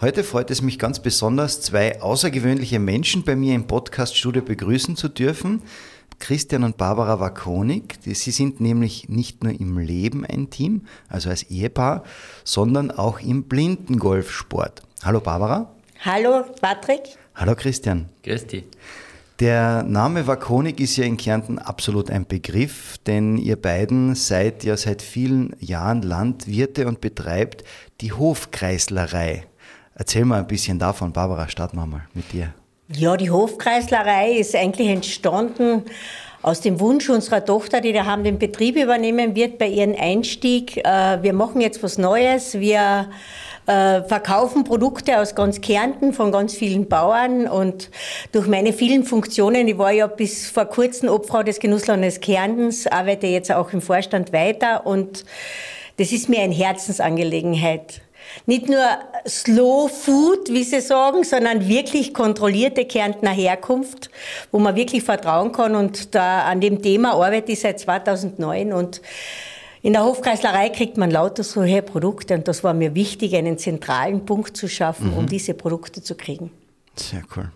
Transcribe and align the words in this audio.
Heute 0.00 0.22
freut 0.22 0.48
es 0.52 0.62
mich 0.62 0.78
ganz 0.78 1.00
besonders, 1.00 1.60
zwei 1.60 2.00
außergewöhnliche 2.00 2.78
Menschen 2.78 3.24
bei 3.24 3.34
mir 3.34 3.56
im 3.56 3.66
Podcaststudio 3.66 4.42
begrüßen 4.42 4.94
zu 4.94 5.08
dürfen. 5.08 5.60
Christian 6.20 6.62
und 6.62 6.76
Barbara 6.76 7.18
Wakonik. 7.18 7.96
Sie 8.04 8.30
sind 8.30 8.60
nämlich 8.60 9.08
nicht 9.08 9.42
nur 9.42 9.58
im 9.58 9.76
Leben 9.76 10.24
ein 10.24 10.50
Team, 10.50 10.82
also 11.08 11.30
als 11.30 11.50
Ehepaar, 11.50 12.04
sondern 12.44 12.92
auch 12.92 13.18
im 13.18 13.42
Blindengolfsport. 13.42 14.82
Hallo 15.02 15.18
Barbara. 15.18 15.74
Hallo 16.04 16.44
Patrick. 16.60 17.00
Hallo 17.34 17.56
Christian. 17.56 18.08
Grüß 18.22 18.46
dich. 18.46 18.66
Der 19.40 19.82
Name 19.82 20.28
Wakonik 20.28 20.78
ist 20.78 20.96
ja 20.96 21.06
in 21.06 21.16
Kärnten 21.16 21.58
absolut 21.58 22.08
ein 22.08 22.24
Begriff, 22.24 22.98
denn 22.98 23.36
ihr 23.36 23.56
beiden 23.56 24.14
seid 24.14 24.62
ja 24.62 24.76
seit 24.76 25.02
vielen 25.02 25.56
Jahren 25.58 26.02
Landwirte 26.02 26.86
und 26.86 27.00
betreibt 27.00 27.64
die 28.00 28.12
Hofkreislerei. 28.12 29.44
Erzähl 29.98 30.24
mal 30.24 30.38
ein 30.38 30.46
bisschen 30.46 30.78
davon, 30.78 31.12
Barbara, 31.12 31.48
starten 31.48 31.76
wir 31.76 31.84
mal 31.84 32.06
mit 32.14 32.32
dir. 32.32 32.54
Ja, 32.88 33.16
die 33.16 33.30
Hofkreislerei 33.30 34.30
ist 34.30 34.54
eigentlich 34.54 34.88
entstanden 34.88 35.82
aus 36.40 36.60
dem 36.60 36.78
Wunsch 36.78 37.10
unserer 37.10 37.44
Tochter, 37.44 37.80
die 37.80 37.92
daheim 37.92 38.22
den 38.22 38.38
Betrieb 38.38 38.76
übernehmen 38.76 39.34
wird 39.34 39.58
bei 39.58 39.66
ihrem 39.66 39.96
Einstieg. 39.98 40.76
Äh, 40.78 41.20
wir 41.22 41.32
machen 41.32 41.60
jetzt 41.60 41.82
was 41.82 41.98
Neues. 41.98 42.60
Wir 42.60 43.10
äh, 43.66 44.02
verkaufen 44.04 44.62
Produkte 44.62 45.18
aus 45.18 45.34
ganz 45.34 45.60
Kärnten 45.60 46.12
von 46.12 46.30
ganz 46.30 46.54
vielen 46.54 46.88
Bauern 46.88 47.48
und 47.48 47.90
durch 48.30 48.46
meine 48.46 48.72
vielen 48.72 49.02
Funktionen, 49.02 49.66
ich 49.66 49.78
war 49.78 49.90
ja 49.90 50.06
bis 50.06 50.48
vor 50.48 50.66
kurzem 50.66 51.08
Obfrau 51.08 51.42
des 51.42 51.58
Genusslandes 51.58 52.20
Kärntens, 52.20 52.86
arbeite 52.86 53.26
jetzt 53.26 53.50
auch 53.50 53.72
im 53.72 53.82
Vorstand 53.82 54.32
weiter 54.32 54.86
und 54.86 55.24
das 55.98 56.12
ist 56.12 56.28
mir 56.28 56.40
eine 56.40 56.54
Herzensangelegenheit 56.54 58.00
nicht 58.46 58.68
nur 58.68 58.84
Slow 59.26 59.88
Food, 59.88 60.48
wie 60.50 60.64
Sie 60.64 60.80
sagen, 60.80 61.24
sondern 61.24 61.68
wirklich 61.68 62.14
kontrollierte 62.14 62.84
Kärntner 62.84 63.30
Herkunft, 63.30 64.10
wo 64.50 64.58
man 64.58 64.76
wirklich 64.76 65.02
vertrauen 65.02 65.52
kann. 65.52 65.74
Und 65.74 66.14
da 66.14 66.42
an 66.42 66.60
dem 66.60 66.82
Thema 66.82 67.12
arbeite 67.12 67.52
ich 67.52 67.60
seit 67.60 67.80
2009 67.80 68.72
und 68.72 69.00
in 69.82 69.92
der 69.92 70.04
Hofkreislerei 70.04 70.70
kriegt 70.70 70.96
man 70.96 71.10
lauter 71.10 71.44
solche 71.44 71.82
Produkte 71.82 72.34
und 72.34 72.48
das 72.48 72.64
war 72.64 72.74
mir 72.74 72.94
wichtig, 72.94 73.36
einen 73.36 73.58
zentralen 73.58 74.24
Punkt 74.26 74.56
zu 74.56 74.68
schaffen, 74.68 75.12
mhm. 75.12 75.18
um 75.18 75.26
diese 75.26 75.54
Produkte 75.54 76.02
zu 76.02 76.16
kriegen. 76.16 76.50
Sehr 76.96 77.22
cool. 77.36 77.52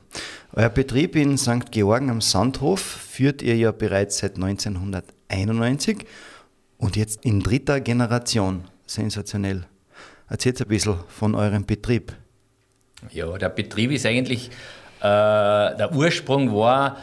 Euer 0.55 0.69
Betrieb 0.69 1.17
in 1.17 1.37
St. 1.37 1.73
Georgen 1.73 2.11
am 2.11 2.21
Sandhof 2.21 2.81
führt 2.81 3.43
ihr 3.43 3.57
ja 3.57 3.73
bereits 3.73 4.19
seit 4.19 4.37
1991 4.37 6.07
und 6.79 6.97
jetzt 6.97 7.25
in 7.25 7.41
dritter 7.41 7.81
Generation. 7.81 8.65
Sensationell. 8.87 9.67
Erzählt 10.33 10.61
ein 10.63 10.69
bisschen 10.69 10.97
von 11.09 11.35
eurem 11.35 11.67
Betrieb. 11.67 12.15
Ja, 13.11 13.37
der 13.37 13.51
Betrieb 13.51 13.91
ist 13.91 14.07
eigentlich, 14.07 14.49
äh, 15.01 15.03
der 15.03 15.91
Ursprung 15.93 16.57
war 16.57 16.97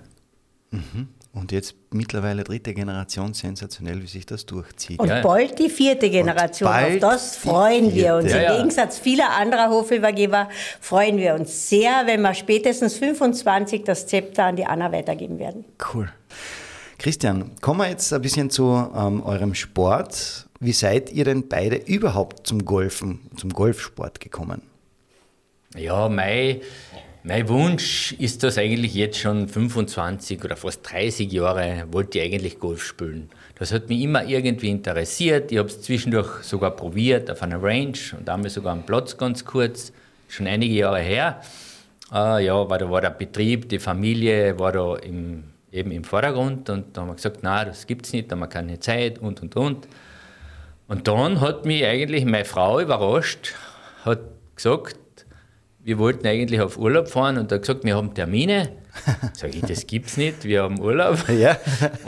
Mhm. 0.70 1.08
Und 1.34 1.50
jetzt 1.50 1.74
mittlerweile 1.90 2.44
dritte 2.44 2.74
Generation, 2.74 3.32
sensationell, 3.32 4.02
wie 4.02 4.06
sich 4.06 4.26
das 4.26 4.44
durchzieht. 4.44 4.98
Und 4.98 5.08
ja. 5.08 5.22
bald 5.22 5.58
die 5.58 5.70
vierte 5.70 6.10
Generation. 6.10 6.68
Auf 6.68 6.98
das 7.00 7.36
freuen 7.36 7.94
wir 7.94 8.16
uns. 8.16 8.30
Ja, 8.30 8.42
ja. 8.42 8.50
Im 8.50 8.56
Gegensatz 8.58 8.98
vieler 8.98 9.30
anderer 9.30 9.70
Hofübergeber 9.70 10.50
freuen 10.80 11.16
wir 11.16 11.34
uns 11.34 11.70
sehr, 11.70 12.02
wenn 12.04 12.20
wir 12.20 12.34
spätestens 12.34 12.96
25 12.96 13.84
das 13.84 14.06
Zepter 14.06 14.44
an 14.44 14.56
die 14.56 14.66
Anna 14.66 14.92
weitergeben 14.92 15.38
werden. 15.38 15.64
Cool. 15.94 16.10
Christian, 16.98 17.52
kommen 17.62 17.80
wir 17.80 17.88
jetzt 17.88 18.12
ein 18.12 18.20
bisschen 18.20 18.50
zu 18.50 18.90
ähm, 18.94 19.22
eurem 19.22 19.54
Sport. 19.54 20.48
Wie 20.60 20.72
seid 20.72 21.10
ihr 21.12 21.24
denn 21.24 21.48
beide 21.48 21.76
überhaupt 21.76 22.46
zum 22.46 22.64
Golfen, 22.66 23.20
zum 23.36 23.50
Golfsport 23.54 24.20
gekommen? 24.20 24.62
Ja, 25.76 26.08
mein, 26.08 26.60
mein 27.22 27.48
Wunsch 27.48 28.12
ist 28.18 28.42
das 28.42 28.58
eigentlich 28.58 28.94
jetzt 28.94 29.18
schon 29.18 29.48
25 29.48 30.44
oder 30.44 30.56
fast 30.56 30.90
30 30.90 31.32
Jahre, 31.32 31.84
wollte 31.90 32.18
ich 32.18 32.24
eigentlich 32.24 32.58
Golf 32.58 32.82
spielen. 32.82 33.30
Das 33.58 33.72
hat 33.72 33.88
mich 33.88 34.02
immer 34.02 34.24
irgendwie 34.24 34.68
interessiert. 34.68 35.50
Ich 35.50 35.58
habe 35.58 35.68
es 35.68 35.80
zwischendurch 35.80 36.42
sogar 36.42 36.72
probiert 36.72 37.30
auf 37.30 37.42
einer 37.42 37.62
Range 37.62 37.96
und 38.18 38.26
damals 38.26 38.54
sogar 38.54 38.72
am 38.72 38.84
Platz 38.84 39.16
ganz 39.16 39.44
kurz, 39.44 39.92
schon 40.28 40.46
einige 40.46 40.74
Jahre 40.74 41.00
her. 41.00 41.40
Äh, 42.12 42.44
ja, 42.44 42.68
weil 42.68 42.78
da 42.78 42.90
war 42.90 43.00
der 43.00 43.10
Betrieb, 43.10 43.68
die 43.68 43.78
Familie 43.78 44.58
war 44.58 44.72
da 44.72 44.96
im, 44.96 45.44
eben 45.70 45.90
im 45.90 46.04
Vordergrund 46.04 46.68
und 46.68 46.94
da 46.96 47.00
haben 47.00 47.08
wir 47.08 47.14
gesagt, 47.14 47.38
na, 47.42 47.64
das 47.64 47.86
gibt 47.86 48.04
es 48.04 48.12
nicht, 48.12 48.30
da 48.30 48.34
haben 48.34 48.40
wir 48.40 48.48
keine 48.48 48.78
Zeit 48.78 49.18
und 49.18 49.40
und 49.40 49.56
und. 49.56 49.88
Und 50.88 51.08
dann 51.08 51.40
hat 51.40 51.64
mich 51.64 51.86
eigentlich 51.86 52.26
meine 52.26 52.44
Frau 52.44 52.80
überrascht, 52.80 53.54
hat 54.04 54.20
gesagt, 54.56 54.96
wir 55.84 55.98
wollten 55.98 56.26
eigentlich 56.26 56.60
auf 56.60 56.78
Urlaub 56.78 57.08
fahren 57.08 57.38
und 57.38 57.50
er 57.50 57.56
hat 57.56 57.62
gesagt, 57.62 57.84
wir 57.84 57.96
haben 57.96 58.14
Termine. 58.14 58.70
Sag 59.32 59.54
ich, 59.54 59.62
das 59.62 59.86
gibt's 59.86 60.16
nicht, 60.16 60.44
wir 60.44 60.62
haben 60.62 60.80
Urlaub. 60.80 61.28
Ja. 61.28 61.56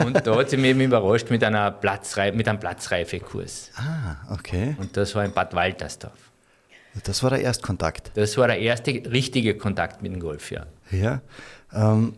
und 0.05 0.25
da 0.25 0.35
hat 0.35 0.49
sie 0.49 0.57
mich 0.57 0.71
eben 0.71 0.81
überrascht 0.81 1.29
mit, 1.29 1.43
einer 1.43 1.71
Platzrei 1.71 2.31
mit 2.31 2.47
einem 2.47 2.59
Platzreifekurs. 2.59 3.71
Ah, 3.75 4.33
okay. 4.33 4.75
Und 4.79 4.95
das 4.95 5.15
war 5.15 5.25
in 5.25 5.31
Bad 5.31 5.53
Waltersdorf. 5.53 6.31
Das 7.03 7.23
war 7.23 7.31
der 7.31 7.41
Erstkontakt? 7.41 8.11
Das 8.15 8.37
war 8.37 8.47
der 8.47 8.59
erste 8.59 8.91
richtige 9.11 9.57
Kontakt 9.57 10.01
mit 10.01 10.13
dem 10.13 10.19
Golf, 10.19 10.51
ja. 10.51 10.65
Ja. 10.91 11.21
Ähm, 11.73 12.13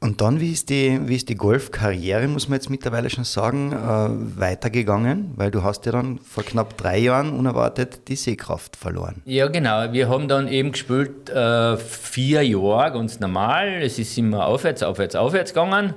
und 0.00 0.20
dann, 0.20 0.40
wie 0.40 0.52
ist 0.52 0.70
die, 0.70 1.00
wie 1.08 1.16
ist 1.16 1.28
die 1.28 1.34
Golfkarriere, 1.34 2.28
muss 2.28 2.48
man 2.48 2.56
jetzt 2.56 2.70
mittlerweile 2.70 3.10
schon 3.10 3.24
sagen, 3.24 3.72
äh, 3.72 4.38
weitergegangen? 4.40 5.32
Weil 5.34 5.50
du 5.50 5.64
hast 5.64 5.86
ja 5.86 5.92
dann 5.92 6.18
vor 6.18 6.44
knapp 6.44 6.76
drei 6.76 6.98
Jahren 6.98 7.32
unerwartet 7.32 8.06
die 8.06 8.14
Sehkraft 8.14 8.76
verloren. 8.76 9.22
Ja, 9.24 9.48
genau. 9.48 9.92
Wir 9.92 10.08
haben 10.08 10.28
dann 10.28 10.46
eben 10.46 10.70
gespielt 10.70 11.28
äh, 11.30 11.76
vier 11.76 12.42
Jahre 12.46 12.92
ganz 12.92 13.18
normal. 13.18 13.82
Es 13.82 13.98
ist 13.98 14.16
immer 14.16 14.46
aufwärts, 14.46 14.84
aufwärts, 14.84 15.16
aufwärts 15.16 15.52
gegangen. 15.52 15.94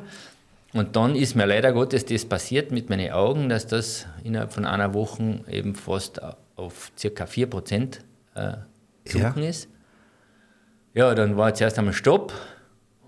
Und 0.74 0.96
dann 0.96 1.16
ist 1.16 1.36
mir 1.36 1.46
leider 1.46 1.72
Gottes 1.72 2.06
das 2.06 2.26
passiert 2.26 2.72
mit 2.72 2.90
meinen 2.90 3.12
Augen, 3.12 3.50
dass 3.50 3.68
das 3.68 4.08
innerhalb 4.24 4.54
von 4.54 4.66
einer 4.66 4.94
Woche 4.96 5.42
eben 5.48 5.76
fast 5.76 6.22
auf 6.56 6.92
ca. 7.00 7.24
4% 7.26 8.00
äh, 8.34 8.54
gesunken 9.04 9.44
ja. 9.44 9.50
ist. 9.50 9.70
Ja, 10.94 11.14
dann 11.14 11.38
war 11.38 11.54
zuerst 11.54 11.78
einmal 11.78 11.94
Stopp. 11.94 12.34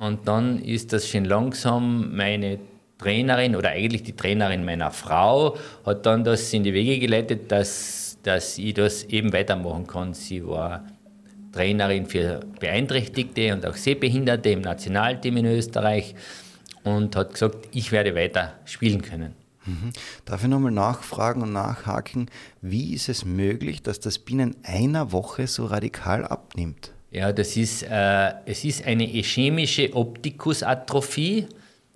Und 0.03 0.27
dann 0.27 0.61
ist 0.61 0.91
das 0.91 1.07
schon 1.07 1.23
langsam 1.23 2.13
meine 2.13 2.59
Trainerin 2.97 3.55
oder 3.55 3.69
eigentlich 3.69 4.03
die 4.03 4.13
Trainerin 4.13 4.65
meiner 4.65 4.91
Frau 4.91 5.55
hat 5.85 6.05
dann 6.05 6.25
das 6.25 6.51
in 6.51 6.65
die 6.65 6.73
Wege 6.73 6.99
geleitet, 6.99 7.49
dass, 7.49 8.17
dass 8.21 8.57
ich 8.57 8.73
das 8.73 9.05
eben 9.05 9.31
weitermachen 9.31 9.87
kann. 9.87 10.13
Sie 10.13 10.45
war 10.45 10.85
Trainerin 11.53 12.05
für 12.05 12.41
Beeinträchtigte 12.59 13.53
und 13.53 13.65
auch 13.65 13.75
Sehbehinderte 13.75 14.49
im 14.49 14.59
Nationalteam 14.59 15.37
in 15.37 15.45
Österreich 15.45 16.15
und 16.83 17.15
hat 17.15 17.31
gesagt, 17.31 17.69
ich 17.71 17.93
werde 17.93 18.13
weiter 18.13 18.55
spielen 18.65 19.01
können. 19.01 19.35
Mhm. 19.65 19.91
Darf 20.25 20.43
ich 20.43 20.49
nochmal 20.49 20.73
nachfragen 20.73 21.43
und 21.43 21.53
nachhaken, 21.53 22.29
wie 22.61 22.93
ist 22.93 23.07
es 23.07 23.23
möglich, 23.23 23.81
dass 23.81 24.01
das 24.01 24.19
binnen 24.19 24.57
einer 24.63 25.13
Woche 25.13 25.47
so 25.47 25.65
radikal 25.65 26.25
abnimmt? 26.25 26.92
Ja, 27.13 27.31
das 27.31 27.55
ist, 27.55 27.83
äh, 27.83 28.33
es 28.45 28.65
ist 28.65 28.87
eine 28.87 29.07
ischämische 29.15 29.93
Optikusatrophie. 29.93 31.47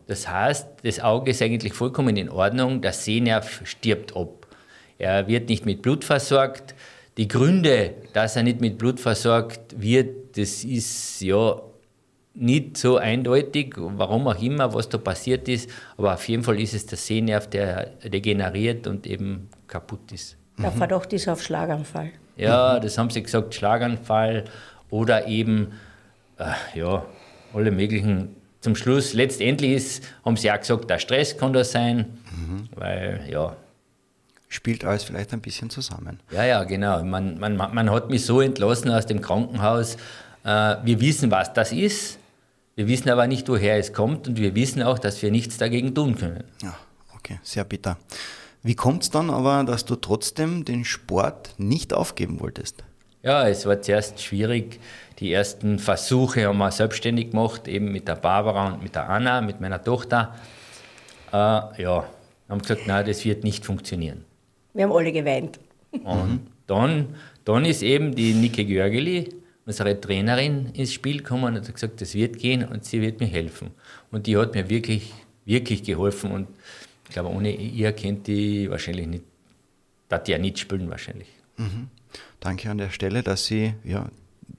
Das 0.05 0.29
heißt, 0.29 0.67
das 0.83 0.99
Auge 0.99 1.31
ist 1.31 1.41
eigentlich 1.41 1.73
vollkommen 1.73 2.15
in 2.15 2.29
Ordnung, 2.29 2.81
der 2.81 2.93
Sehnerv 2.93 3.61
stirbt 3.65 4.15
ab. 4.15 4.45
Er 4.99 5.27
wird 5.27 5.49
nicht 5.49 5.65
mit 5.65 5.81
Blut 5.81 6.05
versorgt. 6.05 6.75
Die 7.17 7.27
Gründe, 7.27 7.95
dass 8.13 8.35
er 8.35 8.43
nicht 8.43 8.61
mit 8.61 8.77
Blut 8.77 8.99
versorgt 8.99 9.81
wird, 9.81 10.37
das 10.37 10.63
ist 10.63 11.19
ja 11.21 11.61
nicht 12.35 12.77
so 12.77 12.97
eindeutig, 12.97 13.73
warum 13.75 14.27
auch 14.27 14.39
immer, 14.39 14.71
was 14.75 14.87
da 14.87 14.99
passiert 14.99 15.49
ist, 15.49 15.67
aber 15.97 16.13
auf 16.13 16.29
jeden 16.29 16.43
Fall 16.43 16.59
ist 16.61 16.75
es 16.75 16.85
der 16.85 16.99
Sehnerv, 16.99 17.47
der 17.47 17.87
degeneriert 18.03 18.85
und 18.85 19.07
eben 19.07 19.49
kaputt 19.65 20.11
ist. 20.11 20.37
Der 20.59 20.71
Verdacht 20.71 21.11
ist 21.13 21.27
auf 21.27 21.41
Schlaganfall. 21.41 22.11
Ja, 22.35 22.79
das 22.79 22.99
haben 22.99 23.09
sie 23.09 23.23
gesagt, 23.23 23.55
Schlaganfall 23.55 24.45
oder 24.89 25.27
eben, 25.27 25.73
äh, 26.37 26.53
ja, 26.77 27.05
alle 27.53 27.71
möglichen. 27.71 28.35
Zum 28.59 28.75
Schluss, 28.75 29.13
letztendlich 29.13 29.71
ist, 29.71 30.03
haben 30.25 30.35
sie 30.35 30.51
auch 30.51 30.59
gesagt, 30.59 30.89
der 30.89 30.99
Stress 30.99 31.37
kann 31.37 31.53
das 31.53 31.71
sein, 31.71 32.17
mhm. 32.31 32.69
weil, 32.75 33.27
ja. 33.29 33.55
Spielt 34.49 34.85
alles 34.85 35.03
vielleicht 35.03 35.33
ein 35.33 35.41
bisschen 35.41 35.69
zusammen. 35.69 36.19
Ja, 36.31 36.45
ja, 36.45 36.63
genau. 36.63 37.03
Man, 37.03 37.37
man, 37.37 37.57
man 37.57 37.91
hat 37.91 38.09
mich 38.09 38.25
so 38.25 38.39
entlassen 38.39 38.89
aus 38.89 39.05
dem 39.05 39.21
Krankenhaus. 39.21 39.97
Äh, 40.43 40.77
wir 40.83 41.01
wissen, 41.01 41.29
was 41.31 41.53
das 41.53 41.73
ist. 41.73 42.17
Wir 42.75 42.87
wissen 42.87 43.09
aber 43.09 43.27
nicht, 43.27 43.49
woher 43.49 43.77
es 43.77 43.91
kommt 43.91 44.27
und 44.27 44.37
wir 44.37 44.55
wissen 44.55 44.83
auch, 44.83 44.99
dass 44.99 45.21
wir 45.21 45.31
nichts 45.31 45.57
dagegen 45.57 45.93
tun 45.93 46.15
können. 46.15 46.43
Ja, 46.61 46.75
okay, 47.15 47.39
sehr 47.43 47.63
bitter. 47.63 47.97
Wie 48.63 48.75
kommt 48.75 49.03
es 49.03 49.09
dann 49.09 49.29
aber, 49.29 49.63
dass 49.63 49.85
du 49.85 49.95
trotzdem 49.95 50.63
den 50.63 50.85
Sport 50.85 51.55
nicht 51.57 51.93
aufgeben 51.93 52.39
wolltest? 52.39 52.83
Ja, 53.23 53.47
es 53.47 53.65
war 53.65 53.81
zuerst 53.81 54.21
schwierig. 54.21 54.79
Die 55.19 55.33
ersten 55.33 55.79
Versuche 55.79 56.45
haben 56.45 56.59
wir 56.59 56.71
selbstständig 56.71 57.31
gemacht, 57.31 57.67
eben 57.67 57.91
mit 57.91 58.07
der 58.07 58.15
Barbara 58.15 58.73
und 58.73 58.83
mit 58.83 58.95
der 58.95 59.09
Anna, 59.09 59.41
mit 59.41 59.59
meiner 59.59 59.83
Tochter. 59.83 60.35
Äh, 61.33 61.35
ja, 61.81 62.07
haben 62.47 62.61
gesagt, 62.61 62.87
nein, 62.87 63.05
das 63.05 63.25
wird 63.25 63.43
nicht 63.43 63.65
funktionieren. 63.65 64.23
Wir 64.73 64.83
haben 64.85 64.93
alle 64.93 65.11
geweint. 65.11 65.59
Und 66.03 66.47
dann, 66.67 67.15
dann 67.45 67.65
ist 67.65 67.81
eben 67.81 68.13
die 68.13 68.33
Nike 68.33 68.65
Görgeli, 68.65 69.29
unsere 69.65 69.99
Trainerin 69.99 70.67
ins 70.73 70.93
Spiel 70.93 71.17
gekommen 71.17 71.55
und 71.55 71.55
hat 71.55 71.73
gesagt, 71.73 71.99
das 71.99 72.13
wird 72.13 72.37
gehen 72.37 72.63
und 72.63 72.85
sie 72.85 73.01
wird 73.01 73.19
mir 73.19 73.27
helfen. 73.27 73.71
Und 74.11 74.27
die 74.27 74.37
hat 74.37 74.53
mir 74.53 74.69
wirklich, 74.69 75.13
wirklich 75.45 75.83
geholfen 75.83 76.31
und 76.31 76.47
ich 77.07 77.13
glaube, 77.13 77.29
ohne 77.29 77.53
ihr 77.55 77.91
kennt 77.93 78.27
die 78.27 78.69
wahrscheinlich 78.69 79.07
nicht, 79.07 79.23
dass 80.09 80.23
die 80.23 80.33
ja 80.33 80.37
nicht 80.37 80.59
spielen 80.59 80.89
wahrscheinlich. 80.89 81.27
Mhm. 81.57 81.89
Danke 82.39 82.69
an 82.69 82.77
der 82.77 82.89
Stelle, 82.89 83.23
dass 83.23 83.45
sie 83.45 83.73
ja, 83.83 84.07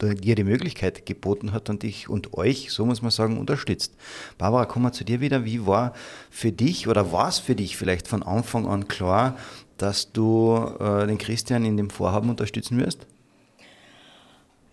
dir 0.00 0.34
die 0.34 0.44
Möglichkeit 0.44 1.06
geboten 1.06 1.52
hat 1.52 1.70
und 1.70 1.82
dich 1.82 2.08
und 2.08 2.34
euch, 2.34 2.70
so 2.70 2.84
muss 2.84 3.02
man 3.02 3.10
sagen, 3.10 3.38
unterstützt. 3.38 3.94
Barbara, 4.36 4.64
kommen 4.64 4.86
wir 4.86 4.92
zu 4.92 5.04
dir 5.04 5.20
wieder. 5.20 5.44
Wie 5.44 5.66
war 5.66 5.94
für 6.30 6.52
dich 6.52 6.88
oder 6.88 7.12
war 7.12 7.28
es 7.28 7.38
für 7.38 7.54
dich 7.54 7.76
vielleicht 7.76 8.08
von 8.08 8.22
Anfang 8.22 8.66
an 8.66 8.88
klar, 8.88 9.36
dass 9.76 10.12
du 10.12 10.56
äh, 10.80 11.06
den 11.06 11.18
Christian 11.18 11.64
in 11.64 11.76
dem 11.76 11.90
Vorhaben 11.90 12.30
unterstützen 12.30 12.78
wirst? 12.78 13.06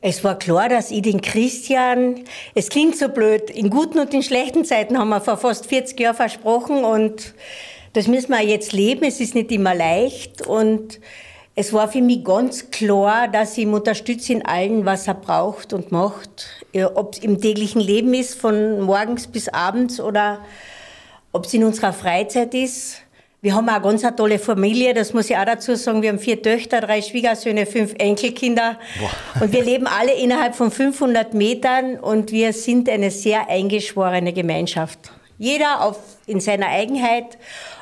Es 0.01 0.23
war 0.23 0.37
klar, 0.37 0.69
dass 0.69 0.91
ich 0.91 1.01
den 1.01 1.21
Christian, 1.21 2.25
es 2.53 2.69
klingt 2.69 2.95
so 2.95 3.09
blöd, 3.09 3.49
in 3.49 3.71
guten 3.71 3.97
und 3.97 4.13
in 4.13 4.21
schlechten 4.21 4.63
Zeiten 4.63 4.99
haben 4.99 5.09
wir 5.09 5.21
vor 5.21 5.37
fast 5.37 5.65
40 5.65 5.99
Jahren 5.99 6.15
versprochen 6.15 6.83
und 6.83 7.33
das 7.93 8.07
müssen 8.07 8.29
wir 8.29 8.43
jetzt 8.43 8.71
leben. 8.71 9.03
Es 9.03 9.19
ist 9.19 9.33
nicht 9.33 9.51
immer 9.51 9.73
leicht 9.73 10.45
und 10.45 10.99
es 11.55 11.71
war 11.71 11.87
für 11.87 12.01
mich 12.01 12.23
ganz 12.23 12.69
klar, 12.69 13.29
dass 13.29 13.53
ich 13.53 13.63
ihn 13.63 13.73
unterstütze 13.73 14.33
in 14.33 14.45
allem, 14.45 14.85
was 14.85 15.07
er 15.07 15.13
braucht 15.13 15.71
und 15.71 15.91
macht. 15.91 16.47
Ob 16.95 17.13
es 17.13 17.19
im 17.19 17.39
täglichen 17.39 17.79
Leben 17.79 18.13
ist, 18.13 18.35
von 18.35 18.81
morgens 18.81 19.27
bis 19.27 19.47
abends 19.47 20.01
oder 20.01 20.39
ob 21.31 21.45
es 21.45 21.53
in 21.53 21.63
unserer 21.63 21.93
Freizeit 21.93 22.53
ist. 22.53 22.97
Wir 23.41 23.55
haben 23.55 23.69
auch 23.69 23.75
eine 23.75 23.83
ganz 23.83 24.03
eine 24.03 24.15
tolle 24.15 24.39
Familie, 24.39 24.93
das 24.93 25.13
muss 25.13 25.29
ich 25.29 25.37
auch 25.37 25.45
dazu 25.45 25.75
sagen. 25.75 26.01
Wir 26.01 26.09
haben 26.09 26.19
vier 26.19 26.41
Töchter, 26.41 26.81
drei 26.81 27.01
Schwiegersöhne, 27.01 27.65
fünf 27.65 27.93
Enkelkinder. 27.99 28.77
Boah. 28.99 29.43
Und 29.43 29.53
wir 29.53 29.63
leben 29.63 29.87
alle 29.87 30.13
innerhalb 30.13 30.55
von 30.55 30.71
500 30.71 31.33
Metern 31.33 31.99
und 31.99 32.31
wir 32.31 32.51
sind 32.51 32.89
eine 32.89 33.11
sehr 33.11 33.47
eingeschworene 33.47 34.33
Gemeinschaft. 34.33 35.11
Jeder 35.37 35.85
auf, 35.85 35.99
in 36.25 36.39
seiner 36.39 36.67
Eigenheit, 36.67 37.37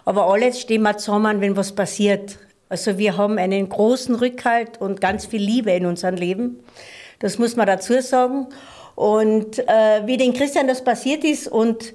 aber 0.05 0.27
alle 0.27 0.53
stehen 0.53 0.81
wir 0.81 0.97
zusammen, 0.97 1.39
wenn 1.39 1.55
was 1.55 1.73
passiert. 1.73 2.37
Also 2.73 2.97
wir 2.97 3.17
haben 3.17 3.37
einen 3.37 3.69
großen 3.69 4.15
Rückhalt 4.15 4.81
und 4.81 4.99
ganz 4.99 5.27
viel 5.27 5.43
Liebe 5.43 5.69
in 5.69 5.85
unserem 5.85 6.15
Leben. 6.15 6.57
Das 7.19 7.37
muss 7.37 7.55
man 7.55 7.67
dazu 7.67 8.01
sagen. 8.01 8.47
Und 8.95 9.59
äh, 9.59 10.01
wie 10.07 10.17
den 10.17 10.33
Christian 10.33 10.67
das 10.67 10.83
passiert 10.83 11.23
ist 11.23 11.47
und 11.47 11.93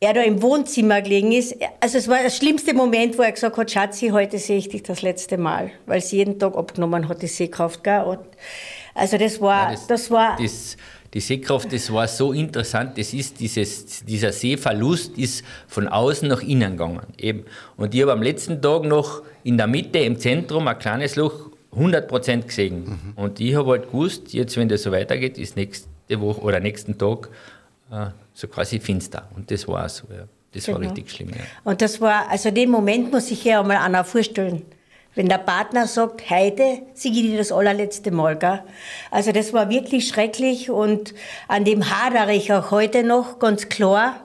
er 0.00 0.14
da 0.14 0.22
im 0.22 0.42
Wohnzimmer 0.42 1.02
gelegen 1.02 1.30
ist. 1.30 1.54
Also 1.78 1.98
es 1.98 2.08
war 2.08 2.20
der 2.20 2.30
schlimmste 2.30 2.74
Moment, 2.74 3.16
wo 3.16 3.22
er 3.22 3.30
gesagt 3.30 3.56
hat, 3.56 3.70
Schatzi, 3.70 4.08
heute 4.08 4.38
sehe 4.38 4.58
ich 4.58 4.68
dich 4.68 4.82
das 4.82 5.02
letzte 5.02 5.38
Mal, 5.38 5.70
weil 5.86 6.00
sie 6.00 6.16
jeden 6.16 6.36
Tag 6.36 6.56
abgenommen 6.56 7.08
hat, 7.08 7.22
die 7.22 7.28
Sehkraft. 7.28 7.84
Gell? 7.84 8.02
Und 8.02 8.18
also 8.96 9.18
das 9.18 9.40
war, 9.40 9.66
ja, 9.66 9.70
das, 9.70 9.86
das, 9.86 10.10
war... 10.10 10.36
Das, 10.42 10.76
die 11.14 11.20
Sehkraft, 11.20 11.72
das 11.72 11.92
war 11.92 12.08
so 12.08 12.32
interessant, 12.32 12.98
das 12.98 13.12
ist 13.12 13.38
dieses, 13.38 14.04
dieser 14.04 14.32
Sehverlust 14.32 15.16
ist 15.16 15.44
von 15.68 15.86
außen 15.86 16.26
nach 16.26 16.42
innen 16.42 16.72
gegangen. 16.72 17.06
Eben. 17.18 17.44
Und 17.76 17.94
ich 17.94 18.02
habe 18.02 18.10
am 18.10 18.22
letzten 18.22 18.60
Tag 18.60 18.82
noch 18.82 19.22
in 19.48 19.56
der 19.56 19.66
Mitte, 19.66 19.98
im 20.00 20.18
Zentrum, 20.18 20.68
ein 20.68 20.78
kleines 20.78 21.16
Loch, 21.16 21.48
100% 21.74 22.42
gesehen. 22.42 22.84
Mhm. 22.84 23.12
Und 23.16 23.40
ich 23.40 23.54
habe 23.54 23.70
halt 23.70 23.90
gewusst, 23.90 24.34
jetzt 24.34 24.58
wenn 24.58 24.68
das 24.68 24.82
so 24.82 24.92
weitergeht, 24.92 25.38
ist 25.38 25.56
nächste 25.56 25.88
Woche 26.20 26.42
oder 26.42 26.60
nächsten 26.60 26.98
Tag 26.98 27.30
äh, 27.90 28.08
so 28.34 28.46
quasi 28.46 28.78
finster. 28.78 29.26
Und 29.34 29.50
das 29.50 29.66
war 29.66 29.88
so, 29.88 30.04
ja. 30.10 30.24
Das 30.52 30.64
genau. 30.64 30.78
war 30.78 30.86
richtig 30.86 31.10
schlimm, 31.10 31.30
ja. 31.30 31.44
Und 31.64 31.80
das 31.80 32.00
war, 32.00 32.30
also 32.30 32.50
den 32.50 32.70
Moment 32.70 33.10
muss 33.10 33.30
ich 33.30 33.44
ja 33.44 33.60
einmal 33.60 33.78
einer 33.78 34.04
vorstellen. 34.04 34.62
Wenn 35.14 35.28
der 35.28 35.38
Partner 35.38 35.86
sagt, 35.86 36.28
heute 36.30 36.82
siege 36.94 37.20
ich 37.20 37.26
dir 37.30 37.38
das 37.38 37.50
allerletzte 37.50 38.10
Mal, 38.10 38.36
gell? 38.36 38.62
Also 39.10 39.32
das 39.32 39.52
war 39.52 39.68
wirklich 39.70 40.08
schrecklich 40.08 40.70
und 40.70 41.14
an 41.48 41.64
dem 41.64 41.90
hadere 41.90 42.34
ich 42.34 42.52
auch 42.52 42.70
heute 42.70 43.02
noch, 43.02 43.38
ganz 43.38 43.68
klar. 43.68 44.20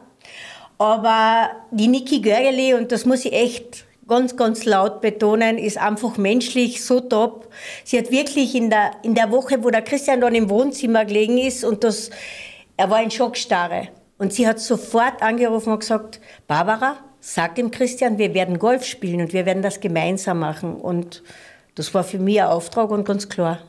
Aber 0.78 1.50
die 1.72 1.88
Niki 1.88 2.22
Görgeli, 2.22 2.74
und 2.74 2.92
das 2.92 3.06
muss 3.06 3.26
ich 3.26 3.34
echt 3.34 3.86
ganz, 4.08 4.36
ganz 4.36 4.66
laut 4.66 5.02
betonen, 5.02 5.58
ist 5.58 5.78
einfach 5.78 6.18
menschlich 6.18 6.84
so 6.84 7.00
top. 7.00 7.50
Sie 7.84 7.98
hat 7.98 8.12
wirklich 8.12 8.56
in 8.56 8.70
der, 8.70 8.92
in 9.04 9.16
der 9.16 9.32
Woche, 9.32 9.64
wo 9.64 9.70
der 9.70 9.82
Christian 9.82 10.22
dann 10.22 10.36
im 10.36 10.50
Wohnzimmer 10.50 11.06
gelegen 11.06 11.38
ist 11.38 11.64
und 11.64 11.84
das, 11.84 12.10
er 12.78 12.90
war 12.90 13.02
in 13.02 13.12
Schockstarre. 13.12 13.90
Und 14.18 14.34
sie 14.34 14.48
hat 14.48 14.60
sofort 14.60 15.22
angerufen 15.22 15.74
und 15.74 15.80
gesagt, 15.80 16.22
Barbara, 16.48 16.98
sag 17.20 17.56
dem 17.56 17.72
Christian, 17.72 18.18
wir 18.18 18.34
werden 18.34 18.60
Golf 18.60 18.86
spielen 18.86 19.22
und 19.22 19.34
wir 19.34 19.46
werden 19.46 19.64
das 19.64 19.80
gemeinsam 19.80 20.40
machen. 20.40 20.76
Und 20.76 21.24
das 21.76 21.94
war 21.94 22.04
für 22.04 22.20
mich 22.20 22.42
ein 22.42 22.48
Auftrag 22.48 22.90
und 22.92 23.06
ganz 23.06 23.30
klar. 23.30 23.60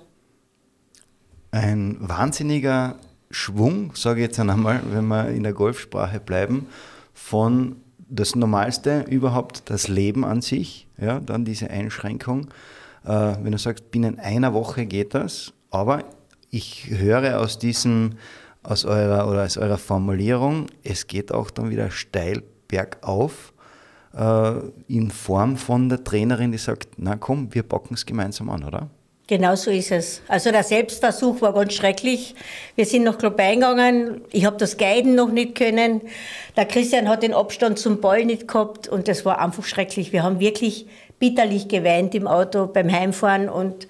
Ein 1.50 1.96
wahnsinniger 2.00 2.96
Schwung, 3.30 3.92
sage 3.94 4.20
ich 4.20 4.26
jetzt 4.26 4.40
einmal, 4.40 4.80
wenn 4.90 5.06
wir 5.06 5.28
in 5.28 5.44
der 5.44 5.52
Golfsprache 5.52 6.20
bleiben, 6.20 6.68
von 7.12 7.76
das 8.14 8.34
Normalste 8.34 9.04
überhaupt, 9.08 9.70
das 9.70 9.88
Leben 9.88 10.24
an 10.24 10.40
sich, 10.40 10.86
ja, 10.98 11.20
dann 11.20 11.44
diese 11.44 11.70
Einschränkung. 11.70 12.48
Äh, 13.04 13.08
wenn 13.42 13.52
du 13.52 13.58
sagst, 13.58 13.90
binnen 13.90 14.18
einer 14.18 14.54
Woche 14.54 14.86
geht 14.86 15.14
das, 15.14 15.52
aber 15.70 16.04
ich 16.50 16.88
höre 16.90 17.40
aus 17.40 17.58
diesem 17.58 18.12
aus 18.62 18.86
eurer 18.86 19.28
oder 19.28 19.44
aus 19.44 19.58
eurer 19.58 19.76
Formulierung, 19.76 20.68
es 20.82 21.06
geht 21.06 21.32
auch 21.32 21.50
dann 21.50 21.68
wieder 21.70 21.90
steil 21.90 22.42
bergauf 22.66 23.52
äh, 24.16 24.52
in 24.88 25.10
Form 25.10 25.56
von 25.56 25.88
der 25.88 26.02
Trainerin, 26.02 26.50
die 26.50 26.58
sagt, 26.58 26.88
na 26.96 27.16
komm, 27.16 27.52
wir 27.52 27.62
packen 27.62 27.94
es 27.94 28.06
gemeinsam 28.06 28.48
an, 28.48 28.64
oder? 28.64 28.88
Genau 29.26 29.54
so 29.54 29.70
ist 29.70 29.90
es. 29.90 30.20
Also 30.28 30.50
der 30.50 30.62
Selbstversuch 30.62 31.40
war 31.40 31.54
ganz 31.54 31.72
schrecklich. 31.72 32.34
Wir 32.76 32.84
sind 32.84 33.04
nach 33.04 33.16
Club 33.16 33.38
eingegangen. 33.38 34.20
Ich 34.32 34.44
habe 34.44 34.58
das 34.58 34.76
Guiden 34.76 35.14
noch 35.14 35.30
nicht 35.30 35.54
können. 35.54 36.02
Der 36.56 36.66
Christian 36.66 37.08
hat 37.08 37.22
den 37.22 37.32
Abstand 37.32 37.78
zum 37.78 38.02
Ball 38.02 38.26
nicht 38.26 38.46
gehabt 38.46 38.86
und 38.86 39.08
das 39.08 39.24
war 39.24 39.40
einfach 39.40 39.64
schrecklich. 39.64 40.12
Wir 40.12 40.22
haben 40.22 40.40
wirklich 40.40 40.86
bitterlich 41.18 41.68
geweint 41.68 42.14
im 42.14 42.26
Auto 42.26 42.66
beim 42.66 42.92
Heimfahren 42.92 43.48
und 43.48 43.88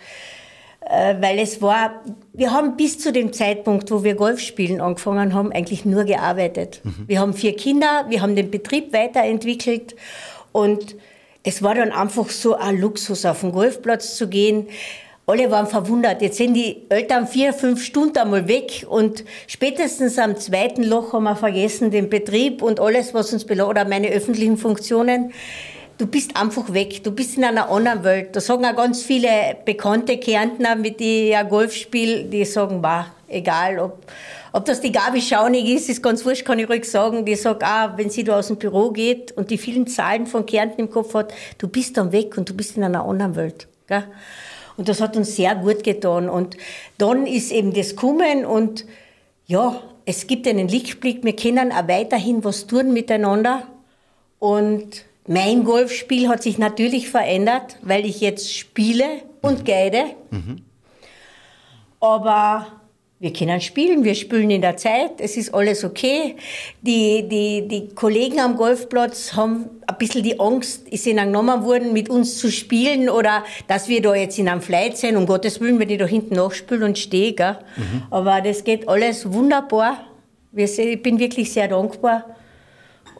äh, 0.88 1.16
weil 1.20 1.40
es 1.40 1.60
war, 1.60 2.04
wir 2.32 2.52
haben 2.52 2.76
bis 2.76 3.00
zu 3.00 3.12
dem 3.12 3.32
Zeitpunkt, 3.32 3.90
wo 3.90 4.04
wir 4.04 4.14
Golf 4.14 4.38
spielen 4.38 4.80
angefangen 4.80 5.34
haben, 5.34 5.50
eigentlich 5.50 5.84
nur 5.84 6.04
gearbeitet. 6.04 6.80
Mhm. 6.84 7.04
Wir 7.08 7.18
haben 7.18 7.34
vier 7.34 7.56
Kinder, 7.56 8.06
wir 8.08 8.22
haben 8.22 8.36
den 8.36 8.52
Betrieb 8.52 8.92
weiterentwickelt 8.92 9.96
und 10.52 10.94
es 11.42 11.62
war 11.62 11.74
dann 11.74 11.90
einfach 11.90 12.30
so 12.30 12.54
ein 12.54 12.80
Luxus, 12.80 13.26
auf 13.26 13.40
den 13.40 13.52
Golfplatz 13.52 14.16
zu 14.16 14.28
gehen. 14.28 14.68
Alle 15.26 15.50
waren 15.50 15.66
verwundert. 15.66 16.20
Jetzt 16.20 16.36
sind 16.36 16.52
die 16.54 16.82
Eltern 16.90 17.26
vier, 17.26 17.54
fünf 17.54 17.82
Stunden 17.82 18.18
einmal 18.18 18.46
weg 18.46 18.84
und 18.88 19.24
spätestens 19.46 20.18
am 20.18 20.36
zweiten 20.36 20.82
Loch 20.82 21.14
haben 21.14 21.24
wir 21.24 21.36
vergessen 21.36 21.90
den 21.90 22.10
Betrieb 22.10 22.60
und 22.60 22.78
alles, 22.78 23.14
was 23.14 23.32
uns 23.32 23.44
belohnt, 23.44 23.70
oder 23.70 23.84
meine 23.86 24.08
öffentlichen 24.08 24.58
Funktionen. 24.58 25.32
du 25.98 26.06
bist 26.06 26.36
einfach 26.36 26.72
weg. 26.72 27.02
Du 27.04 27.12
bist 27.12 27.36
in 27.36 27.44
einer 27.44 27.70
anderen 27.70 28.04
Welt. 28.04 28.36
Da 28.36 28.40
sagen 28.40 28.64
auch 28.64 28.76
ganz 28.76 29.02
viele 29.02 29.56
bekannte 29.64 30.18
Kärntner, 30.18 30.76
mit 30.76 31.00
denen 31.00 31.40
ich 31.42 31.48
Golf 31.48 31.74
spiele, 31.74 32.24
die 32.24 32.44
sagen, 32.44 32.82
bah, 32.82 33.06
egal, 33.28 33.78
ob, 33.78 33.98
ob 34.52 34.64
das 34.64 34.80
die 34.80 34.92
Gabi 34.92 35.20
Schaunig 35.20 35.68
ist, 35.68 35.88
ist 35.88 36.02
ganz 36.02 36.24
wurscht, 36.24 36.44
kann 36.44 36.58
ich 36.58 36.68
ruhig 36.68 36.84
sagen. 36.84 37.24
Die 37.24 37.34
sagt 37.34 37.62
auch, 37.62 37.96
wenn 37.96 38.10
sie 38.10 38.24
da 38.24 38.38
aus 38.38 38.48
dem 38.48 38.56
Büro 38.56 38.90
geht 38.90 39.32
und 39.32 39.50
die 39.50 39.58
vielen 39.58 39.86
Zahlen 39.86 40.26
von 40.26 40.46
Kärnten 40.46 40.80
im 40.80 40.90
Kopf 40.90 41.14
hat, 41.14 41.32
du 41.58 41.68
bist 41.68 41.96
dann 41.96 42.12
weg 42.12 42.36
und 42.36 42.48
du 42.48 42.54
bist 42.54 42.76
in 42.76 42.84
einer 42.84 43.04
anderen 43.04 43.36
Welt. 43.36 43.68
Gell? 43.86 44.04
Und 44.76 44.88
das 44.88 45.00
hat 45.00 45.16
uns 45.16 45.36
sehr 45.36 45.54
gut 45.54 45.84
getan. 45.84 46.28
Und 46.28 46.56
dann 46.98 47.26
ist 47.26 47.52
eben 47.52 47.72
das 47.72 47.96
Kommen 47.96 48.44
und 48.44 48.84
ja, 49.46 49.80
es 50.06 50.26
gibt 50.26 50.46
einen 50.48 50.68
Lichtblick. 50.68 51.24
Wir 51.24 51.36
können 51.36 51.72
auch 51.72 51.88
weiterhin 51.88 52.44
was 52.44 52.66
tun 52.66 52.92
miteinander. 52.92 53.62
Und 54.38 55.04
mein 55.26 55.64
Golfspiel 55.64 56.28
hat 56.28 56.42
sich 56.42 56.58
natürlich 56.58 57.08
verändert, 57.08 57.78
weil 57.82 58.04
ich 58.04 58.20
jetzt 58.20 58.54
spiele 58.54 59.22
und 59.40 59.60
mhm. 59.60 59.64
guide. 59.64 60.04
Mhm. 60.30 60.62
Aber 62.00 62.66
wir 63.24 63.32
können 63.32 63.58
spielen, 63.62 64.04
wir 64.04 64.14
spielen 64.14 64.50
in 64.50 64.60
der 64.60 64.76
Zeit, 64.76 65.12
es 65.18 65.38
ist 65.38 65.54
alles 65.54 65.82
okay. 65.82 66.36
Die, 66.82 67.26
die, 67.26 67.66
die 67.66 67.88
Kollegen 67.94 68.38
am 68.38 68.54
Golfplatz 68.54 69.32
haben 69.32 69.70
ein 69.86 69.96
bisschen 69.96 70.22
die 70.22 70.38
Angst, 70.38 70.86
ist 70.88 71.06
ihnen 71.06 71.28
genommen 71.28 71.64
worden, 71.64 71.94
mit 71.94 72.10
uns 72.10 72.36
zu 72.36 72.50
spielen 72.50 73.08
oder 73.08 73.42
dass 73.66 73.88
wir 73.88 74.02
da 74.02 74.14
jetzt 74.14 74.38
in 74.38 74.46
einem 74.46 74.60
Flight 74.60 74.98
sind, 74.98 75.16
um 75.16 75.24
Gottes 75.24 75.58
Willen, 75.62 75.78
wenn 75.78 75.88
ich 75.88 75.98
da 75.98 76.04
hinten 76.04 76.34
nachspiele 76.34 76.84
und 76.84 76.98
stehe. 76.98 77.56
Mhm. 77.76 78.02
Aber 78.10 78.42
das 78.42 78.62
geht 78.62 78.86
alles 78.90 79.32
wunderbar. 79.32 80.04
Ich 80.54 81.02
bin 81.02 81.18
wirklich 81.18 81.50
sehr 81.50 81.68
dankbar. 81.68 82.26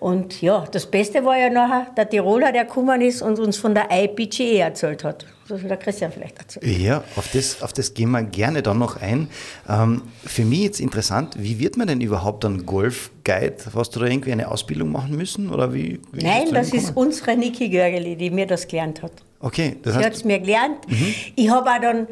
Und 0.00 0.42
ja, 0.42 0.66
das 0.70 0.84
Beste 0.84 1.25
war 1.25 1.38
ja 1.38 1.49
nachher 1.49 1.87
der 1.96 2.11
Tiroler, 2.11 2.52
der 2.52 2.66
gekommen 2.66 3.00
ist 3.00 3.23
und 3.23 3.38
uns 3.38 3.56
von 3.56 3.75
der 3.75 3.88
IPGE 3.90 4.58
erzählt 4.58 5.02
hat. 5.02 5.25
Das 5.49 5.61
will 5.61 5.69
der 5.69 5.77
Christian 5.77 6.11
vielleicht 6.11 6.39
erzählen. 6.39 6.81
Ja, 6.81 7.05
auf 7.17 7.29
das, 7.33 7.63
auf 7.63 7.73
das 7.73 7.93
gehen 7.93 8.11
wir 8.11 8.23
gerne 8.23 8.63
dann 8.63 8.79
noch 8.79 9.01
ein. 9.01 9.29
Ähm, 9.69 10.03
für 10.25 10.45
mich 10.45 10.61
jetzt 10.61 10.81
interessant, 10.81 11.35
wie 11.39 11.59
wird 11.59 11.77
man 11.77 11.87
denn 11.87 12.01
überhaupt 12.01 12.45
ein 12.45 12.65
Golf-Guide? 12.65 13.57
Hast 13.75 13.95
du 13.95 14.01
da 14.01 14.07
irgendwie 14.07 14.33
eine 14.33 14.51
Ausbildung 14.51 14.91
machen 14.91 15.17
müssen? 15.17 15.51
Oder 15.51 15.75
wie, 15.75 16.01
wie 16.13 16.25
Nein, 16.25 16.49
das 16.53 16.73
ist 16.73 16.97
unsere 16.97 17.37
Niki 17.37 17.69
Görgeli, 17.69 18.17
die 18.17 18.31
mir 18.31 18.47
das 18.47 18.67
gelernt 18.67 19.03
hat. 19.03 19.13
Okay, 19.41 19.77
das 19.83 19.95
heißt. 19.95 20.03
Sie 20.03 20.07
hat 20.07 20.15
es 20.15 20.25
mir 20.25 20.39
gelernt. 20.39 20.89
Mhm. 20.89 21.15
Ich 21.37 21.51
habe 21.51 21.71
auch 21.71 21.81
dann 21.81 22.07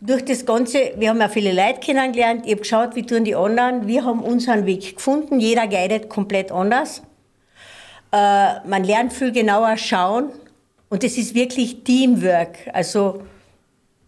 durch 0.00 0.24
das 0.24 0.44
Ganze, 0.44 0.92
wir 0.96 1.10
haben 1.10 1.20
ja 1.20 1.28
viele 1.28 1.52
Leute 1.52 1.78
kennengelernt, 1.78 2.42
ich 2.44 2.52
habe 2.52 2.62
geschaut, 2.62 2.96
wie 2.96 3.06
tun 3.06 3.22
die 3.24 3.36
anderen. 3.36 3.86
Wir 3.86 4.04
haben 4.04 4.20
unseren 4.20 4.66
Weg 4.66 4.96
gefunden, 4.96 5.38
jeder 5.38 5.68
guidet 5.68 6.08
komplett 6.08 6.50
anders. 6.50 7.02
Äh, 8.10 8.66
man 8.66 8.82
lernt 8.82 9.12
viel 9.12 9.30
genauer 9.30 9.76
schauen 9.76 10.30
und 10.92 11.02
es 11.04 11.16
ist 11.16 11.34
wirklich 11.34 11.84
Teamwork. 11.84 12.68
Also 12.74 13.22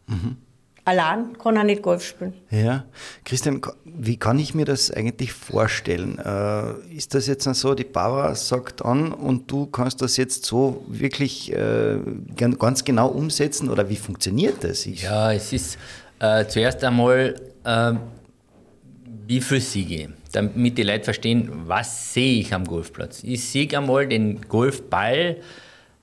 mhm. 0.07 0.37
allein 0.85 1.33
kann 1.39 1.57
er 1.57 1.65
nicht 1.65 1.81
Golf 1.81 2.05
spielen. 2.05 2.35
Ja, 2.51 2.85
Christian, 3.25 3.63
wie 3.87 4.19
kann 4.19 4.39
ich 4.39 4.55
mir 4.55 4.67
das 4.67 4.91
eigentlich 4.91 5.33
vorstellen? 5.33 6.19
Äh, 6.19 6.95
ist 6.95 7.15
das 7.15 7.27
jetzt 7.27 7.45
so, 7.45 7.75
die 7.75 7.85
Bauer 7.85 8.35
sagt 8.35 8.85
an 8.85 9.13
und 9.13 9.51
du 9.51 9.65
kannst 9.65 10.03
das 10.03 10.19
jetzt 10.19 10.45
so 10.45 10.85
wirklich 10.87 11.55
äh, 11.55 11.97
ganz 12.37 12.85
genau 12.85 13.09
umsetzen 13.09 13.71
oder 13.71 13.89
wie 13.89 13.97
funktioniert 13.97 14.63
das? 14.63 14.85
Ich 14.85 15.05
ja, 15.05 15.33
es 15.33 15.55
ist 15.55 15.79
äh, 16.19 16.45
zuerst 16.47 16.85
einmal, 16.85 17.35
äh, 17.65 17.93
wie 19.27 19.41
viel 19.41 19.61
Siege 19.63 20.11
damit 20.33 20.77
die 20.77 20.83
Leute 20.83 21.05
verstehen, 21.05 21.49
was 21.67 22.13
sehe 22.13 22.41
ich 22.41 22.53
am 22.53 22.65
Golfplatz. 22.65 23.23
Ich 23.23 23.49
sehe 23.49 23.69
einmal 23.79 24.09
den 24.09 24.41
Golfball 24.49 25.37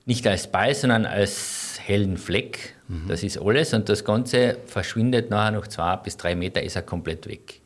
nicht 0.04 0.26
als 0.26 0.46
Ball, 0.46 0.74
sondern 0.74 1.06
als 1.06 1.78
hellen 1.80 2.16
Fleck. 2.16 2.74
Mhm. 2.88 3.08
Das 3.08 3.22
ist 3.22 3.38
alles 3.38 3.72
und 3.74 3.88
das 3.88 4.04
Ganze 4.04 4.58
verschwindet 4.66 5.30
nachher 5.30 5.52
noch 5.52 5.66
zwei 5.66 5.96
bis 5.96 6.16
drei 6.16 6.34
Meter, 6.34 6.62
ist 6.62 6.76
er 6.76 6.82
komplett 6.82 7.26
weg. 7.26 7.60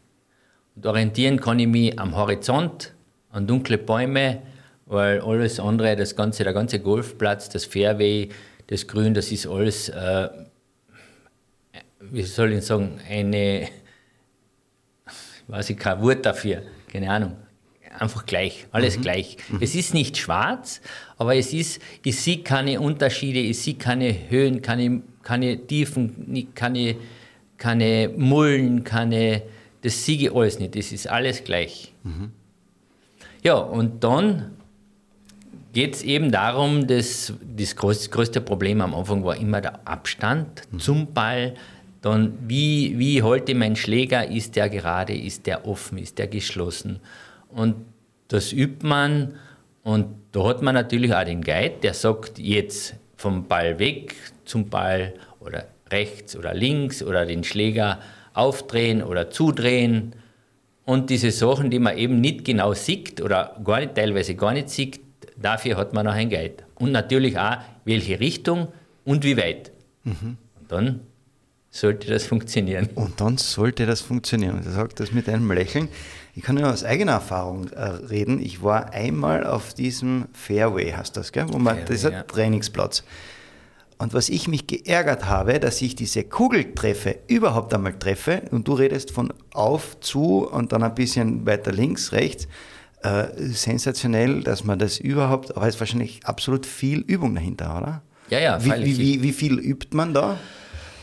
Und 0.75 0.87
orientieren 0.87 1.41
kann 1.41 1.59
ich 1.59 1.67
mich 1.67 1.99
am 1.99 2.17
Horizont, 2.17 2.93
an 3.31 3.47
dunkle 3.47 3.79
Bäume, 3.79 4.43
weil 4.87 5.21
alles 5.21 5.59
andere, 5.59 5.97
das 5.97 6.15
ganze, 6.15 6.45
der 6.45 6.53
ganze 6.53 6.79
Golfplatz, 6.81 7.49
das 7.49 7.65
Fairway, 7.65 8.29
das 8.69 8.87
Grün, 8.87 9.15
das 9.15 9.33
ist 9.33 9.47
alles, 9.47 9.89
äh, 9.89 10.29
wie 12.01 12.23
soll 12.23 12.53
ich 12.53 12.65
sagen, 12.65 13.01
eine 13.09 13.69
weiß 15.49 15.71
ich 15.71 15.79
kein 15.79 16.01
Wort 16.03 16.25
dafür, 16.27 16.63
keine 16.93 17.11
Ahnung. 17.11 17.37
Einfach 17.99 18.27
gleich, 18.27 18.67
alles 18.73 18.99
mhm. 18.99 19.03
gleich. 19.03 19.39
Mhm. 19.49 19.59
Es 19.63 19.75
ist 19.75 19.95
nicht 19.95 20.19
schwarz, 20.19 20.83
aber 21.19 21.37
es 21.37 21.53
ist, 21.53 21.81
ich 22.05 22.21
sehe 22.21 22.39
keine 22.39 22.81
Unterschiede, 22.81 23.39
ich 23.39 23.59
sehe 23.59 23.75
keine 23.75 24.15
Höhen, 24.29 24.61
keine, 24.63 25.03
keine 25.23 25.67
Tiefen, 25.67 26.49
keine, 26.55 26.97
keine 27.57 28.11
Mullen, 28.17 28.85
keine, 28.85 29.43
das 29.83 30.05
sehe 30.05 30.17
ich 30.17 30.35
alles 30.35 30.59
nicht, 30.59 30.77
das 30.77 30.93
ist 30.93 31.09
alles 31.09 31.43
gleich. 31.45 31.93
Mhm. 32.03 32.33
Ja, 33.43 33.55
und 33.55 34.03
dann 34.05 34.53
geht 35.73 35.95
es 35.95 36.03
eben 36.03 36.31
darum, 36.31 36.87
dass 36.87 37.33
das 37.57 37.77
größte 37.77 38.41
Problem 38.41 38.81
am 38.81 38.95
Anfang 38.95 39.25
war 39.25 39.37
immer 39.37 39.61
der 39.61 39.87
Abstand 39.87 40.63
mhm. 40.71 40.79
zum 40.79 41.13
Ball, 41.13 41.55
dann 42.03 42.35
wie, 42.47 42.99
wie 42.99 43.23
halte 43.23 43.53
ich 43.53 43.59
meinen 43.59 43.75
Schläger? 43.75 44.31
Ist 44.31 44.55
der 44.55 44.69
gerade? 44.69 45.13
Ist 45.13 45.47
der 45.47 45.67
offen? 45.67 45.99
Ist 45.99 46.19
der 46.19 46.29
geschlossen? 46.29 47.01
Und 47.49 47.75
das 48.29 48.53
übt 48.53 48.87
man. 48.87 49.35
Und 49.87 50.07
da 50.33 50.43
hat 50.49 50.63
man 50.63 50.75
natürlich 50.75 51.15
auch 51.15 51.23
den 51.23 51.43
Guide, 51.43 51.77
der 51.81 51.95
sagt 51.95 52.41
jetzt 52.41 52.97
vom 53.17 53.47
Ball 53.47 53.79
weg 53.79 54.17
zum 54.45 54.69
Ball 54.69 55.15
oder 55.39 55.69
rechts 55.93 56.37
oder 56.37 56.55
links 56.55 57.05
oder 57.05 57.25
den 57.25 57.45
Schläger 57.45 58.01
aufdrehen 58.35 59.01
oder 59.01 59.31
zudrehen. 59.31 60.17
Und 60.85 61.09
diese 61.09 61.31
Sachen, 61.31 61.71
die 61.71 61.79
man 61.79 61.97
eben 61.97 62.21
nicht 62.21 62.45
genau 62.45 62.75
sieht 62.75 63.21
oder 63.21 63.57
gar 63.63 63.79
nicht, 63.79 63.95
teilweise 63.95 64.35
gar 64.35 64.55
nicht 64.55 64.71
sieht, 64.71 64.99
dafür 65.37 65.77
hat 65.77 65.93
man 65.93 66.07
noch 66.07 66.15
einen 66.15 66.31
Guide. 66.31 66.65
Und 66.75 66.91
natürlich 66.91 67.39
auch, 67.39 67.59
welche 67.85 68.19
Richtung 68.19 68.67
und 69.05 69.23
wie 69.23 69.37
weit. 69.37 69.71
Mhm. 70.03 70.37
Und 70.59 70.73
dann 70.73 71.01
sollte 71.71 72.09
das 72.09 72.27
funktionieren. 72.27 72.89
Und 72.97 73.21
dann 73.21 73.39
sollte 73.39 73.87
das 73.87 74.01
funktionieren. 74.01 74.57
Und 74.57 74.67
er 74.67 74.73
sagt 74.73 74.99
das 74.99 75.13
mit 75.13 75.29
einem 75.29 75.53
Lächeln. 75.53 75.89
Ich 76.37 76.43
kann 76.43 76.57
nur 76.57 76.71
aus 76.71 76.85
eigener 76.85 77.13
Erfahrung 77.13 77.69
äh, 77.71 77.81
reden. 77.81 78.43
Ich 78.43 78.63
war 78.63 78.93
einmal 78.93 79.47
auf 79.47 79.73
diesem 79.73 80.27
Fairway, 80.35 80.93
hast 80.93 81.17
du 81.17 81.21
das, 81.21 81.33
gell? 81.33 81.47
Wo 81.49 81.59
man, 81.59 81.77
Fairway, 81.77 81.93
dieser 81.95 82.13
ja. 82.13 82.23
Trainingsplatz. 82.25 83.05
Und 83.97 84.13
was 84.13 84.29
ich 84.29 84.47
mich 84.47 84.67
geärgert 84.67 85.25
habe, 85.25 85.59
dass 85.59 85.81
ich 85.81 85.97
diese 85.97 86.25
Kugel 86.25 86.75
treffe, 86.75 87.17
überhaupt 87.27 87.73
einmal 87.73 87.99
treffe, 87.99 88.43
und 88.51 88.69
du 88.69 88.75
redest 88.75 89.13
von 89.13 89.33
auf, 89.55 89.99
zu 90.01 90.47
und 90.47 90.73
dann 90.73 90.83
ein 90.83 90.95
bisschen 90.95 91.47
weiter 91.47 91.73
links, 91.73 92.13
rechts. 92.13 92.47
Äh, 93.03 93.29
sensationell, 93.37 94.43
dass 94.43 94.63
man 94.63 94.79
das 94.79 94.99
überhaupt, 94.99 95.57
aber 95.57 95.67
es 95.67 95.77
ist 95.77 95.81
wahrscheinlich 95.81 96.21
absolut 96.25 96.67
viel 96.67 96.99
Übung 96.99 97.35
dahinter, 97.35 97.79
oder? 97.79 98.03
Ja, 98.29 98.41
ja. 98.41 98.63
Wie, 98.63 98.85
wie, 98.85 98.99
wie, 98.99 99.23
wie 99.23 99.33
viel 99.33 99.59
übt 99.59 99.97
man 99.97 100.13
da? 100.13 100.39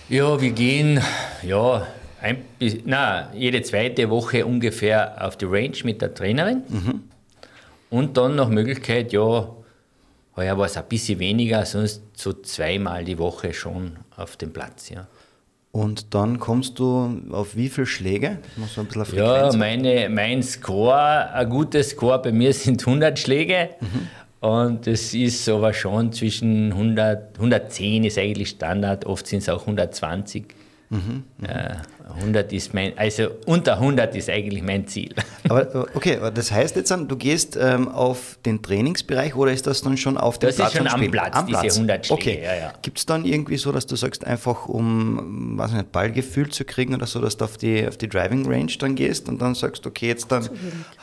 Ja, 0.09 0.39
wir 0.39 0.51
gehen 0.51 1.01
ja, 1.41 1.87
ein, 2.23 2.37
na, 2.85 3.29
jede 3.33 3.61
zweite 3.63 4.09
Woche 4.09 4.45
ungefähr 4.45 5.23
auf 5.25 5.37
die 5.37 5.45
Range 5.45 5.75
mit 5.83 6.01
der 6.01 6.13
Trainerin. 6.13 6.63
Mhm. 6.69 7.03
Und 7.89 8.17
dann 8.17 8.35
nach 8.35 8.47
Möglichkeit, 8.47 9.11
ja, 9.11 9.49
heuer 10.35 10.57
war 10.57 10.65
es 10.65 10.77
ein 10.77 10.85
bisschen 10.87 11.19
weniger, 11.19 11.65
sonst 11.65 12.01
so 12.15 12.31
zweimal 12.33 13.03
die 13.03 13.19
Woche 13.19 13.53
schon 13.53 13.97
auf 14.15 14.37
dem 14.37 14.53
Platz. 14.53 14.89
Ja. 14.89 15.07
Und 15.71 16.13
dann 16.13 16.39
kommst 16.39 16.79
du 16.79 17.21
auf 17.31 17.57
wie 17.57 17.67
viele 17.67 17.87
Schläge? 17.87 18.39
Muss 18.55 18.79
ein 18.79 18.85
bisschen 18.85 19.17
ja, 19.17 19.51
meine, 19.53 20.07
mein 20.07 20.41
Score, 20.43 21.29
ein 21.33 21.49
gutes 21.49 21.89
Score 21.89 22.21
bei 22.21 22.31
mir 22.31 22.53
sind 22.53 22.87
100 22.87 23.19
Schläge. 23.19 23.69
Mhm. 23.81 24.47
Und 24.47 24.87
es 24.87 25.13
ist 25.13 25.47
aber 25.49 25.73
schon 25.73 26.13
zwischen 26.13 26.71
100, 26.71 27.35
110 27.35 28.05
ist 28.05 28.17
eigentlich 28.17 28.49
Standard, 28.49 29.05
oft 29.05 29.27
sind 29.27 29.39
es 29.39 29.49
auch 29.49 29.61
120. 29.61 30.45
Mhm, 30.93 31.23
äh, 31.47 31.75
100 32.19 32.53
ist 32.53 32.73
mein, 32.73 32.95
also 32.97 33.29
unter 33.45 33.73
100 33.79 34.15
ist 34.15 34.29
eigentlich 34.29 34.61
mein 34.61 34.85
Ziel. 34.87 35.13
Aber 35.49 35.87
okay, 35.95 36.19
das 36.33 36.51
heißt 36.51 36.75
jetzt 36.75 36.91
dann, 36.91 37.07
du 37.07 37.15
gehst 37.15 37.57
ähm, 37.59 37.87
auf 37.87 38.37
den 38.45 38.61
Trainingsbereich 38.61 39.35
oder 39.35 39.51
ist 39.51 39.65
das 39.65 39.81
dann 39.81 39.97
schon 39.97 40.17
auf 40.17 40.37
dem 40.37 40.49
das 40.49 40.57
Platz? 40.57 40.73
Das 40.73 40.83
ist 40.83 40.91
schon 40.91 41.01
am 41.01 41.11
Platz, 41.11 41.35
am 41.35 41.47
Platz. 41.47 41.61
diese 41.61 41.75
100 41.75 42.05
Schläge. 42.05 42.21
Okay. 42.21 42.41
Ja, 42.43 42.55
ja. 42.55 42.73
Gibt 42.81 42.99
es 42.99 43.05
dann 43.05 43.25
irgendwie 43.25 43.57
so, 43.57 43.71
dass 43.71 43.87
du 43.87 43.95
sagst, 43.95 44.25
einfach 44.27 44.67
um 44.67 45.57
was 45.57 45.71
nicht, 45.71 45.91
Ballgefühl 45.91 46.49
zu 46.49 46.65
kriegen 46.65 46.93
oder 46.93 47.07
so, 47.07 47.19
dass 47.19 47.37
du 47.37 47.45
auf 47.45 47.57
die, 47.57 47.87
auf 47.87 47.97
die 47.97 48.07
Driving 48.07 48.45
Range 48.45 48.71
dann 48.79 48.95
gehst 48.95 49.27
und 49.27 49.41
dann 49.41 49.55
sagst, 49.55 49.87
okay, 49.87 50.07
jetzt 50.07 50.31
dann 50.31 50.47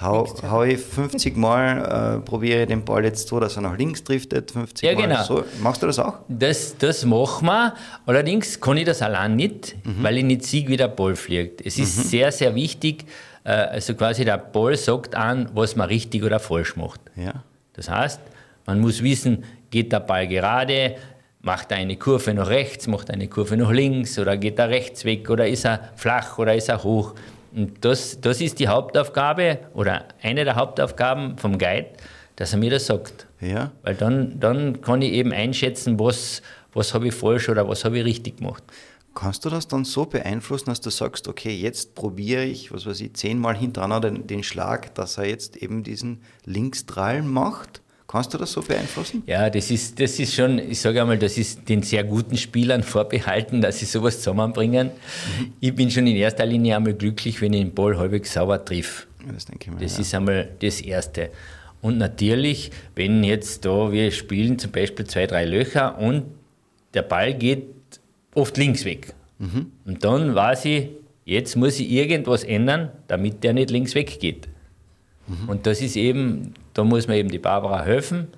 hau, 0.01 0.33
hau 0.49 0.63
ich 0.63 0.79
50 0.79 1.37
Mal, 1.37 2.19
äh, 2.19 2.21
probiere 2.21 2.67
den 2.67 2.85
Ball 2.85 3.05
jetzt 3.05 3.29
so, 3.29 3.41
dass 3.41 3.57
er 3.57 3.63
nach 3.63 3.77
links 3.77 4.05
driftet, 4.05 4.53
50 4.53 4.89
ja, 4.89 4.95
Mal. 4.95 5.03
Genau. 5.03 5.25
So. 5.25 5.45
Machst 5.63 5.83
du 5.83 5.87
das 5.87 5.99
auch? 5.99 6.15
Das, 6.29 6.77
das 6.79 7.05
machen 7.05 7.47
wir. 7.47 7.75
Allerdings 8.07 8.61
kann 8.61 8.77
ich 8.77 8.85
das 8.85 9.03
allein 9.03 9.37
nicht, 9.37 9.77
mhm. 9.85 10.03
weil 10.03 10.19
ich 10.19 10.25
nicht 10.25 10.45
sehe, 10.45 10.67
wie 10.69 10.77
der 10.77 10.89
Ball 10.89 11.17
fliegt. 11.17 11.65
Es 11.65 11.79
ist 11.79 11.97
mhm. 11.99 12.03
sehr, 12.03 12.33
sehr 12.33 12.55
wichtig, 12.55 13.05
äh, 13.45 13.51
also 13.51 13.95
quasi 13.95 14.25
der 14.25 14.39
Ball 14.39 14.77
sagt 14.77 15.15
an, 15.15 15.49
was 15.55 15.77
man 15.77 15.89
richtig 15.89 16.23
oder 16.23 16.39
falsch 16.39 16.77
macht. 16.77 17.01
Ja. 17.17 17.45
Das 17.75 17.89
heißt, 17.89 18.21
Man 18.67 18.79
muss 18.79 19.03
wissen, 19.03 19.45
geht 19.71 19.91
der 19.91 19.99
Ball 19.99 20.29
gerade, 20.29 20.95
macht 21.43 21.73
er 21.73 21.79
eine 21.79 21.97
Kurve 21.97 22.33
nach 22.35 22.49
rechts, 22.49 22.87
macht 22.87 23.09
er 23.09 23.15
eine 23.15 23.27
Kurve 23.27 23.57
nach 23.57 23.73
links 23.73 24.17
oder 24.19 24.37
geht 24.37 24.59
er 24.59 24.69
rechts 24.69 25.05
weg 25.05 25.29
oder 25.31 25.49
ist 25.49 25.65
er 25.65 25.91
flach 25.97 26.39
oder 26.39 26.55
ist 26.55 26.69
er 26.69 26.85
hoch. 26.85 27.15
Und 27.53 27.85
das, 27.85 28.21
das 28.21 28.41
ist 28.41 28.61
die 28.61 28.69
Hauptaufgabe 28.69 29.59
oder 29.75 30.05
eine 30.23 30.45
der 30.45 30.55
Hauptaufgaben 30.55 31.37
vom 31.37 31.59
Guide, 31.59 31.87
dass 32.37 32.53
er 32.53 32.59
mir 32.59 32.71
das 32.71 32.87
sagt. 32.87 33.27
Ja. 33.41 33.73
Weil 33.83 33.95
dann, 33.97 34.39
dann 34.39 34.81
kann 34.83 35.03
ich 35.03 35.13
eben 35.13 35.33
einschätzen, 35.33 35.99
was, 35.99 36.43
was 36.73 36.95
habe 36.95 37.09
ich 37.09 37.15
falsch 37.15 37.49
oder 37.49 37.67
was 37.69 37.85
habe 37.85 37.99
ich 37.99 38.05
richtig 38.05 38.37
gemacht. 38.37 38.63
Kannst 39.15 39.45
du 39.45 39.51
das 39.51 39.67
dann 39.67 39.85
so 39.85 40.07
beeinflussen, 40.07 40.67
dass 40.67 40.81
du 40.81 40.91
sagst, 40.91 41.27
okay, 41.27 41.55
jetzt 41.55 41.95
probiere 41.95 42.45
ich, 42.45 42.73
was 42.73 42.87
weiß 42.87 43.01
ich, 43.01 43.15
zehnmal 43.15 43.57
hintereinander 43.57 44.11
den, 44.11 44.27
den 44.27 44.43
Schlag, 44.43 44.95
dass 44.95 45.19
er 45.19 45.27
jetzt 45.27 45.57
eben 45.57 45.83
diesen 45.83 46.23
Linksdrall 46.45 47.23
macht? 47.23 47.83
Kannst 48.07 48.35
du 48.35 48.39
das 48.39 48.51
so 48.51 48.63
beeinflussen? 48.63 49.23
Ja, 49.27 49.51
das 49.51 49.71
ist, 49.71 50.01
das 50.01 50.19
ist 50.19 50.35
schon, 50.35 50.59
ich 50.59 50.81
sage 50.81 51.01
einmal, 51.01 51.17
das 51.17 51.39
ist 51.39 51.69
den 51.69 51.83
sehr 51.83 52.03
guten 52.03 52.37
Spielern 52.37 52.83
vorbehalten, 52.85 53.61
dass 53.61 53.79
sie 53.79 53.85
sowas 53.85 54.19
zusammenbringen. 54.19 54.89
Mhm. 54.89 55.53
Ich 55.61 55.75
bin 55.75 55.91
schon 55.91 56.07
in 56.07 56.17
erster 56.17 56.45
Linie 56.45 56.77
einmal 56.77 56.95
glücklich, 56.95 57.41
wenn 57.41 57.53
ich 57.53 57.63
den 57.63 57.75
Ball 57.75 57.97
halbwegs 57.97 58.33
sauber 58.33 58.65
triff. 58.65 59.07
Das 59.33 59.45
denke 59.45 59.67
ich 59.67 59.71
mal. 59.73 59.81
Das 59.81 59.95
ja. 59.95 60.01
ist 60.01 60.15
einmal 60.15 60.49
das 60.61 60.81
Erste. 60.81 61.31
Und 61.83 61.99
natürlich, 61.99 62.71
wenn 62.95 63.23
jetzt 63.25 63.65
da 63.65 63.93
wir 63.93 64.11
spielen 64.11 64.59
zum 64.59 64.73
Beispiel 64.73 65.07
zwei, 65.07 65.27
drei 65.27 65.45
Löcher 65.45 65.99
und 65.99 66.25
der 66.95 67.03
Ball 67.03 67.35
geht 67.35 67.80
oft 68.35 68.57
links 68.57 68.85
weg. 68.85 69.15
Mhm. 69.39 69.73
Und 69.85 70.05
dann 70.05 70.35
weiß 70.35 70.65
ich, 70.67 70.89
jetzt 71.25 71.57
muss 71.57 71.81
ich 71.81 71.91
irgendwas 71.91 72.45
ändern, 72.45 72.91
damit 73.09 73.43
der 73.45 73.53
nicht 73.53 73.71
links 73.71 73.95
weggeht. 73.95 74.49
Mhm. 75.27 75.49
Und 75.49 75.67
das 75.67 75.81
ist 75.81 75.97
eben, 75.97 76.55
da 76.75 76.85
muss 76.85 77.09
man 77.09 77.17
eben 77.17 77.31
die 77.31 77.39
Barbara 77.39 77.83
helfen, 77.83 78.29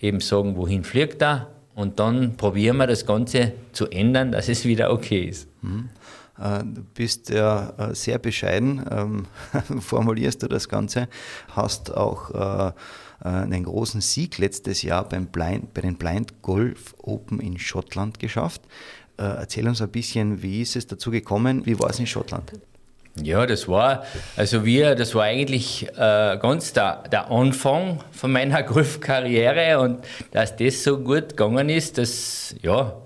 eben 0.00 0.20
sagen, 0.20 0.56
wohin 0.56 0.84
fliegt 0.84 1.22
er 1.22 1.48
und 1.74 1.98
dann 1.98 2.36
probieren 2.36 2.76
wir 2.76 2.86
das 2.86 3.06
Ganze 3.06 3.52
zu 3.72 3.88
ändern, 3.88 4.32
dass 4.32 4.48
es 4.48 4.64
wieder 4.64 4.92
okay 4.92 5.24
ist. 5.24 5.48
Mhm. 5.62 5.88
Äh, 6.38 6.60
du 6.60 6.82
bist 6.94 7.28
ja 7.30 7.70
äh, 7.78 7.94
sehr 7.94 8.18
bescheiden, 8.18 8.84
ähm, 8.90 9.26
formulierst 9.80 10.42
du 10.42 10.48
das 10.48 10.68
Ganze, 10.68 11.08
hast 11.54 11.94
auch 11.94 12.30
äh, 12.68 12.72
einen 13.20 13.64
großen 13.64 14.00
Sieg 14.00 14.38
letztes 14.38 14.82
Jahr 14.82 15.08
beim 15.08 15.26
Blind, 15.26 15.74
bei 15.74 15.82
den 15.82 15.96
Blind 15.96 16.42
Golf 16.42 16.94
Open 17.02 17.40
in 17.40 17.58
Schottland 17.58 18.18
geschafft. 18.18 18.62
Erzähl 19.16 19.68
uns 19.68 19.82
ein 19.82 19.90
bisschen, 19.90 20.42
wie 20.42 20.62
ist 20.62 20.76
es 20.76 20.86
dazu 20.86 21.10
gekommen? 21.10 21.66
Wie 21.66 21.78
war 21.78 21.90
es 21.90 21.98
in 21.98 22.06
Schottland? 22.06 22.52
Ja, 23.16 23.44
das 23.44 23.68
war, 23.68 24.04
also 24.36 24.64
wir, 24.64 24.94
das 24.94 25.14
war 25.14 25.24
eigentlich 25.24 25.86
äh, 25.88 26.38
ganz 26.40 26.72
der, 26.72 27.02
der 27.10 27.30
Anfang 27.30 28.02
von 28.12 28.32
meiner 28.32 28.62
Golfkarriere 28.62 29.80
und 29.80 29.98
dass 30.30 30.56
das 30.56 30.84
so 30.84 30.98
gut 30.98 31.30
gegangen 31.30 31.68
ist, 31.68 31.98
das, 31.98 32.54
ja, 32.62 32.96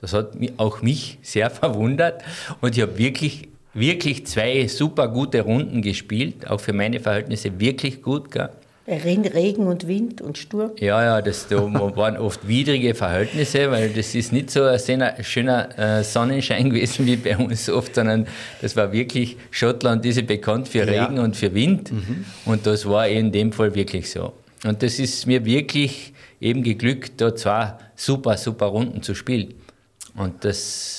das 0.00 0.12
hat 0.12 0.32
auch 0.58 0.80
mich 0.80 1.18
sehr 1.22 1.50
verwundert 1.50 2.22
und 2.60 2.76
ich 2.76 2.82
habe 2.82 2.96
wirklich, 2.98 3.48
wirklich 3.74 4.26
zwei 4.26 4.68
super 4.68 5.08
gute 5.08 5.42
Runden 5.42 5.82
gespielt, 5.82 6.48
auch 6.48 6.60
für 6.60 6.72
meine 6.72 7.00
Verhältnisse 7.00 7.58
wirklich 7.58 8.00
gut. 8.00 8.30
Gell? 8.30 8.50
Regen 8.88 9.66
und 9.66 9.86
Wind 9.86 10.22
und 10.22 10.38
Sturm. 10.38 10.72
Ja, 10.78 11.02
ja, 11.02 11.22
das 11.22 11.46
da 11.46 11.56
waren 11.96 12.16
oft 12.16 12.48
widrige 12.48 12.94
Verhältnisse, 12.94 13.70
weil 13.70 13.90
das 13.90 14.14
ist 14.14 14.32
nicht 14.32 14.50
so 14.50 14.64
ein 14.64 15.22
schöner 15.22 15.78
äh, 15.78 16.02
Sonnenschein 16.02 16.70
gewesen 16.70 17.06
wie 17.06 17.16
bei 17.16 17.36
uns 17.36 17.68
oft, 17.68 17.94
sondern 17.94 18.26
das 18.62 18.76
war 18.76 18.92
wirklich, 18.92 19.36
Schottland 19.50 20.06
ist 20.06 20.16
ja 20.16 20.22
bekannt 20.22 20.68
für 20.68 20.86
Regen 20.86 21.16
ja. 21.16 21.22
und 21.22 21.36
für 21.36 21.54
Wind 21.54 21.92
mhm. 21.92 22.24
und 22.46 22.66
das 22.66 22.86
war 22.86 23.06
in 23.06 23.30
dem 23.30 23.52
Fall 23.52 23.74
wirklich 23.74 24.10
so. 24.10 24.32
Und 24.64 24.82
das 24.82 24.98
ist 24.98 25.26
mir 25.26 25.44
wirklich 25.44 26.12
eben 26.40 26.62
geglückt, 26.62 27.20
da 27.20 27.34
zwei 27.34 27.74
super, 27.94 28.36
super 28.36 28.66
Runden 28.66 29.02
zu 29.02 29.14
spielen. 29.14 29.54
Und 30.16 30.44
das 30.44 30.97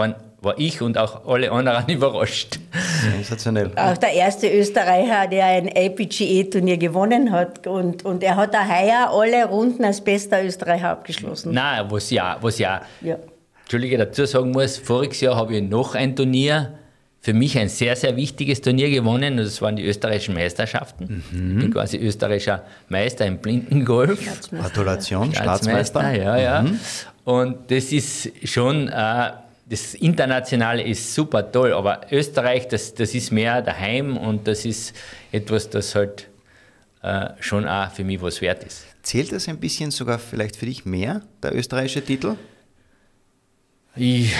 waren 0.00 0.14
war 0.42 0.58
ich 0.58 0.80
und 0.80 0.96
auch 0.96 1.26
alle 1.26 1.52
anderen 1.52 1.88
überrascht. 1.88 2.58
Sensationell. 3.02 3.70
Auch 3.76 3.96
der 3.96 4.12
erste 4.12 4.48
Österreicher, 4.48 5.26
der 5.28 5.44
ein 5.46 5.68
APGE-Turnier 5.68 6.78
gewonnen 6.78 7.30
hat. 7.30 7.66
Und, 7.66 8.04
und 8.04 8.22
er 8.22 8.36
hat 8.36 8.54
heuer 8.54 9.10
alle 9.10 9.46
Runden 9.46 9.84
als 9.84 10.00
bester 10.00 10.44
Österreicher 10.44 10.90
abgeschlossen. 10.90 11.52
Nein, 11.52 11.86
was 11.90 12.10
ja, 12.10 12.38
was 12.40 12.58
ja, 12.58 12.82
ja. 13.00 13.16
Entschuldige, 13.62 13.98
dazu 13.98 14.24
sagen 14.24 14.50
muss, 14.50 14.78
voriges 14.78 15.20
Jahr 15.20 15.36
habe 15.36 15.56
ich 15.56 15.62
noch 15.62 15.94
ein 15.94 16.16
Turnier, 16.16 16.74
für 17.20 17.34
mich 17.34 17.58
ein 17.58 17.68
sehr, 17.68 17.94
sehr 17.94 18.16
wichtiges 18.16 18.62
Turnier 18.62 18.88
gewonnen. 18.88 19.38
Und 19.38 19.44
das 19.44 19.60
waren 19.60 19.76
die 19.76 19.84
österreichischen 19.84 20.34
Meisterschaften. 20.34 21.22
Mhm. 21.30 21.50
Ich 21.52 21.64
bin 21.64 21.72
quasi 21.74 21.98
österreichischer 21.98 22.64
Meister 22.88 23.26
im 23.26 23.38
Blindengolf. 23.38 24.18
Gratulation, 24.50 25.34
Staatsmeister. 25.34 26.00
Staatsmeister. 26.00 26.24
Ja, 26.24 26.38
ja. 26.38 26.62
Mhm. 26.62 26.80
Und 27.24 27.70
das 27.70 27.92
ist 27.92 28.30
schon... 28.48 28.88
Äh, 28.88 29.32
das 29.70 29.94
Internationale 29.94 30.82
ist 30.82 31.14
super 31.14 31.50
toll, 31.50 31.72
aber 31.72 32.00
Österreich, 32.10 32.66
das, 32.66 32.92
das 32.92 33.14
ist 33.14 33.30
mehr 33.30 33.62
daheim 33.62 34.16
und 34.16 34.48
das 34.48 34.64
ist 34.64 34.94
etwas, 35.30 35.70
das 35.70 35.94
halt 35.94 36.26
äh, 37.02 37.28
schon 37.38 37.68
auch 37.68 37.90
für 37.92 38.02
mich 38.02 38.20
was 38.20 38.40
wert 38.40 38.64
ist. 38.64 38.84
Zählt 39.02 39.30
das 39.30 39.48
ein 39.48 39.58
bisschen 39.58 39.92
sogar 39.92 40.18
vielleicht 40.18 40.56
für 40.56 40.66
dich 40.66 40.84
mehr, 40.84 41.22
der 41.40 41.54
österreichische 41.54 42.04
Titel? 42.04 42.34
Ich, 43.94 44.34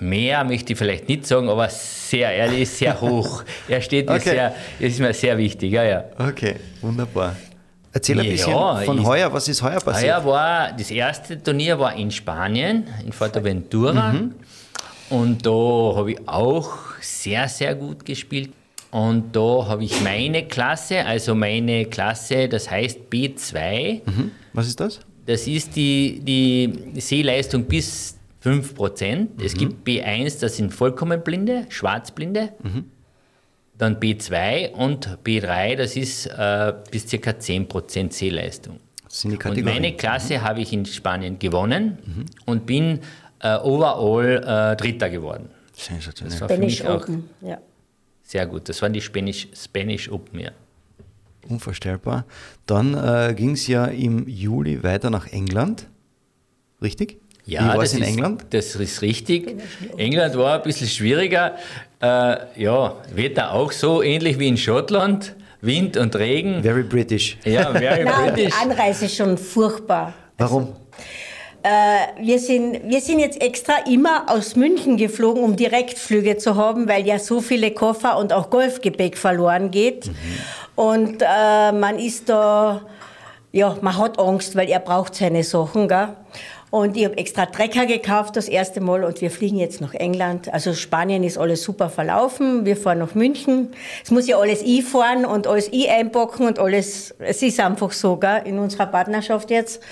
mehr 0.00 0.42
möchte 0.42 0.72
ich 0.72 0.78
vielleicht 0.78 1.08
nicht 1.08 1.28
sagen, 1.28 1.48
aber 1.48 1.68
sehr, 1.68 2.30
er 2.30 2.52
ist 2.52 2.76
sehr 2.76 3.00
hoch. 3.00 3.44
er 3.68 3.80
steht 3.80 4.08
mir 4.08 4.16
okay. 4.16 4.30
sehr, 4.30 4.54
ist 4.80 4.98
mir 4.98 5.14
sehr 5.14 5.38
wichtig, 5.38 5.72
ja, 5.72 5.84
ja. 5.84 6.04
Okay, 6.18 6.56
wunderbar. 6.80 7.36
Erzähl 7.92 8.18
ein 8.18 8.24
ja, 8.24 8.32
bisschen 8.32 8.84
von 8.84 9.06
heuer, 9.06 9.32
was 9.32 9.46
ist 9.46 9.62
heuer 9.62 9.78
passiert? 9.78 10.16
Heuer 10.16 10.24
war, 10.24 10.72
das 10.72 10.90
erste 10.90 11.40
Turnier 11.40 11.78
war 11.78 11.94
in 11.94 12.10
Spanien, 12.10 12.88
in 13.04 13.12
Fuerteventura. 13.12 14.12
Mhm. 14.12 14.34
Und 15.12 15.44
da 15.44 15.50
habe 15.50 16.12
ich 16.12 16.26
auch 16.26 16.70
sehr, 17.02 17.46
sehr 17.46 17.74
gut 17.74 18.06
gespielt. 18.06 18.50
Und 18.90 19.36
da 19.36 19.66
habe 19.68 19.84
ich 19.84 20.00
meine 20.00 20.48
Klasse, 20.48 21.04
also 21.04 21.34
meine 21.34 21.84
Klasse, 21.84 22.48
das 22.48 22.70
heißt 22.70 22.98
B2. 23.10 24.00
Mhm. 24.06 24.30
Was 24.54 24.68
ist 24.68 24.80
das? 24.80 25.00
Das 25.26 25.46
ist 25.46 25.76
die, 25.76 26.20
die 26.22 26.98
Sehleistung 27.00 27.64
bis 27.64 28.16
5%. 28.42 29.16
Mhm. 29.16 29.28
Es 29.44 29.52
gibt 29.54 29.86
B1, 29.86 30.40
das 30.40 30.56
sind 30.56 30.72
vollkommen 30.72 31.22
Blinde, 31.22 31.66
Schwarzblinde. 31.68 32.54
Mhm. 32.62 32.84
Dann 33.76 33.96
B2 33.96 34.70
und 34.70 35.18
B3, 35.24 35.76
das 35.76 35.94
ist 35.94 36.26
äh, 36.26 36.72
bis 36.90 37.06
ca. 37.10 37.30
10% 37.30 38.12
Sehleistung. 38.12 38.78
Und 39.24 39.62
meine 39.62 39.92
Klasse 39.92 40.38
mhm. 40.38 40.42
habe 40.42 40.60
ich 40.62 40.72
in 40.72 40.86
Spanien 40.86 41.38
gewonnen 41.38 41.98
mhm. 42.02 42.24
und 42.46 42.64
bin 42.64 43.00
äh, 43.42 43.56
overall 43.56 44.72
äh, 44.72 44.76
Dritter 44.76 45.10
geworden. 45.10 45.50
Sensationell. 45.76 46.32
Das 46.32 46.40
war 46.40 46.48
Spanish 46.48 46.78
für 46.78 46.84
mich 46.84 46.94
Open, 46.94 47.28
auch 47.42 47.48
ja. 47.48 47.58
Sehr 48.22 48.46
gut. 48.46 48.68
Das 48.68 48.80
waren 48.80 48.92
die 48.92 49.00
Spanish, 49.00 49.48
Spanish 49.54 50.10
Open, 50.10 50.40
ja. 50.40 50.50
Unvorstellbar. 51.48 52.24
Dann 52.66 52.94
äh, 52.94 53.34
ging 53.34 53.52
es 53.52 53.66
ja 53.66 53.86
im 53.86 54.28
Juli 54.28 54.82
weiter 54.82 55.10
nach 55.10 55.26
England. 55.26 55.88
Richtig? 56.80 57.18
Ja, 57.44 57.74
Wie 57.74 57.84
es 57.84 57.94
in 57.94 58.02
ist, 58.02 58.08
England? 58.08 58.46
Das 58.50 58.76
ist 58.76 59.02
richtig. 59.02 59.56
England 59.96 60.36
war 60.36 60.56
ein 60.56 60.62
bisschen 60.62 60.86
schwieriger. 60.86 61.56
Äh, 62.00 62.62
ja, 62.62 62.94
Wetter 63.12 63.52
auch 63.52 63.72
so 63.72 64.02
ähnlich 64.02 64.38
wie 64.38 64.48
in 64.48 64.56
Schottland. 64.56 65.34
Wind 65.60 65.96
und 65.96 66.14
Regen. 66.16 66.62
Very 66.62 66.82
British. 66.82 67.38
Ja, 67.44 67.72
very 67.72 68.04
Nein, 68.04 68.34
British. 68.34 68.54
Die 68.54 68.70
Anreise 68.70 69.04
ist 69.06 69.16
schon 69.16 69.38
furchtbar. 69.38 70.12
Warum? 70.38 70.62
Also, 70.62 70.76
wir, 72.20 72.38
sind, 72.38 72.88
wir 72.88 73.00
sind 73.00 73.20
jetzt 73.20 73.40
extra 73.40 73.74
immer 73.88 74.24
aus 74.28 74.56
München 74.56 74.96
geflogen, 74.96 75.42
um 75.42 75.56
Direktflüge 75.56 76.36
zu 76.36 76.56
haben, 76.56 76.88
weil 76.88 77.06
ja 77.06 77.18
so 77.18 77.40
viele 77.40 77.70
Koffer 77.70 78.18
und 78.18 78.32
auch 78.32 78.50
Golfgepäck 78.50 79.16
verloren 79.16 79.70
geht. 79.70 80.06
Mhm. 80.06 80.12
Und 80.74 81.22
äh, 81.22 81.72
man 81.72 81.98
ist 81.98 82.28
da, 82.28 82.82
ja, 83.52 83.76
man 83.80 83.96
hat 83.98 84.18
Angst, 84.18 84.56
weil 84.56 84.68
er 84.68 84.80
braucht 84.80 85.14
seine 85.14 85.44
Sachen. 85.44 85.88
Gell? 85.88 86.08
Und 86.72 86.96
ich 86.96 87.04
habe 87.04 87.18
extra 87.18 87.44
Trecker 87.44 87.84
gekauft 87.84 88.34
das 88.34 88.48
erste 88.48 88.80
Mal 88.80 89.04
und 89.04 89.20
wir 89.20 89.30
fliegen 89.30 89.58
jetzt 89.58 89.82
nach 89.82 89.92
England. 89.92 90.50
Also 90.54 90.72
Spanien 90.72 91.22
ist 91.22 91.36
alles 91.36 91.62
super 91.62 91.90
verlaufen. 91.90 92.64
Wir 92.64 92.78
fahren 92.78 93.00
nach 93.00 93.14
München. 93.14 93.72
Es 94.02 94.10
muss 94.10 94.26
ja 94.26 94.38
alles 94.38 94.62
ich 94.62 94.82
fahren 94.82 95.26
und 95.26 95.46
alles 95.46 95.68
ich 95.70 95.90
einpacken 95.90 96.46
und 96.46 96.58
alles. 96.58 97.14
Es 97.18 97.42
ist 97.42 97.60
einfach 97.60 97.92
so, 97.92 98.16
gell, 98.16 98.40
in 98.46 98.58
unserer 98.58 98.86
Partnerschaft 98.86 99.50
jetzt. 99.50 99.82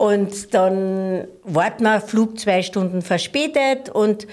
Und 0.00 0.54
dann 0.54 1.28
warten 1.44 1.82
wir, 1.84 2.00
Flug 2.00 2.38
zwei 2.38 2.62
Stunden 2.62 3.02
verspätet 3.02 3.90
und 3.90 4.26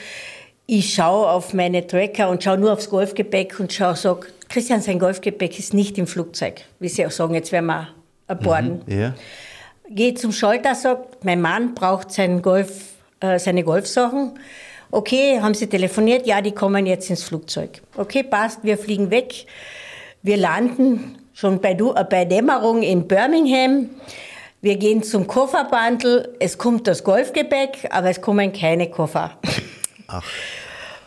ich 0.65 0.93
schaue 0.93 1.29
auf 1.29 1.53
meine 1.53 1.85
Tracker 1.85 2.29
und 2.29 2.43
schaue 2.43 2.57
nur 2.57 2.73
aufs 2.73 2.89
Golfgepäck 2.89 3.59
und 3.59 3.73
schaue, 3.73 3.95
sag, 3.95 4.31
Christian, 4.47 4.81
sein 4.81 4.97
Golfgepäck 4.97 5.59
ist 5.59 5.73
nicht 5.73 5.97
im 5.97 6.07
Flugzeug. 6.07 6.61
Wie 6.79 6.87
Sie 6.87 7.05
auch 7.05 7.11
sagen, 7.11 7.33
jetzt 7.33 7.51
werden 7.51 7.65
wir 7.65 7.89
aborden. 8.27 8.81
Mhm, 8.85 8.99
ja 8.99 9.13
gehe 9.89 10.13
zum 10.13 10.31
Schalter, 10.31 10.75
sagt, 10.75 11.23
mein 11.23 11.41
Mann 11.41 11.73
braucht 11.73 12.11
seinen 12.11 12.41
Golf, 12.41 12.93
äh, 13.19 13.39
seine 13.39 13.63
Golfsachen. 13.63 14.39
Okay, 14.91 15.39
haben 15.41 15.53
Sie 15.53 15.67
telefoniert? 15.67 16.25
Ja, 16.25 16.41
die 16.41 16.51
kommen 16.51 16.85
jetzt 16.85 17.09
ins 17.09 17.23
Flugzeug. 17.23 17.81
Okay, 17.95 18.23
passt, 18.23 18.63
wir 18.63 18.77
fliegen 18.77 19.11
weg. 19.11 19.45
Wir 20.23 20.37
landen 20.37 21.17
schon 21.33 21.59
bei, 21.59 21.73
du, 21.73 21.93
äh, 21.93 22.05
bei 22.09 22.25
Dämmerung 22.25 22.83
in 22.83 23.07
Birmingham. 23.07 23.89
Wir 24.67 24.75
gehen 24.75 25.01
zum 25.01 25.27
Kofferbandel. 25.27 26.35
Es 26.41 26.57
kommt 26.57 26.87
das 26.87 27.05
Golfgepäck, 27.05 27.87
aber 27.89 28.09
es 28.09 28.19
kommen 28.19 28.51
keine 28.51 28.89
Koffer. 28.89 29.37
Ach. 30.07 30.21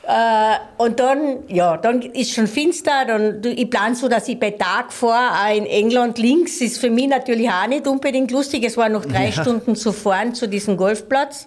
Äh, 0.03 0.83
und 0.83 0.99
dann, 0.99 1.45
ja, 1.47 1.77
dann 1.77 2.01
ist 2.01 2.33
schon 2.33 2.47
finster. 2.47 3.05
Dann, 3.07 3.43
ich 3.45 3.69
plane 3.69 3.95
so, 3.95 4.09
dass 4.09 4.29
ich 4.29 4.41
bei 4.41 4.53
Tag 4.53 4.95
fahre, 4.95 5.47
auch 5.47 5.55
in 5.55 5.67
England 5.67 6.17
links. 6.17 6.63
Ist 6.63 6.79
für 6.79 6.89
mich 6.89 7.09
natürlich 7.09 7.51
auch 7.51 7.67
nicht 7.67 7.87
unbedingt 7.87 8.31
lustig. 8.31 8.65
Es 8.65 8.79
war 8.79 8.89
noch 8.89 9.05
drei 9.05 9.27
ja. 9.27 9.33
Stunden 9.33 9.77
zu 9.77 9.93
fahren 9.93 10.35
zu 10.35 10.49
diesem 10.49 10.79
Golfplatz 10.79 11.47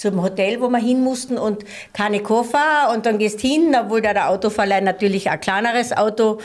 zum 0.00 0.22
Hotel, 0.22 0.62
wo 0.62 0.70
wir 0.70 0.78
hin 0.78 1.04
mussten 1.04 1.36
und 1.36 1.64
keine 1.92 2.20
Koffer 2.20 2.90
und 2.94 3.04
dann 3.04 3.18
gehst 3.18 3.40
hin, 3.40 3.76
obwohl 3.78 4.00
da 4.00 4.14
der 4.14 4.30
Autoverleih 4.30 4.80
natürlich 4.80 5.28
ein 5.28 5.38
kleineres 5.40 5.94
Auto 5.94 6.38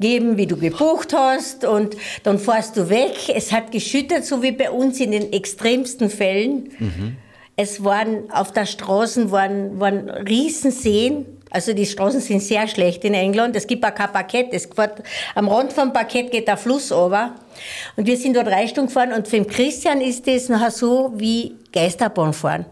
geben, 0.00 0.38
wie 0.38 0.46
du 0.46 0.56
gebucht 0.56 1.12
hast 1.14 1.66
und 1.66 1.94
dann 2.22 2.38
fährst 2.38 2.78
du 2.78 2.88
weg. 2.88 3.28
Es 3.28 3.52
hat 3.52 3.70
geschüttet, 3.70 4.24
so 4.24 4.42
wie 4.42 4.52
bei 4.52 4.70
uns 4.70 4.98
in 4.98 5.12
den 5.12 5.30
extremsten 5.30 6.08
Fällen. 6.08 6.70
Mhm. 6.78 7.16
Es 7.54 7.84
waren 7.84 8.30
auf 8.30 8.52
der 8.52 8.64
Straße 8.64 9.30
waren, 9.30 9.78
waren 9.78 10.08
Riesenseen. 10.08 11.26
Also 11.50 11.74
die 11.74 11.84
Straßen 11.84 12.22
sind 12.22 12.42
sehr 12.42 12.66
schlecht 12.66 13.04
in 13.04 13.12
England. 13.12 13.54
Es 13.56 13.66
gibt 13.66 13.84
auch 13.84 13.94
kein 13.94 14.10
Parkett. 14.10 14.48
Es 14.52 14.70
fährt, 14.74 15.02
am 15.34 15.48
Rand 15.48 15.74
vom 15.74 15.92
Parkett 15.92 16.30
geht 16.30 16.48
der 16.48 16.56
Fluss 16.56 16.90
over. 16.90 17.34
Und 17.96 18.06
wir 18.06 18.16
sind 18.16 18.36
dort 18.36 18.46
drei 18.46 18.66
Stunden 18.66 18.88
gefahren 18.88 19.12
und 19.12 19.28
für 19.28 19.36
den 19.36 19.46
Christian 19.46 20.00
ist 20.00 20.26
das 20.26 20.48
nachher 20.48 20.70
so 20.70 21.12
wie 21.14 21.56
Geisterbahn 21.72 22.32
fahren. 22.32 22.64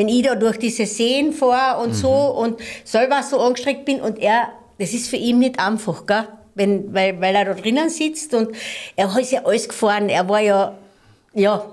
Wenn 0.00 0.08
ich 0.08 0.22
da 0.22 0.34
durch 0.34 0.56
diese 0.56 0.86
Seen 0.86 1.30
fahre 1.30 1.82
und 1.82 1.90
mhm. 1.90 1.94
so 1.94 2.08
und 2.10 2.58
selber 2.84 3.22
so 3.22 3.38
angestreckt 3.38 3.84
bin 3.84 4.00
und 4.00 4.18
er, 4.18 4.48
das 4.78 4.94
ist 4.94 5.10
für 5.10 5.16
ihn 5.16 5.40
nicht 5.40 5.58
einfach, 5.58 6.06
gell? 6.06 6.26
Wenn, 6.54 6.94
weil, 6.94 7.20
weil 7.20 7.34
er 7.34 7.44
da 7.44 7.52
drinnen 7.52 7.90
sitzt 7.90 8.32
und 8.32 8.48
er 8.96 9.12
hat 9.14 9.30
ja 9.30 9.44
alles 9.44 9.68
gefahren. 9.68 10.08
Er 10.08 10.26
war 10.26 10.40
ja, 10.40 10.74
ja, 11.34 11.66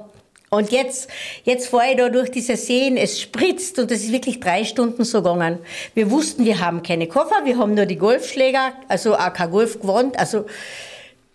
und 0.50 0.74
jetzt, 0.74 1.10
jetzt 1.46 1.70
fahre 1.70 1.92
ich 1.92 1.96
da 1.96 2.10
durch 2.10 2.30
diese 2.30 2.58
Seen, 2.58 2.98
es 2.98 3.22
spritzt 3.22 3.80
und 3.80 3.90
es 3.92 4.04
ist 4.04 4.12
wirklich 4.12 4.42
drei 4.42 4.66
Stunden 4.66 5.06
so 5.06 5.22
gegangen. 5.22 5.60
Wir 5.94 6.12
wussten, 6.12 6.44
wir 6.44 6.60
haben 6.60 6.84
keine 6.84 7.08
Koffer, 7.08 7.46
wir 7.46 7.58
haben 7.58 7.76
nur 7.76 7.86
die 7.86 7.98
Golfschläger, 7.98 8.74
also 8.90 9.16
auch 9.16 9.32
kein 9.32 9.52
Golf 9.52 9.80
gewohnt, 9.80 10.20
also 10.20 10.44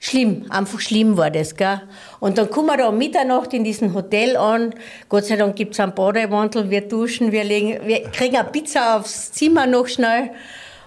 schlimm, 0.03 0.47
einfach 0.51 0.81
schlimm 0.81 1.17
war 1.17 1.31
das, 1.31 1.57
gell. 1.57 1.81
Und 2.19 2.37
dann 2.37 2.51
kommen 2.51 2.67
wir 2.67 2.77
da 2.77 2.88
um 2.88 2.99
Mitternacht 2.99 3.55
in 3.55 3.62
diesem 3.62 3.95
Hotel 3.95 4.37
an, 4.37 4.75
Gott 5.09 5.25
sei 5.27 5.37
Dank 5.37 5.55
gibt's 5.55 5.79
einen 5.79 5.95
Bademantel, 5.95 6.69
wir 6.71 6.83
duschen, 6.83 7.31
wir 7.31 7.45
legen, 7.45 7.87
wir 7.87 8.03
kriegen 8.11 8.37
eine 8.37 8.49
Pizza 8.49 8.97
aufs 8.97 9.31
Zimmer 9.33 9.67
noch 9.67 9.87
schnell 9.87 10.31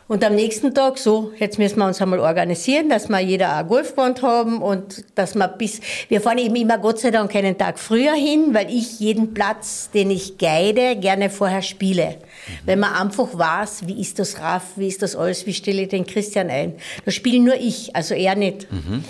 und 0.08 0.23
am 0.23 0.36
nächsten 0.36 0.73
Tag 0.73 0.97
so, 0.97 1.32
jetzt 1.39 1.58
müssen 1.58 1.80
wir 1.80 1.88
uns 1.88 1.99
einmal 1.99 2.19
organisieren, 2.19 2.89
dass 2.89 3.10
wir 3.10 3.19
jeder 3.21 3.56
ein 3.56 3.67
Golfband 3.67 4.21
haben 4.21 4.62
und 4.62 5.04
dass 5.15 5.34
wir 5.34 5.47
bis, 5.47 5.80
wir 6.10 6.21
fahren 6.21 6.38
eben 6.38 6.56
immer 6.58 6.78
Gott 6.78 6.99
sei 6.99 7.10
Dank 7.10 7.34
einen 7.36 7.58
Tag 7.58 7.80
früher 7.80 8.13
hin, 8.13 8.54
weil 8.54 8.69
ich 8.69 8.99
jeden 8.99 9.34
Platz, 9.34 9.89
den 9.93 10.12
ich 10.12 10.38
guide, 10.38 10.97
gerne 10.97 11.32
vorher 11.32 11.62
spiele. 11.62 12.17
Mhm. 12.47 12.67
Weil 12.67 12.77
man 12.77 12.93
einfach 12.93 13.29
weiß, 13.34 13.88
wie 13.88 14.01
ist 14.01 14.19
das 14.19 14.39
Raff, 14.39 14.63
wie 14.75 14.88
ist 14.88 15.01
das 15.01 15.15
alles, 15.15 15.45
wie 15.45 15.53
stelle 15.53 15.84
ich 15.84 15.89
den 15.89 16.05
Christian 16.05 16.49
ein. 16.49 16.75
Da 17.03 17.12
spiele 17.12 17.39
nur 17.39 17.55
ich, 17.55 17.95
also 17.95 18.13
er 18.13 18.36
nicht. 18.36 18.71
Mhm. 18.71 19.03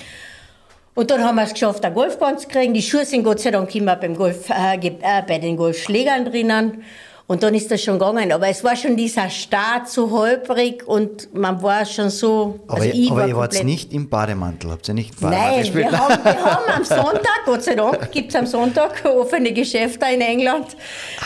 Und 0.96 1.12
dann 1.12 1.24
haben 1.24 1.36
wir 1.36 1.44
es 1.44 1.54
geschafft, 1.54 1.84
ein 1.84 1.94
Golfband 1.94 2.40
zu 2.40 2.48
kriegen. 2.48 2.74
Die 2.74 2.82
Schuhe 2.82 3.06
sind 3.06 3.24
Gott 3.24 3.42
sei 3.42 3.52
Dank 3.52 3.74
immer 3.76 3.98
beim 3.98 4.16
Golf, 4.16 4.50
äh, 4.50 4.78
äh, 4.78 5.22
bei 5.28 5.40
den 5.40 5.58
Golfschlägern 5.58 6.26
drinnen. 6.26 6.84
Und 7.28 7.42
dann 7.42 7.56
ist 7.56 7.72
das 7.72 7.82
schon 7.82 7.98
gegangen. 7.98 8.32
Aber 8.32 8.48
es 8.48 8.64
war 8.64 8.76
schon 8.76 8.96
dieser 8.96 9.30
Start 9.32 9.90
so 9.90 10.12
holprig 10.12 10.88
und 10.88 11.34
man 11.34 11.62
war 11.64 11.84
schon 11.84 12.12
so. 12.12 12.60
Aber, 12.68 12.82
also 12.82 12.90
ihr, 12.96 13.12
aber 13.12 13.28
ihr 13.28 13.36
wart 13.36 13.64
nicht 13.64 13.92
im 13.94 14.10
Bademantel, 14.10 14.72
habt 14.72 14.88
ihr 14.88 14.94
nicht 14.94 15.20
Bademantel 15.20 15.50
Nein, 15.50 15.60
gespielt? 15.62 15.92
Wir 15.92 15.98
haben, 15.98 16.24
wir 16.24 16.46
haben 16.46 16.72
am 16.72 16.84
Sonntag, 16.84 17.40
Gott 17.46 17.64
sei 17.64 17.74
Dank, 17.74 18.12
gibt 18.12 18.30
es 18.30 18.36
am 18.36 18.46
Sonntag 18.46 19.04
offene 19.18 19.52
Geschäfte 19.54 20.06
in 20.14 20.22
England. 20.22 20.68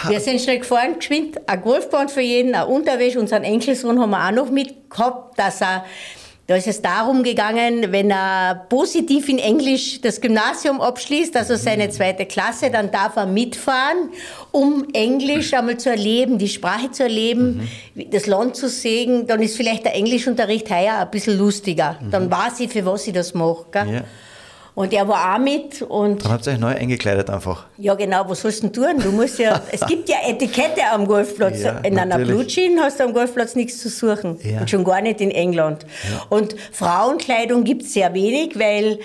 Wir 0.08 0.22
sind 0.22 0.40
schnell 0.40 0.60
gefahren, 0.60 0.96
geschwind, 0.98 1.38
ein 1.46 1.62
Golfband 1.62 2.12
für 2.12 2.22
jeden, 2.22 2.56
ein 2.56 2.68
Unterwäsche, 2.68 3.20
unseren 3.20 3.44
Enkelsohn 3.44 4.00
haben 4.00 4.12
wir 4.12 4.26
auch 4.26 4.32
noch 4.32 4.50
mit 4.50 4.90
gehabt, 4.90 5.38
dass 5.38 5.60
er 5.62 5.84
da 6.50 6.56
ist 6.56 6.66
es 6.66 6.82
darum 6.82 7.22
gegangen, 7.22 7.92
wenn 7.92 8.10
er 8.10 8.66
positiv 8.70 9.30
in 9.30 9.38
Englisch 9.38 10.02
das 10.02 10.20
Gymnasium 10.20 10.82
abschließt, 10.82 11.38
also 11.38 11.56
seine 11.56 11.92
zweite 11.92 12.26
Klasse, 12.26 12.72
dann 12.72 12.90
darf 12.90 13.18
er 13.18 13.28
mitfahren, 13.28 14.10
um 14.50 14.88
Englisch 14.94 15.54
einmal 15.54 15.78
zu 15.78 15.92
erleben, 15.92 16.40
die 16.40 16.48
Sprache 16.48 16.90
zu 16.90 17.04
erleben, 17.04 17.70
mhm. 17.94 18.10
das 18.10 18.26
Land 18.26 18.56
zu 18.56 18.68
sehen. 18.68 19.28
Dann 19.28 19.44
ist 19.44 19.58
vielleicht 19.58 19.86
der 19.86 19.94
Englischunterricht 19.94 20.72
heuer 20.72 20.98
ein 20.98 21.12
bisschen 21.12 21.38
lustiger. 21.38 22.00
Mhm. 22.02 22.10
Dann 22.10 22.32
weiß 22.32 22.62
ich, 22.62 22.72
für 22.72 22.84
was 22.84 23.06
ich 23.06 23.14
das 23.14 23.36
mache. 23.36 23.66
Ja. 23.76 24.04
Und 24.80 24.94
er 24.94 25.06
war 25.10 25.36
auch 25.36 25.40
mit. 25.40 25.82
Und 25.82 26.24
Dann 26.24 26.32
habt 26.32 26.48
ihr 26.48 26.54
euch 26.54 26.60
neu 26.60 26.74
eingekleidet 26.74 27.30
einfach. 27.30 27.66
Ja, 27.78 27.96
genau. 27.96 28.30
Was 28.30 28.40
sollst 28.40 28.64
du 28.64 28.70
denn 28.70 28.74
tun? 28.74 29.04
Du 29.04 29.12
musst 29.12 29.38
ja, 29.38 29.62
es 29.74 29.86
gibt 29.86 30.08
ja 30.08 30.16
Etikette 30.26 30.90
am 30.94 31.06
Golfplatz. 31.06 31.64
Ja, 31.64 31.80
in 31.80 32.00
einer 32.00 32.18
Blue 32.18 32.48
Jean 32.48 32.80
hast 32.80 32.98
du 32.98 33.04
am 33.04 33.12
Golfplatz 33.12 33.58
nichts 33.58 33.82
zu 33.82 33.90
suchen. 33.90 34.40
Ja. 34.42 34.62
Und 34.62 34.70
schon 34.70 34.86
gar 34.86 35.02
nicht 35.02 35.20
in 35.20 35.32
England. 35.32 35.86
Ja. 36.10 36.26
Und 36.30 36.56
Frauenkleidung 36.72 37.66
gibt 37.66 37.82
es 37.82 37.94
sehr 37.94 38.14
wenig, 38.14 38.58
weil 38.58 39.00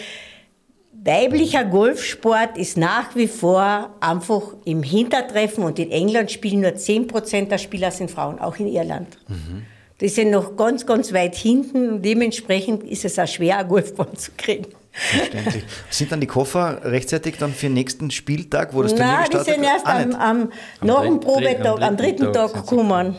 weiblicher 0.93 1.65
Golfsport 1.65 2.57
ist 2.57 2.77
nach 2.77 3.17
wie 3.17 3.27
vor 3.27 3.91
einfach 3.99 4.43
im 4.65 4.85
Hintertreffen. 4.85 5.65
Und 5.65 5.81
in 5.81 5.91
England 5.91 6.31
spielen 6.31 6.61
nur 6.61 6.71
10% 6.71 7.49
der 7.49 7.59
Spieler 7.59 7.91
sind 7.91 8.13
Frauen, 8.13 8.39
auch 8.39 8.57
in 8.59 8.69
Irland. 8.69 9.19
Mhm. 9.27 9.65
Die 10.01 10.09
sind 10.09 10.31
noch 10.31 10.55
ganz, 10.55 10.87
ganz 10.87 11.13
weit 11.13 11.35
hinten. 11.35 12.01
Dementsprechend 12.01 12.85
ist 12.85 13.05
es 13.05 13.19
auch 13.19 13.27
schwer, 13.27 13.59
ein 13.59 13.67
Golfbahn 13.67 14.15
zu 14.15 14.31
kriegen. 14.37 14.67
Verständlich. 14.95 15.65
Sind 15.91 16.13
dann 16.13 16.21
die 16.21 16.29
Koffer 16.29 16.81
rechtzeitig 16.85 17.37
dann 17.39 17.53
für 17.53 17.67
den 17.67 17.75
nächsten 17.75 18.13
Spieltag, 18.13 18.73
wo 18.75 18.83
das 18.83 18.93
Turnier 18.93 19.07
Nein, 19.07 19.31
gestartet 19.31 19.47
wird? 19.49 19.61
Nein, 19.61 19.73
die 19.83 19.89
sind 19.89 20.13
erst 20.13 20.15
am, 20.15 20.21
am, 20.21 20.53
am, 20.81 20.87
nach 20.87 21.03
dem 21.03 21.21
Probetag, 21.21 21.83
am 21.83 21.97
dritten, 21.97 22.33
Tag, 22.33 22.53
Tag 22.53 22.55
gekommen. 22.55 23.17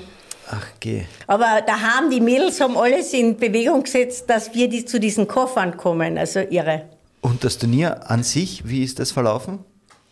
Ach, 0.50 0.68
geh. 0.80 1.04
Aber 1.28 1.62
da 1.66 1.80
haben 1.80 2.10
die 2.10 2.22
Mädels 2.22 2.62
haben 2.62 2.78
alles 2.78 3.12
in 3.14 3.36
Bewegung 3.36 3.84
gesetzt, 3.84 4.30
dass 4.30 4.54
wir 4.54 4.70
die, 4.70 4.86
zu 4.86 5.00
diesen 5.00 5.28
Koffern 5.28 5.76
kommen, 5.76 6.18
also 6.18 6.40
ihre. 6.40 6.84
Und 7.22 7.44
das 7.44 7.58
Turnier 7.58 8.10
an 8.10 8.24
sich, 8.24 8.66
wie 8.66 8.84
ist 8.84 9.00
das 9.00 9.12
verlaufen? 9.12 9.60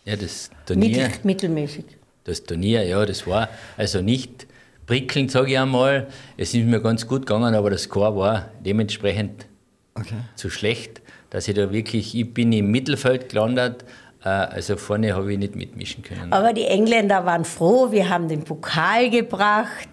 Ja, 0.04 0.16
das 0.16 0.50
Turnier. 0.66 0.88
Mittel, 0.88 1.10
mittelmäßig. 1.22 1.84
Das 2.24 2.42
Turnier, 2.42 2.82
ja, 2.84 3.06
das 3.06 3.26
war 3.26 3.48
also 3.76 4.02
nicht 4.02 4.46
prickelnd, 4.86 5.30
sage 5.30 5.52
ich 5.52 5.58
einmal. 5.58 6.08
Es 6.36 6.52
ist 6.52 6.64
mir 6.64 6.80
ganz 6.80 7.06
gut 7.06 7.26
gegangen, 7.26 7.54
aber 7.54 7.70
das 7.70 7.82
Score 7.82 8.14
war 8.16 8.50
dementsprechend 8.60 9.46
okay. 9.94 10.16
zu 10.34 10.50
schlecht 10.50 11.00
dass 11.34 11.48
ich 11.48 11.54
da 11.56 11.72
wirklich, 11.72 12.16
ich 12.16 12.32
bin 12.32 12.52
im 12.52 12.70
Mittelfeld 12.70 13.28
gelandet, 13.28 13.84
also 14.30 14.76
vorne 14.76 15.14
habe 15.14 15.32
ich 15.32 15.38
nicht 15.38 15.54
mitmischen 15.54 16.02
können. 16.02 16.32
Aber 16.32 16.54
die 16.54 16.64
Engländer 16.64 17.26
waren 17.26 17.44
froh, 17.44 17.92
wir 17.92 18.08
haben 18.08 18.26
den 18.28 18.42
Pokal 18.42 19.10
gebracht. 19.10 19.88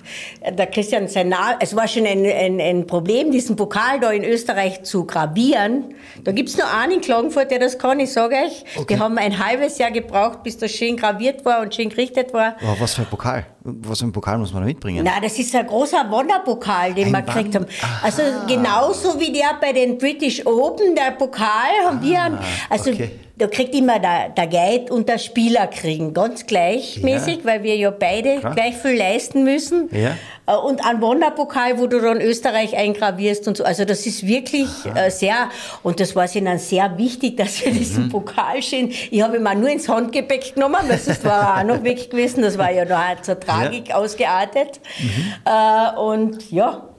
Der 0.58 0.68
Christian, 0.68 1.10
sein 1.10 1.30
Name, 1.30 1.58
es 1.60 1.76
war 1.76 1.86
schon 1.88 2.06
ein, 2.06 2.26
ein, 2.26 2.62
ein, 2.62 2.88
Problem, 2.88 3.32
diesen 3.32 3.58
Pokal 3.58 4.00
da 4.00 4.10
in 4.12 4.24
Österreich 4.24 4.84
zu 4.84 5.06
gravieren. 5.06 5.96
Da 6.24 6.32
gibt 6.32 6.48
es 6.48 6.58
nur 6.58 6.66
einen 6.74 6.94
in 6.94 7.02
Klagenfurt, 7.02 7.52
der 7.52 7.60
das 7.60 7.78
kann, 7.78 8.00
ich 8.00 8.14
sage 8.14 8.36
euch. 8.36 8.64
Okay. 8.78 8.96
Die 8.96 9.00
haben 9.02 9.18
ein 9.18 9.38
halbes 9.46 9.78
Jahr 9.80 9.92
gebraucht, 9.92 10.44
bis 10.44 10.58
das 10.58 10.72
schön 10.72 10.96
graviert 10.96 11.44
war 11.44 11.62
und 11.62 11.76
schön 11.76 11.90
gerichtet 11.90 12.34
war. 12.34 12.56
Oh, 12.64 12.76
was 12.80 12.94
für 12.94 13.02
ein 13.02 13.08
Pokal? 13.08 13.46
Was 13.64 14.00
für 14.00 14.06
ein 14.06 14.14
Pokal 14.14 14.38
muss 14.38 14.54
man 14.54 14.62
da 14.62 14.68
mitbringen? 14.68 15.04
Na, 15.04 15.20
das 15.22 15.38
ist 15.38 15.54
ein 15.54 15.68
großer 15.68 16.10
Wanderpokal, 16.10 16.94
den 16.94 17.08
ein 17.08 17.12
wir 17.12 17.22
gekriegt 17.22 17.56
haben. 17.56 17.66
Aha. 17.82 18.06
Also 18.06 18.22
genauso 18.48 19.20
wie 19.20 19.34
der 19.34 19.58
bei 19.60 19.74
den 19.74 19.98
British 19.98 20.46
Open, 20.46 20.96
der 20.96 21.12
Pokal 21.12 21.72
haben 21.86 22.00
ah, 22.00 22.02
wir. 22.02 22.40
Also 22.70 22.92
okay 22.92 23.12
da 23.42 23.48
kriegt 23.48 23.74
immer 23.74 23.98
der, 23.98 24.30
der 24.30 24.46
Guide 24.46 24.94
und 24.94 25.10
der 25.10 25.18
Spieler 25.18 25.66
kriegen, 25.66 26.14
ganz 26.14 26.46
gleichmäßig, 26.46 27.38
ja. 27.38 27.46
weil 27.46 27.64
wir 27.64 27.76
ja 27.76 27.90
beide 27.90 28.38
Klar. 28.38 28.54
gleich 28.54 28.78
viel 28.78 28.96
leisten 28.96 29.44
müssen. 29.44 29.90
Ja. 29.92 30.16
Äh, 30.46 30.58
und 30.58 30.86
ein 30.86 31.02
Wanderpokal, 31.02 31.80
wo 31.80 31.88
du 31.88 32.00
dann 32.00 32.22
Österreich 32.22 32.78
eingravierst 32.78 33.48
und 33.48 33.58
so. 33.58 33.64
Also 33.64 33.84
das 33.84 34.06
ist 34.06 34.28
wirklich 34.28 34.68
Aha. 34.86 35.06
Äh, 35.06 35.10
sehr, 35.10 35.50
und 35.82 36.00
das 36.00 36.16
war 36.16 36.34
ihnen 36.36 36.60
sehr 36.60 37.00
wichtig, 37.00 37.36
dass 37.38 37.66
wir 37.66 37.74
mhm. 37.74 37.78
diesen 37.80 38.10
Pokal 38.10 38.62
stehen. 38.62 38.92
Ich 39.10 39.24
habe 39.24 39.38
ihn 39.38 39.44
mal 39.44 39.56
nur 39.56 39.70
ins 39.70 39.90
Handgepäck 39.90 40.54
genommen, 40.54 40.78
weil 40.88 41.00
sonst 41.00 41.26
war 41.26 41.42
er 41.42 41.62
auch 41.62 41.76
noch 41.76 41.84
weg 41.84 42.12
gewesen. 42.12 42.44
Das 42.44 42.60
war 42.60 42.72
ja 42.72 42.86
da 42.86 43.20
zur 43.20 43.40
Tragik 43.40 43.90
ja. 43.90 43.96
ausgeartet. 43.96 44.82
Mhm. 45.00 45.34
Äh, 45.46 46.00
und 46.00 46.52
ja, 46.52 46.91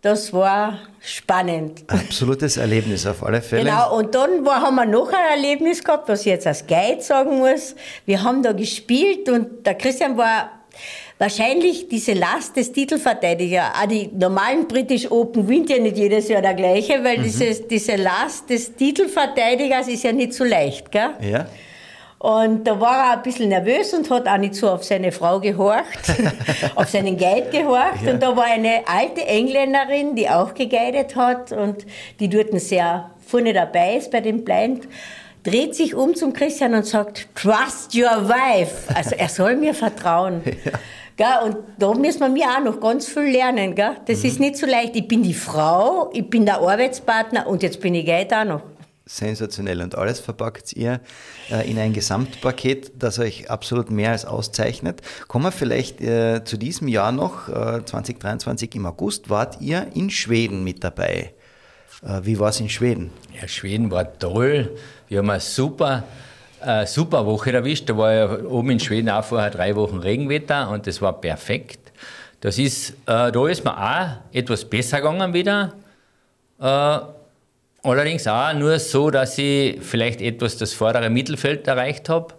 das 0.00 0.32
war 0.32 0.78
spannend. 1.00 1.84
Absolutes 1.88 2.56
Erlebnis 2.56 3.06
auf 3.06 3.24
alle 3.24 3.42
Fälle. 3.42 3.64
Genau, 3.64 3.96
und 3.96 4.14
dann 4.14 4.44
war, 4.44 4.62
haben 4.62 4.76
wir 4.76 4.86
noch 4.86 5.08
ein 5.08 5.36
Erlebnis 5.36 5.82
gehabt, 5.82 6.08
was 6.08 6.20
ich 6.20 6.26
jetzt 6.26 6.46
als 6.46 6.66
Guide 6.66 7.00
sagen 7.00 7.38
muss. 7.38 7.74
Wir 8.06 8.22
haben 8.22 8.42
da 8.42 8.52
gespielt 8.52 9.28
und 9.28 9.66
der 9.66 9.74
Christian 9.74 10.16
war 10.16 10.50
wahrscheinlich 11.18 11.88
diese 11.88 12.12
Last 12.12 12.56
des 12.56 12.70
Titelverteidigers. 12.70 13.74
Auch 13.74 13.86
die 13.86 14.08
normalen 14.16 14.68
British 14.68 15.10
Open 15.10 15.42
gewinnt 15.46 15.68
ja 15.68 15.78
nicht 15.78 15.96
jedes 15.96 16.28
Jahr 16.28 16.42
der 16.42 16.54
gleiche, 16.54 17.02
weil 17.02 17.18
mhm. 17.18 17.24
diese, 17.24 17.54
diese 17.62 17.96
Last 17.96 18.48
des 18.48 18.74
Titelverteidigers 18.76 19.88
ist 19.88 20.04
ja 20.04 20.12
nicht 20.12 20.32
so 20.32 20.44
leicht, 20.44 20.92
gell? 20.92 21.10
Ja. 21.20 21.46
Und 22.18 22.64
da 22.64 22.80
war 22.80 23.10
er 23.10 23.16
ein 23.18 23.22
bisschen 23.22 23.48
nervös 23.50 23.94
und 23.94 24.10
hat 24.10 24.26
auch 24.26 24.38
nicht 24.38 24.54
so 24.56 24.68
auf 24.68 24.82
seine 24.82 25.12
Frau 25.12 25.38
gehorcht, 25.38 26.12
auf 26.74 26.88
seinen 26.88 27.16
Guide 27.16 27.48
gehorcht. 27.52 28.02
Ja. 28.04 28.12
Und 28.12 28.22
da 28.22 28.36
war 28.36 28.44
eine 28.44 28.82
alte 28.86 29.24
Engländerin, 29.24 30.16
die 30.16 30.28
auch 30.28 30.52
geguidet 30.52 31.14
hat 31.14 31.52
und 31.52 31.86
die 32.18 32.28
dort 32.28 32.48
sehr 32.60 33.10
vorne 33.24 33.52
dabei 33.52 33.96
ist 33.96 34.10
bei 34.10 34.20
dem 34.20 34.42
Blind, 34.42 34.88
dreht 35.44 35.76
sich 35.76 35.94
um 35.94 36.16
zum 36.16 36.32
Christian 36.32 36.74
und 36.74 36.86
sagt, 36.86 37.28
trust 37.36 37.94
your 37.94 38.28
wife. 38.28 38.92
Also 38.92 39.14
er 39.14 39.28
soll 39.28 39.56
mir 39.56 39.74
vertrauen. 39.74 40.42
Ja. 41.20 41.40
und 41.42 41.56
da 41.80 41.92
müssen 41.94 42.32
wir 42.36 42.44
auch 42.44 42.62
noch 42.62 42.78
ganz 42.78 43.08
viel 43.08 43.32
lernen. 43.32 43.74
Gell? 43.74 43.96
Das 44.06 44.20
mhm. 44.20 44.28
ist 44.28 44.38
nicht 44.38 44.56
so 44.56 44.66
leicht. 44.66 44.94
Ich 44.94 45.08
bin 45.08 45.24
die 45.24 45.34
Frau, 45.34 46.10
ich 46.12 46.30
bin 46.30 46.46
der 46.46 46.60
Arbeitspartner 46.60 47.48
und 47.48 47.64
jetzt 47.64 47.80
bin 47.80 47.96
ich 47.96 48.06
Guide 48.06 48.38
auch 48.38 48.44
noch 48.44 48.62
sensationell. 49.08 49.80
Und 49.80 49.96
alles 49.96 50.20
verpackt 50.20 50.74
ihr 50.74 51.00
äh, 51.50 51.68
in 51.68 51.78
ein 51.78 51.92
Gesamtpaket, 51.92 52.92
das 52.98 53.18
euch 53.18 53.50
absolut 53.50 53.90
mehr 53.90 54.12
als 54.12 54.24
auszeichnet. 54.24 55.00
Kommen 55.26 55.46
wir 55.46 55.52
vielleicht 55.52 56.00
äh, 56.00 56.44
zu 56.44 56.56
diesem 56.58 56.88
Jahr 56.88 57.10
noch, 57.10 57.48
äh, 57.48 57.84
2023 57.84 58.74
im 58.76 58.86
August, 58.86 59.30
wart 59.30 59.60
ihr 59.60 59.88
in 59.94 60.10
Schweden 60.10 60.62
mit 60.62 60.84
dabei. 60.84 61.32
Äh, 62.02 62.20
wie 62.22 62.38
war 62.38 62.50
es 62.50 62.60
in 62.60 62.68
Schweden? 62.68 63.10
Ja, 63.40 63.48
Schweden 63.48 63.90
war 63.90 64.18
toll. 64.18 64.76
Wir 65.08 65.18
haben 65.18 65.30
eine 65.30 65.40
super, 65.40 66.04
äh, 66.60 66.86
super 66.86 67.24
Woche 67.24 67.52
erwischt. 67.52 67.88
Da 67.88 67.96
war 67.96 68.12
ja 68.12 68.44
oben 68.44 68.70
in 68.70 68.80
Schweden 68.80 69.08
auch 69.08 69.24
vorher 69.24 69.50
drei 69.50 69.74
Wochen 69.74 69.98
Regenwetter 69.98 70.68
und 70.68 70.86
das 70.86 71.00
war 71.00 71.18
perfekt. 71.18 71.92
Das 72.40 72.58
ist, 72.58 72.90
äh, 73.06 73.32
da 73.32 73.48
ist 73.48 73.64
mir 73.64 73.76
auch 73.76 74.08
etwas 74.32 74.64
besser 74.64 74.98
gegangen 74.98 75.32
wieder. 75.32 75.72
Allerdings 77.82 78.26
auch 78.26 78.52
nur 78.54 78.78
so, 78.78 79.10
dass 79.10 79.38
ich 79.38 79.80
vielleicht 79.80 80.20
etwas 80.20 80.56
das 80.56 80.72
vordere 80.72 81.10
Mittelfeld 81.10 81.66
erreicht 81.66 82.08
habe 82.08 82.34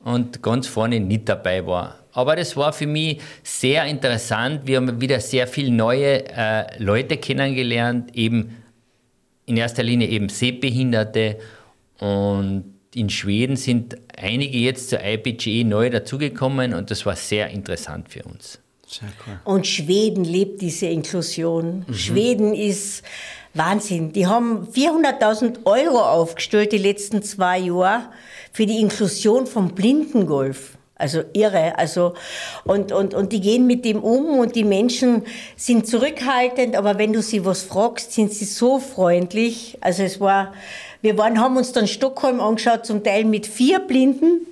und 0.00 0.42
ganz 0.42 0.66
vorne 0.66 1.00
nicht 1.00 1.28
dabei 1.28 1.66
war. 1.66 1.98
Aber 2.12 2.36
das 2.36 2.56
war 2.56 2.72
für 2.72 2.86
mich 2.86 3.20
sehr 3.42 3.86
interessant. 3.86 4.62
Wir 4.66 4.76
haben 4.76 5.00
wieder 5.00 5.18
sehr 5.20 5.46
viele 5.46 5.70
neue 5.70 6.26
äh, 6.26 6.64
Leute 6.78 7.16
kennengelernt, 7.16 8.14
eben 8.14 8.62
in 9.46 9.56
erster 9.56 9.82
Linie 9.82 10.08
eben 10.08 10.28
Sehbehinderte. 10.28 11.38
Und 11.98 12.74
in 12.94 13.08
Schweden 13.08 13.56
sind 13.56 13.96
einige 14.16 14.58
jetzt 14.58 14.90
zur 14.90 15.02
IPGE 15.02 15.64
neu 15.64 15.88
dazugekommen 15.88 16.74
und 16.74 16.90
das 16.90 17.06
war 17.06 17.16
sehr 17.16 17.48
interessant 17.48 18.10
für 18.10 18.24
uns. 18.24 18.58
Sehr 18.86 19.08
cool. 19.26 19.40
Und 19.44 19.66
Schweden 19.66 20.24
lebt 20.24 20.60
diese 20.60 20.86
Inklusion. 20.86 21.86
Mhm. 21.86 21.94
Schweden 21.94 22.54
ist 22.54 23.02
Wahnsinn. 23.54 24.12
Die 24.12 24.26
haben 24.26 24.68
400.000 24.72 25.64
Euro 25.64 26.00
aufgestellt 26.00 26.72
die 26.72 26.78
letzten 26.78 27.22
zwei 27.22 27.58
Jahre 27.58 28.08
für 28.52 28.66
die 28.66 28.80
Inklusion 28.80 29.46
vom 29.46 29.74
Blindengolf. 29.74 30.76
Also 30.94 31.22
irre. 31.32 31.76
Also, 31.78 32.14
und, 32.64 32.92
und, 32.92 33.12
und 33.12 33.32
die 33.32 33.40
gehen 33.40 33.66
mit 33.66 33.84
dem 33.84 34.02
um 34.02 34.38
und 34.38 34.54
die 34.54 34.62
Menschen 34.62 35.24
sind 35.56 35.86
zurückhaltend, 35.86 36.76
aber 36.76 36.96
wenn 36.96 37.12
du 37.12 37.20
sie 37.22 37.44
was 37.44 37.62
fragst, 37.62 38.12
sind 38.12 38.32
sie 38.32 38.44
so 38.44 38.78
freundlich. 38.78 39.76
Also 39.80 40.04
es 40.04 40.20
war, 40.20 40.52
wir 41.00 41.18
waren, 41.18 41.40
haben 41.40 41.56
uns 41.56 41.72
dann 41.72 41.88
Stockholm 41.88 42.40
angeschaut, 42.40 42.86
zum 42.86 43.02
Teil 43.02 43.24
mit 43.24 43.48
vier 43.48 43.80
Blinden. 43.80 44.46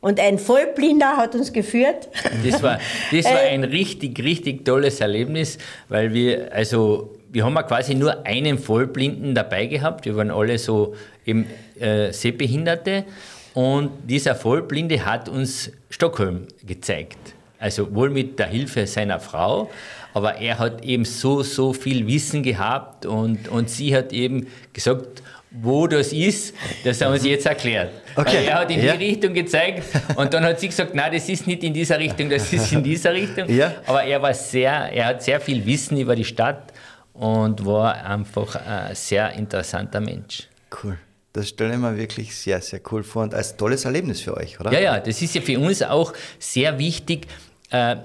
Und 0.00 0.20
ein 0.20 0.38
Vollblinder 0.38 1.16
hat 1.16 1.34
uns 1.34 1.52
geführt. 1.52 2.08
Das 2.44 2.62
war, 2.62 2.78
das 3.10 3.24
war 3.24 3.42
äh, 3.42 3.48
ein 3.48 3.64
richtig, 3.64 4.18
richtig 4.22 4.64
tolles 4.64 5.00
Erlebnis, 5.00 5.58
weil 5.88 6.14
wir, 6.14 6.52
also 6.52 7.10
wir 7.36 7.44
haben 7.44 7.54
ja 7.54 7.64
quasi 7.64 7.94
nur 7.94 8.24
einen 8.24 8.58
Vollblinden 8.58 9.34
dabei 9.34 9.66
gehabt. 9.66 10.06
Wir 10.06 10.16
waren 10.16 10.30
alle 10.30 10.56
so 10.56 10.94
eben 11.26 11.44
äh, 11.78 12.10
Sehbehinderte. 12.10 13.04
Und 13.52 13.90
dieser 14.08 14.34
Vollblinde 14.34 15.04
hat 15.04 15.28
uns 15.28 15.70
Stockholm 15.90 16.46
gezeigt. 16.66 17.18
Also 17.58 17.94
wohl 17.94 18.08
mit 18.08 18.38
der 18.38 18.46
Hilfe 18.46 18.86
seiner 18.86 19.20
Frau, 19.20 19.70
aber 20.14 20.36
er 20.36 20.58
hat 20.58 20.82
eben 20.82 21.04
so, 21.04 21.42
so 21.42 21.74
viel 21.74 22.06
Wissen 22.06 22.42
gehabt 22.42 23.04
und, 23.04 23.48
und 23.48 23.68
sie 23.68 23.94
hat 23.94 24.14
eben 24.14 24.46
gesagt, 24.72 25.22
wo 25.50 25.86
das 25.86 26.14
ist, 26.14 26.54
das 26.84 27.02
haben 27.02 27.18
sie 27.18 27.30
jetzt 27.30 27.44
erklärt. 27.44 27.90
Okay. 28.14 28.46
Er 28.46 28.60
hat 28.60 28.70
in 28.70 28.82
ja. 28.82 28.96
die 28.96 29.08
Richtung 29.08 29.34
gezeigt 29.34 29.82
und 30.16 30.32
dann 30.32 30.42
hat 30.44 30.58
sie 30.58 30.68
gesagt, 30.68 30.94
nein, 30.94 31.12
das 31.12 31.28
ist 31.28 31.46
nicht 31.46 31.62
in 31.64 31.74
dieser 31.74 31.98
Richtung, 31.98 32.30
das 32.30 32.50
ist 32.50 32.72
in 32.72 32.82
dieser 32.82 33.12
Richtung. 33.12 33.46
Ja. 33.50 33.74
Aber 33.86 34.04
er 34.04 34.22
war 34.22 34.32
sehr, 34.32 34.70
er 34.70 35.06
hat 35.06 35.22
sehr 35.22 35.38
viel 35.38 35.64
Wissen 35.66 35.98
über 35.98 36.16
die 36.16 36.24
Stadt 36.24 36.72
und 37.18 37.64
war 37.64 38.04
einfach 38.04 38.56
ein 38.56 38.94
sehr 38.94 39.32
interessanter 39.32 40.00
Mensch. 40.00 40.48
Cool. 40.82 40.98
Das 41.32 41.48
stelle 41.48 41.74
ich 41.74 41.78
mir 41.78 41.96
wirklich 41.96 42.34
sehr, 42.34 42.60
sehr 42.62 42.80
cool 42.90 43.02
vor 43.02 43.24
und 43.24 43.34
als 43.34 43.56
tolles 43.56 43.84
Erlebnis 43.84 44.20
für 44.20 44.36
euch, 44.36 44.58
oder? 44.58 44.72
Ja, 44.72 44.80
ja, 44.80 45.00
das 45.00 45.20
ist 45.20 45.34
ja 45.34 45.42
für 45.42 45.58
uns 45.58 45.82
auch 45.82 46.14
sehr 46.38 46.78
wichtig. 46.78 47.26
Äh, 47.70 47.96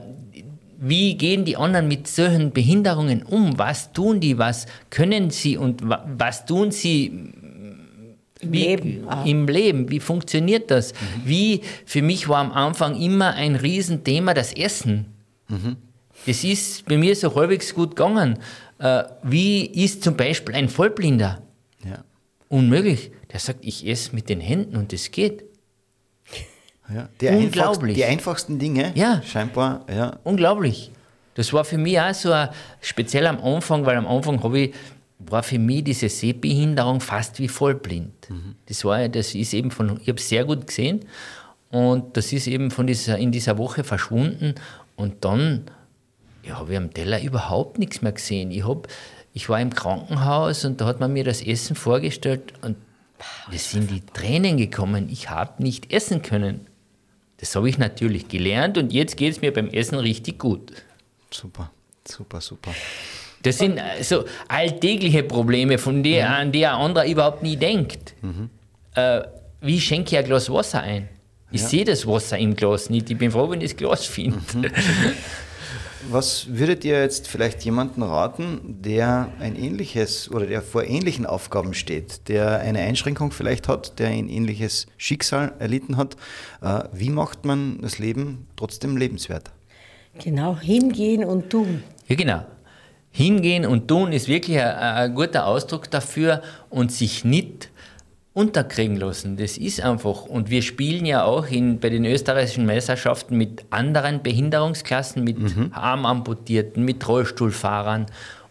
wie 0.77 1.15
gehen 1.15 1.45
die 1.45 1.55
anderen 1.55 1.87
mit 1.87 2.07
solchen 2.07 2.51
Behinderungen 2.51 3.23
um? 3.23 3.57
Was 3.57 3.93
tun 3.93 4.19
die? 4.19 4.37
Was 4.37 4.65
können 4.89 5.29
sie 5.29 5.55
und 5.55 5.81
was 5.83 6.45
tun 6.45 6.71
sie 6.71 7.31
im 8.41 8.51
wie, 8.51 8.63
Leben. 8.63 9.07
Im 9.25 9.47
Leben. 9.47 9.89
Wie 9.89 9.99
funktioniert 9.99 10.71
das? 10.71 10.93
Mhm. 10.93 10.97
Wie, 11.25 11.61
für 11.85 12.01
mich 12.01 12.27
war 12.27 12.39
am 12.39 12.51
Anfang 12.51 12.99
immer 12.99 13.35
ein 13.35 13.55
Riesenthema 13.55 14.33
das 14.33 14.53
Essen. 14.53 15.05
Mhm. 15.47 15.77
Das 16.25 16.43
ist 16.43 16.85
bei 16.85 16.97
mir 16.97 17.15
so 17.15 17.33
halbwegs 17.35 17.73
gut 17.73 17.95
gegangen. 17.95 18.39
Äh, 18.81 19.03
wie 19.21 19.65
ist 19.65 20.03
zum 20.03 20.17
Beispiel 20.17 20.55
ein 20.55 20.67
Vollblinder? 20.67 21.43
Ja. 21.85 22.03
Unmöglich. 22.49 23.11
Der 23.31 23.39
sagt, 23.39 23.59
ich 23.61 23.87
esse 23.87 24.15
mit 24.15 24.27
den 24.27 24.41
Händen 24.41 24.75
und 24.75 24.91
es 24.91 25.11
geht. 25.11 25.45
Ja, 26.93 27.07
die 27.21 27.27
Unglaublich. 27.27 27.95
die 27.95 28.03
einfachsten 28.03 28.59
Dinge, 28.59 28.91
ja. 28.95 29.21
scheinbar. 29.21 29.85
Ja. 29.89 30.19
Unglaublich. 30.23 30.91
Das 31.35 31.53
war 31.53 31.63
für 31.63 31.77
mich 31.77 31.97
auch 31.99 32.13
so 32.13 32.31
ein, 32.33 32.49
speziell 32.81 33.27
am 33.27 33.39
Anfang, 33.39 33.85
weil 33.85 33.95
am 33.95 34.07
Anfang 34.07 34.43
habe 34.43 34.59
ich, 34.59 34.73
war 35.19 35.43
für 35.43 35.59
mich 35.59 35.85
diese 35.85 36.09
Sehbehinderung 36.09 36.99
fast 36.99 37.39
wie 37.39 37.47
vollblind. 37.47 38.29
Mhm. 38.29 38.55
Das, 38.65 38.83
war, 38.83 39.07
das 39.07 39.35
ist 39.35 39.53
eben 39.53 39.71
von, 39.71 39.99
ich 40.01 40.09
habe 40.09 40.17
es 40.17 40.27
sehr 40.27 40.43
gut 40.43 40.67
gesehen 40.67 41.05
und 41.69 42.17
das 42.17 42.33
ist 42.33 42.47
eben 42.47 42.71
von 42.71 42.87
dieser, 42.87 43.17
in 43.17 43.31
dieser 43.31 43.57
Woche 43.57 43.85
verschwunden 43.85 44.55
und 44.97 45.23
dann 45.23 45.71
ja, 46.43 46.59
habe 46.59 46.71
ich 46.71 46.77
am 46.77 46.93
Teller 46.93 47.21
überhaupt 47.21 47.79
nichts 47.79 48.01
mehr 48.01 48.11
gesehen. 48.11 48.51
Ich, 48.51 48.65
hab, 48.65 48.87
ich 49.33 49.49
war 49.49 49.59
im 49.59 49.73
Krankenhaus 49.73 50.65
und 50.65 50.81
da 50.81 50.85
hat 50.85 50.99
man 50.99 51.13
mir 51.13 51.23
das 51.23 51.41
Essen 51.41 51.75
vorgestellt 51.75 52.53
und 52.61 52.77
mir 53.49 53.59
sind 53.59 53.91
die 53.91 54.01
Tränen 54.01 54.57
gekommen. 54.57 55.09
Ich 55.11 55.29
habe 55.29 55.61
nicht 55.61 55.93
essen 55.93 56.21
können. 56.21 56.67
Das 57.37 57.55
habe 57.55 57.69
ich 57.69 57.77
natürlich 57.77 58.27
gelernt 58.27 58.77
und 58.77 58.93
jetzt 58.93 59.17
geht 59.17 59.33
es 59.33 59.41
mir 59.41 59.53
beim 59.53 59.67
Essen 59.69 59.97
richtig 59.97 60.39
gut. 60.39 60.71
Super, 61.31 61.71
super, 62.07 62.41
super. 62.41 62.71
Das 63.43 63.57
sind 63.57 63.79
so 64.01 64.25
alltägliche 64.47 65.23
Probleme, 65.23 65.77
von 65.77 66.03
der, 66.03 66.27
mhm. 66.27 66.33
an 66.35 66.51
die 66.51 66.65
ein 66.65 66.75
anderer 66.75 67.07
überhaupt 67.07 67.41
nie 67.41 67.57
denkt. 67.57 68.13
Mhm. 68.21 68.49
Äh, 68.93 69.21
wie 69.61 69.81
schenke 69.81 70.11
ich 70.11 70.17
ein 70.17 70.25
Glas 70.25 70.51
Wasser 70.51 70.81
ein? 70.81 71.09
Ich 71.51 71.61
ja. 71.61 71.67
sehe 71.67 71.85
das 71.85 72.05
Wasser 72.05 72.37
im 72.37 72.55
Glas 72.55 72.89
nicht. 72.89 73.09
Ich 73.09 73.17
bin 73.17 73.31
froh, 73.31 73.49
wenn 73.49 73.61
ich 73.61 73.71
das 73.71 73.77
Glas 73.77 74.05
finde. 74.05 74.39
Mhm. 74.53 74.71
Was 76.09 76.47
würdet 76.49 76.83
ihr 76.83 76.99
jetzt 76.99 77.27
vielleicht 77.27 77.63
jemanden 77.63 78.01
raten, 78.01 78.77
der 78.81 79.29
ein 79.39 79.55
ähnliches 79.55 80.31
oder 80.31 80.45
der 80.45 80.61
vor 80.61 80.83
ähnlichen 80.83 81.25
Aufgaben 81.25 81.73
steht, 81.73 82.27
der 82.27 82.59
eine 82.59 82.79
Einschränkung 82.79 83.31
vielleicht 83.31 83.67
hat, 83.67 83.99
der 83.99 84.07
ein 84.09 84.27
ähnliches 84.27 84.87
Schicksal 84.97 85.53
erlitten 85.59 85.97
hat? 85.97 86.15
Äh, 86.61 86.83
wie 86.93 87.09
macht 87.09 87.45
man 87.45 87.79
das 87.81 87.99
Leben 87.99 88.47
trotzdem 88.55 88.97
lebenswert? 88.97 89.51
Genau, 90.23 90.57
hingehen 90.57 91.23
und 91.23 91.49
tun. 91.49 91.83
Ja, 92.07 92.15
genau. 92.15 92.45
Hingehen 93.11 93.65
und 93.65 93.87
tun 93.87 94.11
ist 94.11 94.27
wirklich 94.27 94.57
ein, 94.59 94.75
ein 94.75 95.15
guter 95.15 95.45
Ausdruck 95.45 95.91
dafür 95.91 96.41
und 96.69 96.91
sich 96.91 97.25
nicht 97.25 97.70
unterkriegen 98.33 98.95
lassen. 98.95 99.37
Das 99.37 99.57
ist 99.57 99.81
einfach. 99.81 100.25
Und 100.25 100.49
wir 100.49 100.61
spielen 100.61 101.05
ja 101.05 101.23
auch 101.23 101.47
in, 101.47 101.79
bei 101.79 101.89
den 101.89 102.05
österreichischen 102.05 102.65
Meisterschaften 102.65 103.37
mit 103.37 103.65
anderen 103.69 104.23
Behinderungsklassen, 104.23 105.23
mit 105.23 105.39
mhm. 105.39 105.71
Armamputierten, 105.73 106.85
mit 106.85 107.07
Rollstuhlfahrern. 107.07 108.05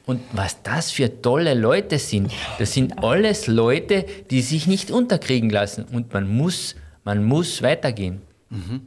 Und 0.07 0.21
was 0.33 0.63
das 0.63 0.91
für 0.91 1.23
tolle 1.23 1.55
Leute 1.55 1.99
sind, 1.99 2.33
das 2.59 2.75
sind 2.75 3.03
alles 3.03 3.47
Leute, 3.47 4.05
die 4.31 4.43
sich 4.43 4.67
nicht 4.67 4.91
unterkriegen 4.91 5.51
lassen. 5.51 5.85
Und 5.85 6.13
man 6.13 6.29
muss, 6.29 6.75
man 7.05 7.25
muss 7.25 7.63
weitergehen. 7.63 8.21
Mhm 8.51 8.83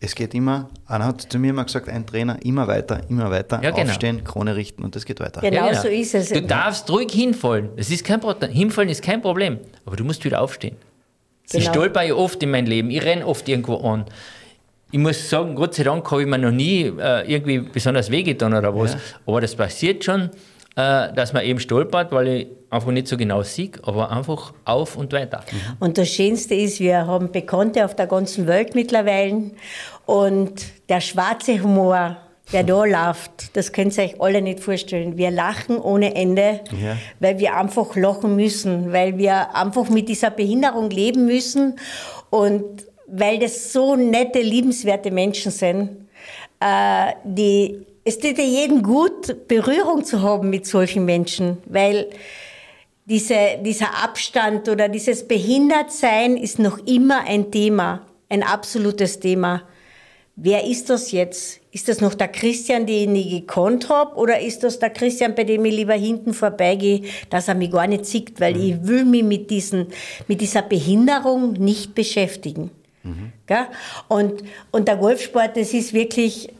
es 0.00 0.14
geht 0.14 0.34
immer, 0.34 0.68
einer 0.86 1.06
hat 1.06 1.22
zu 1.22 1.38
mir 1.38 1.50
immer 1.50 1.64
gesagt, 1.64 1.88
ein 1.88 2.06
Trainer, 2.06 2.38
immer 2.44 2.68
weiter, 2.68 3.00
immer 3.08 3.30
weiter, 3.30 3.60
ja, 3.62 3.70
genau. 3.70 3.90
aufstehen, 3.90 4.24
Krone 4.24 4.54
richten 4.54 4.84
und 4.84 4.94
es 4.94 5.06
geht 5.06 5.20
weiter. 5.20 5.40
Genau, 5.40 5.56
ja, 5.56 5.68
genau. 5.70 5.82
so 5.82 5.88
ist 5.88 6.14
es. 6.14 6.28
Du 6.28 6.42
darfst 6.42 6.90
ruhig 6.90 7.10
hinfallen. 7.12 7.70
Das 7.76 7.90
ist 7.90 8.04
kein 8.04 8.20
Problem. 8.20 8.50
Hinfallen 8.50 8.90
ist 8.90 9.02
kein 9.02 9.22
Problem, 9.22 9.58
aber 9.86 9.96
du 9.96 10.04
musst 10.04 10.24
wieder 10.24 10.42
aufstehen. 10.42 10.76
Genau. 11.50 11.62
Ich 11.62 11.68
stolper 11.68 12.02
ja 12.02 12.14
oft 12.14 12.42
in 12.42 12.50
meinem 12.50 12.66
Leben, 12.66 12.90
ich 12.90 13.02
renne 13.02 13.26
oft 13.26 13.48
irgendwo 13.48 13.76
an. 13.76 14.04
Ich 14.90 14.98
muss 14.98 15.30
sagen, 15.30 15.54
Gott 15.54 15.74
sei 15.74 15.84
Dank 15.84 16.08
habe 16.10 16.22
ich 16.22 16.28
mir 16.28 16.38
noch 16.38 16.50
nie 16.50 16.92
äh, 16.98 17.32
irgendwie 17.32 17.60
besonders 17.60 18.10
wehgetan 18.10 18.54
oder 18.54 18.74
was, 18.76 18.92
ja. 18.92 19.00
aber 19.26 19.40
das 19.40 19.54
passiert 19.54 20.04
schon, 20.04 20.30
äh, 20.76 21.12
dass 21.14 21.32
man 21.32 21.44
eben 21.44 21.58
stolpert, 21.60 22.12
weil 22.12 22.28
ich 22.28 22.46
einfach 22.70 22.90
nicht 22.90 23.08
so 23.08 23.16
genau 23.16 23.42
sehe, 23.42 23.70
aber 23.82 24.10
einfach 24.10 24.52
auf 24.64 24.96
und 24.96 25.12
weiter. 25.12 25.42
Und 25.80 25.98
das 25.98 26.08
Schönste 26.08 26.54
ist, 26.54 26.80
wir 26.80 27.06
haben 27.06 27.32
Bekannte 27.32 27.84
auf 27.84 27.94
der 27.96 28.06
ganzen 28.06 28.46
Welt 28.46 28.74
mittlerweile 28.74 29.50
und 30.04 30.64
der 30.88 31.00
schwarze 31.00 31.62
Humor, 31.62 32.16
der 32.52 32.62
da 32.64 32.84
läuft, 33.06 33.56
das 33.56 33.72
könnt 33.72 33.96
ihr 33.96 34.04
euch 34.04 34.20
alle 34.20 34.42
nicht 34.42 34.60
vorstellen. 34.60 35.16
Wir 35.16 35.30
lachen 35.30 35.78
ohne 35.78 36.14
Ende, 36.14 36.60
Ja. 36.80 36.96
weil 37.20 37.38
wir 37.38 37.56
einfach 37.56 37.96
lachen 37.96 38.36
müssen, 38.36 38.92
weil 38.92 39.16
wir 39.18 39.54
einfach 39.56 39.88
mit 39.88 40.08
dieser 40.08 40.30
Behinderung 40.30 40.90
leben 40.90 41.24
müssen 41.26 41.78
und 42.30 42.64
weil 43.08 43.38
das 43.38 43.72
so 43.72 43.94
nette, 43.96 44.40
liebenswerte 44.40 45.10
Menschen 45.12 45.52
sind, 45.52 46.08
äh, 46.60 47.12
die, 47.24 47.86
es 48.06 48.20
tut 48.20 48.38
ja 48.38 48.44
jedem 48.44 48.84
gut, 48.84 49.48
Berührung 49.48 50.04
zu 50.04 50.22
haben 50.22 50.48
mit 50.48 50.64
solchen 50.64 51.04
Menschen, 51.04 51.58
weil 51.66 52.08
diese, 53.04 53.58
dieser 53.62 54.02
Abstand 54.02 54.68
oder 54.68 54.88
dieses 54.88 55.26
Behindertsein 55.26 56.36
ist 56.36 56.60
noch 56.60 56.78
immer 56.86 57.24
ein 57.26 57.50
Thema, 57.50 58.06
ein 58.28 58.44
absolutes 58.44 59.18
Thema. 59.18 59.62
Wer 60.36 60.64
ist 60.64 60.88
das 60.88 61.10
jetzt? 61.10 61.60
Ist 61.72 61.88
das 61.88 62.00
noch 62.00 62.14
der 62.14 62.28
Christian, 62.28 62.86
den 62.86 63.16
ich 63.16 63.30
gekonnt 63.30 63.88
habe, 63.88 64.14
oder 64.14 64.38
ist 64.38 64.62
das 64.62 64.78
der 64.78 64.90
Christian, 64.90 65.34
bei 65.34 65.42
dem 65.42 65.64
ich 65.64 65.74
lieber 65.74 65.94
hinten 65.94 66.32
vorbeigehe, 66.32 67.02
dass 67.28 67.48
er 67.48 67.54
mich 67.54 67.72
gar 67.72 67.88
nicht 67.88 68.06
sieht, 68.06 68.40
weil 68.40 68.56
ich 68.56 68.86
will 68.86 69.04
mich 69.04 69.24
mit, 69.24 69.50
diesen, 69.50 69.88
mit 70.28 70.40
dieser 70.40 70.62
Behinderung 70.62 71.54
nicht 71.54 71.94
beschäftigen. 71.94 72.70
Gell? 73.46 73.66
Und, 74.08 74.42
und 74.70 74.88
der 74.88 74.96
Golfsport, 74.96 75.56
das 75.56 75.72
ist 75.74 75.92
wirklich 75.92 76.50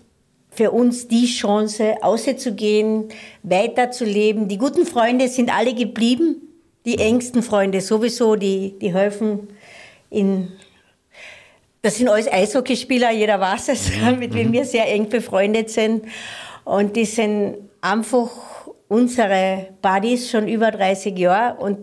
für 0.56 0.70
uns 0.70 1.06
die 1.06 1.26
Chance, 1.26 1.96
auszugehen, 2.02 3.08
weiterzuleben. 3.42 4.48
Die 4.48 4.58
guten 4.58 4.86
Freunde 4.86 5.28
sind 5.28 5.54
alle 5.54 5.74
geblieben, 5.74 6.42
die 6.84 6.98
engsten 6.98 7.42
Freunde 7.42 7.80
sowieso, 7.80 8.36
die, 8.36 8.74
die 8.80 8.92
helfen 8.94 9.48
in 10.10 10.48
das 11.82 11.98
sind 11.98 12.08
alles 12.08 12.26
Eishockeyspieler, 12.26 13.12
jeder 13.12 13.38
weiß 13.38 13.68
es, 13.68 13.92
mit 14.18 14.34
wem 14.34 14.52
wir 14.52 14.64
sehr 14.64 14.92
eng 14.92 15.08
befreundet 15.08 15.70
sind. 15.70 16.04
Und 16.64 16.96
die 16.96 17.04
sind 17.04 17.58
einfach 17.80 18.28
unsere 18.88 19.68
Buddies 19.82 20.28
schon 20.28 20.48
über 20.48 20.72
30 20.72 21.16
Jahre. 21.16 21.60
Und 21.60 21.78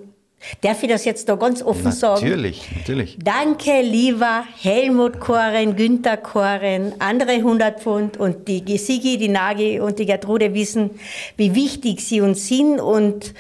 darf 0.61 0.83
ich 0.83 0.89
das 0.89 1.05
jetzt 1.05 1.29
da 1.29 1.35
ganz 1.35 1.61
offen 1.61 1.91
sagen? 1.91 2.23
Natürlich, 2.23 2.69
natürlich. 2.75 3.17
Danke, 3.23 3.81
lieber 3.81 4.43
Helmut 4.61 5.19
Koren, 5.19 5.75
Günther 5.75 6.17
Koren, 6.17 6.93
andere 6.99 7.33
100 7.33 7.79
Pfund 7.79 8.17
und 8.17 8.47
die 8.47 8.77
Sigi, 8.77 9.17
die 9.17 9.29
Nagi 9.29 9.79
und 9.79 9.99
die 9.99 10.05
Gertrude 10.05 10.53
wissen, 10.53 10.91
wie 11.37 11.55
wichtig 11.55 12.01
sie 12.01 12.21
uns 12.21 12.47
sind 12.47 12.79
und 12.79 13.33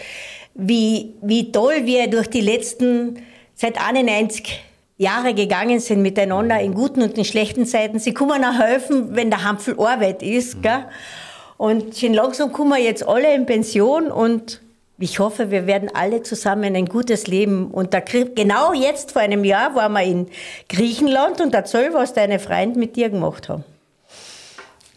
wie, 0.55 1.13
wie 1.21 1.51
toll 1.51 1.85
wir 1.85 2.07
durch 2.07 2.27
die 2.27 2.41
letzten, 2.41 3.19
seit 3.55 3.79
91 3.79 4.61
Jahre 4.97 5.33
gegangen 5.33 5.79
sind 5.79 6.01
miteinander 6.01 6.59
in 6.59 6.73
guten 6.73 7.01
und 7.01 7.17
in 7.17 7.25
schlechten 7.25 7.65
Zeiten. 7.65 7.99
Sie 7.99 8.13
kommen 8.13 8.43
auch 8.43 8.59
helfen, 8.59 9.15
wenn 9.15 9.29
der 9.29 9.43
Hampfel 9.43 9.79
Arbeit 9.79 10.21
ist. 10.21 10.61
Gell? 10.61 10.85
Und 11.57 11.97
schon 11.97 12.13
langsam 12.13 12.51
kommen 12.51 12.71
wir 12.71 12.79
jetzt 12.79 13.07
alle 13.07 13.33
in 13.33 13.45
Pension 13.45 14.11
und 14.11 14.61
ich 15.03 15.19
hoffe, 15.19 15.51
wir 15.51 15.67
werden 15.67 15.89
alle 15.93 16.23
zusammen 16.23 16.77
ein 16.77 16.85
gutes 16.85 17.27
Leben. 17.27 17.71
Und 17.71 17.93
da, 17.93 17.99
genau 17.99 18.71
jetzt 18.71 19.11
vor 19.11 19.21
einem 19.21 19.43
Jahr 19.43 19.75
waren 19.75 19.91
wir 19.91 20.03
in 20.03 20.29
Griechenland 20.69 21.41
und 21.41 21.53
erzähl, 21.53 21.93
was 21.93 22.13
deine 22.13 22.39
Freunde 22.39 22.79
mit 22.79 22.95
dir 22.95 23.09
gemacht 23.09 23.49
haben. 23.49 23.65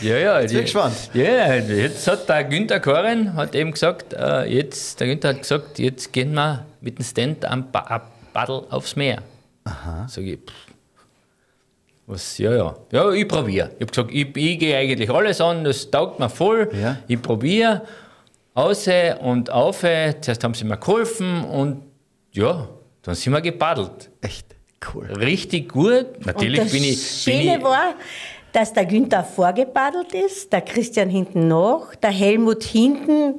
Ja, 0.01 0.17
ja. 0.17 0.39
bin 0.39 0.49
ich 0.57 0.61
gespannt. 0.63 0.95
Ja, 1.13 1.55
jetzt 1.55 2.07
hat 2.07 2.27
der 2.27 2.43
Günther 2.43 2.79
Koren 2.79 3.35
hat 3.35 3.55
eben 3.55 3.71
gesagt, 3.71 4.13
äh, 4.13 4.43
jetzt, 4.43 4.99
der 4.99 5.07
Günther 5.07 5.29
hat 5.29 5.39
gesagt, 5.39 5.79
jetzt 5.79 6.11
gehen 6.11 6.33
wir 6.33 6.65
mit 6.81 6.97
dem 6.99 7.05
Stand 7.05 7.45
am 7.45 7.71
ba 7.71 7.79
am 7.87 8.01
Paddel 8.33 8.63
aufs 8.69 8.97
Meer. 8.97 9.21
Aha. 9.63 10.05
Sag 10.09 10.25
ich, 10.25 10.39
pff, 10.39 10.73
was, 12.05 12.37
ja, 12.37 12.53
ja. 12.53 12.75
Ja, 12.91 13.11
ich 13.11 13.27
probiere. 13.27 13.69
Ich 13.77 13.81
habe 13.81 13.85
gesagt, 13.85 14.11
ich, 14.11 14.35
ich 14.35 14.59
gehe 14.59 14.77
eigentlich 14.77 15.09
alles 15.09 15.39
an, 15.39 15.63
das 15.63 15.89
taugt 15.89 16.19
mir 16.19 16.29
voll. 16.29 16.69
Ja. 16.79 16.97
Ich 17.07 17.21
probiere. 17.21 17.83
Aus 18.53 18.87
und 19.21 19.49
auf. 19.49 19.79
Zuerst 19.79 20.43
haben 20.43 20.53
sie 20.53 20.65
mir 20.65 20.77
geholfen 20.77 21.43
und 21.45 21.83
ja, 22.31 22.67
dann 23.01 23.15
sind 23.15 23.33
wir 23.33 23.41
gepaddelt. 23.41 24.09
Echt 24.21 24.47
cool. 24.93 25.05
Richtig 25.13 25.71
gut. 25.71 26.25
Natürlich 26.25 26.59
und 26.59 26.65
das 26.65 26.71
bin 26.73 26.83
ich. 26.83 27.25
Bin 27.25 27.35
Schöne 27.41 27.57
ich 27.57 27.63
war, 27.63 27.95
dass 28.51 28.71
der 28.73 28.85
Günther 28.85 29.23
vorgepaddelt 29.23 30.13
ist, 30.13 30.53
der 30.53 30.61
Christian 30.61 31.09
hinten 31.09 31.47
noch, 31.47 31.95
der 31.95 32.11
Helmut 32.11 32.63
hinten 32.63 33.35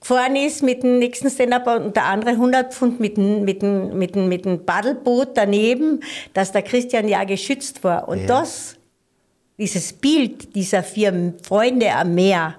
gefahren 0.00 0.34
ist 0.36 0.62
mit 0.62 0.82
dem 0.82 0.98
nächsten 0.98 1.30
Stand-up 1.30 1.66
und 1.84 1.94
der 1.96 2.06
andere 2.06 2.30
100 2.30 2.72
Pfund 2.74 2.98
mit 3.00 3.16
dem, 3.16 3.44
mit 3.44 3.62
dem, 3.62 3.96
mit 3.96 4.14
dem, 4.14 4.28
mit 4.28 4.44
dem 4.44 4.64
Paddelboot 4.64 5.30
daneben, 5.34 6.00
dass 6.34 6.50
der 6.52 6.62
Christian 6.62 7.06
ja 7.08 7.22
geschützt 7.24 7.82
war. 7.84 8.08
Und 8.08 8.20
Ja. 8.20 8.26
das, 8.26 8.76
dieses 9.58 9.92
Bild 9.92 10.54
dieser 10.56 10.82
vier 10.82 11.34
Freunde 11.42 11.92
am 11.92 12.14
Meer, 12.14 12.54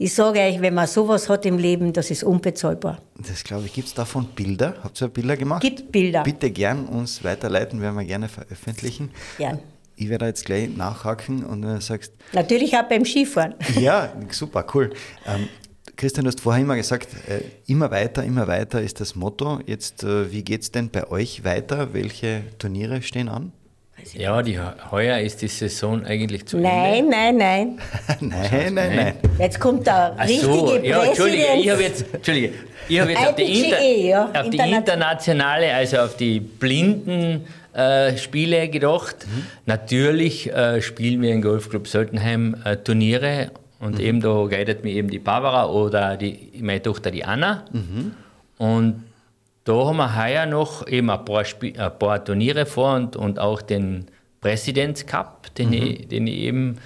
ich 0.00 0.14
sage 0.14 0.38
euch, 0.38 0.60
wenn 0.60 0.74
man 0.74 0.86
sowas 0.86 1.28
hat 1.28 1.44
im 1.44 1.58
Leben, 1.58 1.92
das 1.92 2.10
ist 2.12 2.22
unbezahlbar. 2.22 3.02
Das 3.16 3.42
glaube 3.42 3.66
ich. 3.66 3.72
Gibt 3.72 3.88
es 3.88 3.94
davon 3.94 4.26
Bilder? 4.28 4.76
Habt 4.82 5.02
ihr 5.02 5.08
Bilder 5.08 5.36
gemacht? 5.36 5.60
Gibt 5.60 5.90
Bilder. 5.90 6.22
Bitte 6.22 6.50
gern 6.50 6.86
uns 6.86 7.24
weiterleiten, 7.24 7.80
werden 7.80 7.96
wir 7.96 8.04
gerne 8.04 8.28
veröffentlichen. 8.28 9.10
Gern. 9.36 9.58
Ich 9.96 10.08
werde 10.08 10.26
jetzt 10.26 10.44
gleich 10.44 10.68
nachhaken 10.68 11.44
und 11.44 11.62
du 11.62 11.80
sagst, 11.80 12.12
Natürlich 12.32 12.76
auch 12.76 12.84
beim 12.88 13.04
Skifahren. 13.04 13.54
ja, 13.80 14.12
super, 14.30 14.64
cool. 14.72 14.90
Ähm, 15.26 15.48
Christian, 15.96 16.24
du 16.24 16.28
hast 16.28 16.40
vorher 16.40 16.62
immer 16.62 16.76
gesagt, 16.76 17.08
äh, 17.26 17.40
immer 17.66 17.90
weiter, 17.90 18.22
immer 18.22 18.46
weiter 18.46 18.80
ist 18.80 19.00
das 19.00 19.16
Motto. 19.16 19.58
Jetzt, 19.66 20.04
äh, 20.04 20.30
wie 20.30 20.44
geht 20.44 20.62
es 20.62 20.70
denn 20.70 20.90
bei 20.90 21.10
euch 21.10 21.42
weiter? 21.42 21.92
Welche 21.92 22.44
Turniere 22.58 23.02
stehen 23.02 23.28
an? 23.28 23.50
Ja, 24.14 24.42
die, 24.42 24.58
heuer 24.90 25.18
ist 25.18 25.42
die 25.42 25.48
Saison 25.48 26.04
eigentlich 26.04 26.46
zu 26.46 26.56
Ende. 26.56 26.68
Nein, 26.68 27.08
nein, 27.08 27.36
nein. 27.36 27.78
nein, 28.20 28.74
nein, 28.74 28.96
nein. 28.96 29.14
Jetzt 29.38 29.60
kommt 29.60 29.86
der 29.86 30.14
Ach 30.16 30.24
richtige 30.24 30.44
so, 30.46 30.76
ja, 30.76 31.02
Entschuldige, 31.04 31.42
Präsident. 31.44 31.64
ich 31.64 31.70
habe 31.70 31.82
jetzt, 31.82 32.14
Entschuldige, 32.14 32.52
ich 32.88 33.00
habe 33.00 33.10
jetzt 33.10 33.26
auf 33.26 33.34
die, 33.36 33.42
Inter, 33.64 33.78
IPGE, 33.80 34.08
ja, 34.08 34.24
auf 34.34 34.50
die 34.50 34.56
Interna- 34.58 34.78
internationale, 34.78 35.74
also 35.74 35.98
auf 35.98 36.16
die 36.16 36.40
blinden 36.40 37.44
äh, 37.74 38.16
Spiele 38.16 38.68
gedacht. 38.68 39.26
Natürlich 39.66 40.52
äh, 40.52 40.80
spielen 40.82 41.22
wir 41.22 41.32
im 41.32 41.42
Golfclub 41.42 41.86
Soltenheim 41.86 42.56
äh, 42.64 42.76
Turniere 42.76 43.50
und 43.80 44.00
eben 44.00 44.20
da 44.20 44.28
guidet 44.46 44.82
mir 44.84 44.92
eben 44.92 45.08
die 45.10 45.18
Barbara 45.20 45.66
oder 45.68 46.16
die, 46.16 46.50
meine 46.60 46.82
Tochter 46.82 47.10
die 47.10 47.24
Anna. 47.24 47.64
Und 48.58 49.04
da 49.68 49.74
haben 49.86 49.98
wir 49.98 50.16
heuer 50.16 50.46
noch 50.46 50.86
eben 50.86 51.10
ein 51.10 51.24
paar, 51.26 51.44
Spi 51.44 51.74
ein 51.78 51.98
paar 51.98 52.24
Turniere 52.24 52.64
vor 52.64 52.94
und, 52.94 53.16
und 53.16 53.38
auch 53.38 53.60
den 53.60 54.06
Presidents 54.40 55.04
Cup, 55.04 55.54
den, 55.56 55.72
ich, 55.74 56.08
den 56.08 56.26
ich 56.26 56.36
eben 56.38 56.78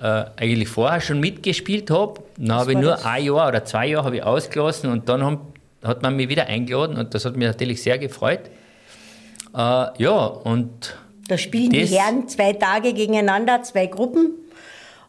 äh, 0.00 0.24
eigentlich 0.36 0.68
vorher 0.68 1.00
schon 1.00 1.20
mitgespielt 1.20 1.90
habe. 1.92 2.22
Dann 2.36 2.52
habe 2.56 2.72
ich 2.72 2.78
nur 2.78 2.90
das? 2.92 3.04
ein 3.04 3.24
Jahr 3.24 3.48
oder 3.48 3.64
zwei 3.64 3.86
Jahre 3.86 4.04
habe 4.06 4.16
ich 4.16 4.22
ausgelassen 4.24 4.90
und 4.90 5.08
dann 5.08 5.22
haben, 5.22 5.38
hat 5.84 6.02
man 6.02 6.16
mich 6.16 6.28
wieder 6.28 6.46
eingeladen 6.46 6.96
und 6.96 7.14
das 7.14 7.24
hat 7.24 7.36
mich 7.36 7.46
natürlich 7.46 7.80
sehr 7.82 7.98
gefreut. 7.98 8.40
Äh, 9.54 9.58
ja, 9.58 10.26
und 10.26 10.96
Da 11.28 11.38
spielen 11.38 11.70
Das- 11.70 11.88
die 11.90 11.96
Herren 11.96 12.26
zwei 12.28 12.52
Tage 12.54 12.94
gegeneinander, 12.94 13.62
zwei 13.62 13.86
Gruppen. 13.86 14.32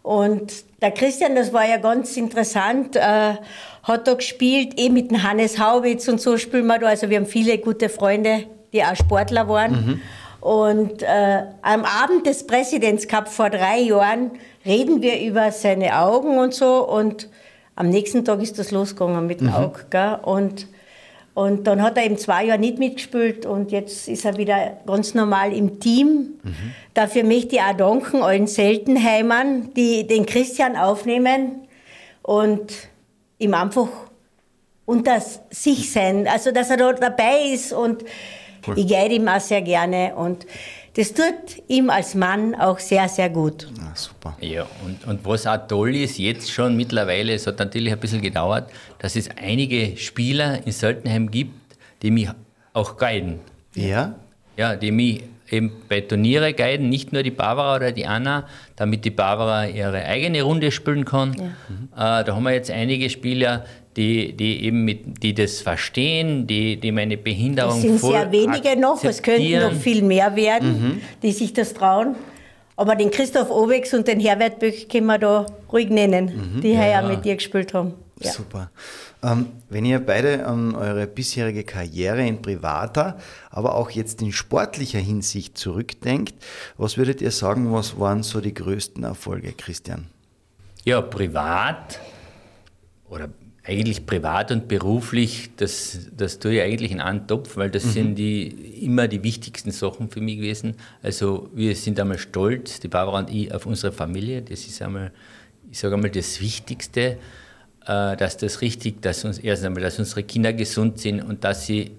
Und 0.05 0.53
der 0.83 0.91
Christian, 0.91 1.33
das 1.33 1.51
war 1.51 1.67
ja 1.67 1.77
ganz 1.77 2.15
interessant, 2.15 2.95
äh, 2.95 3.33
hat 3.81 4.07
da 4.07 4.13
gespielt, 4.13 4.79
eh 4.79 4.89
mit 4.89 5.09
dem 5.09 5.23
Hannes 5.23 5.57
Haubitz 5.57 6.07
und 6.07 6.21
so 6.21 6.37
spielen 6.37 6.67
wir 6.67 6.77
da. 6.77 6.87
Also 6.89 7.09
wir 7.09 7.17
haben 7.17 7.25
viele 7.25 7.57
gute 7.57 7.89
Freunde, 7.89 8.43
die 8.71 8.83
auch 8.83 8.95
Sportler 8.95 9.47
waren. 9.49 9.99
Und 10.41 11.01
äh, 11.01 11.43
am 11.63 11.85
Abend 11.85 12.27
des 12.27 12.45
Presidents 12.45 13.07
Cup 13.07 13.27
vor 13.27 13.49
drei 13.49 13.79
Jahren 13.79 14.29
reden 14.63 15.01
wir 15.01 15.19
über 15.21 15.51
seine 15.51 15.99
Augen 15.99 16.37
und 16.37 16.53
so. 16.53 16.87
Und 16.87 17.27
am 17.75 17.89
nächsten 17.89 18.23
Tag 18.23 18.43
ist 18.43 18.59
das 18.59 18.69
losgegangen 18.69 19.25
mit 19.25 19.41
dem 19.41 19.51
Auge. 19.51 19.87
Gell? 19.89 20.19
Und 20.21 20.67
und 21.35 21.67
dann 21.67 21.81
hat 21.81 21.97
er 21.97 22.05
eben 22.05 22.17
zwei 22.17 22.45
Jahre 22.45 22.59
nicht 22.59 22.79
mitgespielt 22.79 23.45
und 23.45 23.73
jetzt 23.73 24.07
ist 24.07 24.23
er 24.23 24.37
wieder 24.37 24.77
ganz 24.87 25.13
normal 25.13 25.51
im 25.51 25.81
Team. 25.81 26.39
Dafür 26.93 27.25
möchte 27.25 27.57
ich 27.57 27.61
auch 27.61 27.75
danken 27.75 28.23
allen 28.23 28.47
Seltenheimern, 28.47 29.73
die 29.73 30.07
den 30.07 30.25
Christian 30.25 30.77
aufnehmen 30.77 31.67
und 32.21 32.71
ihm 33.37 33.53
einfach 33.53 33.89
unter 34.85 35.19
sich 35.49 35.91
sein, 35.91 36.25
also 36.25 36.51
dass 36.51 36.69
er 36.69 36.77
da 36.77 36.93
dabei 36.93 37.51
ist 37.51 37.73
und 37.73 38.05
ich 38.73 38.87
gehe 38.87 39.09
ihm 39.09 39.27
auch 39.27 39.41
sehr 39.41 39.61
gerne 39.61 40.15
und 40.15 40.47
das 40.95 41.13
tut 41.13 41.61
ihm 41.67 41.89
als 41.89 42.15
Mann 42.15 42.55
auch 42.55 42.79
sehr, 42.79 43.07
sehr 43.09 43.29
gut. 43.29 43.67
Ah, 43.81 43.93
super. 43.95 44.37
Ja, 44.39 44.65
und, 44.85 45.05
und 45.05 45.25
was 45.25 45.45
auch 45.45 45.67
toll 45.67 45.95
ist, 45.95 46.17
jetzt 46.17 46.49
schon 46.49 46.77
mittlerweile, 46.77 47.33
es 47.33 47.45
hat 47.47 47.59
natürlich 47.59 47.91
ein 47.91 47.99
bisschen 47.99 48.21
gedauert, 48.21 48.69
dass 48.99 49.17
es 49.17 49.29
einige 49.35 49.97
Spieler 49.97 50.65
in 50.65 50.71
Seltenheim 50.71 51.29
gibt, 51.29 51.53
die 52.01 52.11
mich 52.11 52.29
auch 52.71 52.95
guiden. 52.97 53.39
Ja? 53.73 54.15
Ja, 54.55 54.77
die 54.77 54.91
mich 54.91 55.23
eben 55.49 55.71
bei 55.89 56.01
Turniere 56.01 56.53
guiden, 56.53 56.89
nicht 56.89 57.13
nur 57.13 57.23
die 57.23 57.31
Barbara 57.31 57.75
oder 57.75 57.91
die 57.91 58.05
Anna, 58.05 58.47
damit 58.75 59.05
die 59.05 59.11
Barbara 59.11 59.67
ihre 59.67 60.03
eigene 60.05 60.41
Runde 60.41 60.71
spielen 60.71 61.05
kann. 61.05 61.53
Ja. 61.93 62.21
Äh, 62.21 62.23
da 62.23 62.35
haben 62.35 62.43
wir 62.43 62.53
jetzt 62.53 62.71
einige 62.71 63.09
Spieler, 63.09 63.65
die, 63.95 64.33
die 64.33 64.65
eben 64.65 64.83
mit, 64.83 65.23
die 65.23 65.33
das 65.33 65.61
verstehen, 65.61 66.47
die, 66.47 66.77
die 66.77 66.91
meine 66.91 67.17
Behinderung 67.17 67.77
Es 67.77 67.81
sind 67.81 67.99
sehr 67.99 68.31
wenige 68.31 68.77
noch, 68.79 69.03
es 69.03 69.21
könnten 69.21 69.59
noch 69.59 69.73
viel 69.73 70.01
mehr 70.01 70.35
werden, 70.35 70.81
mhm. 70.81 71.01
die 71.23 71.31
sich 71.31 71.53
das 71.53 71.73
trauen. 71.73 72.15
Aber 72.77 72.95
den 72.95 73.09
Christoph 73.09 73.49
Obex 73.49 73.93
und 73.93 74.07
den 74.07 74.19
Herbert 74.19 74.59
Böck 74.59 74.89
können 74.89 75.05
wir 75.05 75.17
da 75.17 75.45
ruhig 75.71 75.89
nennen, 75.89 76.55
mhm. 76.55 76.61
die 76.61 76.73
ja. 76.73 76.79
heuer 76.79 77.07
mit 77.07 77.23
dir 77.23 77.35
gespielt 77.35 77.73
haben. 77.73 77.93
Ja. 78.19 78.31
Super. 78.31 78.69
Ähm, 79.25 79.47
wenn 79.69 79.85
ihr 79.85 79.99
beide 79.99 80.45
an 80.45 80.75
eure 80.75 81.07
bisherige 81.07 81.63
Karriere 81.63 82.25
in 82.27 82.43
privater, 82.43 83.17
aber 83.49 83.73
auch 83.73 83.89
jetzt 83.89 84.21
in 84.21 84.31
sportlicher 84.31 84.99
Hinsicht 84.99 85.57
zurückdenkt, 85.57 86.35
was 86.77 86.97
würdet 86.97 87.21
ihr 87.21 87.31
sagen, 87.31 87.73
was 87.73 87.99
waren 87.99 88.21
so 88.21 88.39
die 88.39 88.53
größten 88.53 89.03
Erfolge, 89.03 89.53
Christian? 89.53 90.07
Ja, 90.83 91.01
privat 91.01 91.99
oder 93.09 93.29
eigentlich 93.63 94.05
privat 94.05 94.51
und 94.51 94.67
beruflich, 94.67 95.49
das, 95.57 96.11
das 96.15 96.37
tue 96.37 96.57
ich 96.57 96.61
eigentlich 96.61 96.91
in 96.91 97.01
einen 97.01 97.25
Topf, 97.27 97.57
weil 97.57 97.71
das 97.71 97.85
mhm. 97.85 97.89
sind 97.89 98.15
die, 98.15 98.47
immer 98.85 99.07
die 99.07 99.23
wichtigsten 99.23 99.71
Sachen 99.71 100.11
für 100.11 100.21
mich 100.21 100.35
gewesen. 100.35 100.75
Also 101.01 101.49
wir 101.51 101.75
sind 101.75 101.99
einmal 101.99 102.19
stolz, 102.19 102.79
die 102.79 102.89
Barbara 102.89 103.17
und 103.17 103.31
ich, 103.31 103.51
auf 103.51 103.65
unsere 103.65 103.91
Familie. 103.91 104.43
Das 104.43 104.67
ist 104.67 104.83
einmal, 104.83 105.11
ich 105.71 105.79
sage 105.79 105.95
einmal, 105.95 106.11
das 106.11 106.39
Wichtigste, 106.41 107.17
dass 107.85 108.37
das 108.37 108.61
richtig, 108.61 109.01
dass 109.01 109.23
uns 109.25 109.37
erst 109.37 109.63
einmal, 109.63 109.83
dass 109.83 109.99
unsere 109.99 110.23
Kinder 110.23 110.53
gesund 110.53 110.99
sind 110.99 111.21
und 111.21 111.43
dass 111.43 111.65
sie 111.65 111.91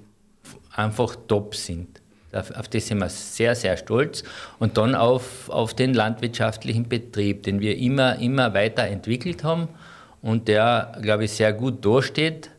einfach 0.73 1.17
top 1.29 1.55
sind. 1.55 2.01
Auf 2.33 2.69
das 2.69 2.89
sind 2.89 2.99
wir 2.99 3.09
sehr, 3.09 3.55
sehr 3.55 3.77
stolz. 3.77 4.23
Und 4.59 4.77
dann 4.77 4.95
auf, 4.95 5.49
auf 5.49 5.75
den 5.75 5.95
landwirtschaftlichen 5.95 6.89
Betrieb, 6.89 7.45
den 7.45 7.61
wir 7.61 7.79
immer, 7.79 8.19
immer 8.19 8.53
weiterentwickelt 8.53 9.43
haben 9.43 9.69
und 10.23 10.49
der, 10.49 10.99
glaube 11.01 11.25
ich, 11.25 11.33
sehr 11.33 11.53
gut 11.53 11.85
durchsteht. 11.85 12.51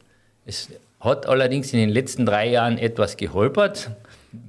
Es 0.45 0.69
hat 0.99 1.27
allerdings 1.27 1.73
in 1.73 1.79
den 1.79 1.89
letzten 1.89 2.25
drei 2.25 2.49
Jahren 2.49 2.77
etwas 2.77 3.17
geholpert, 3.17 3.91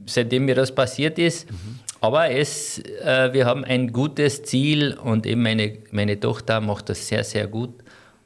seitdem 0.07 0.47
mir 0.47 0.55
das 0.55 0.75
passiert 0.75 1.19
ist. 1.19 1.51
Mhm. 1.51 1.81
Aber 2.01 2.31
es, 2.31 2.79
äh, 2.79 3.33
wir 3.33 3.45
haben 3.45 3.65
ein 3.65 3.93
gutes 3.93 4.45
Ziel 4.45 4.95
und 4.95 5.27
eben 5.27 5.43
meine, 5.43 5.79
meine 5.91 6.19
Tochter 6.19 6.61
macht 6.61 6.89
das 6.89 7.09
sehr, 7.09 7.25
sehr 7.25 7.49
gut. 7.49 7.75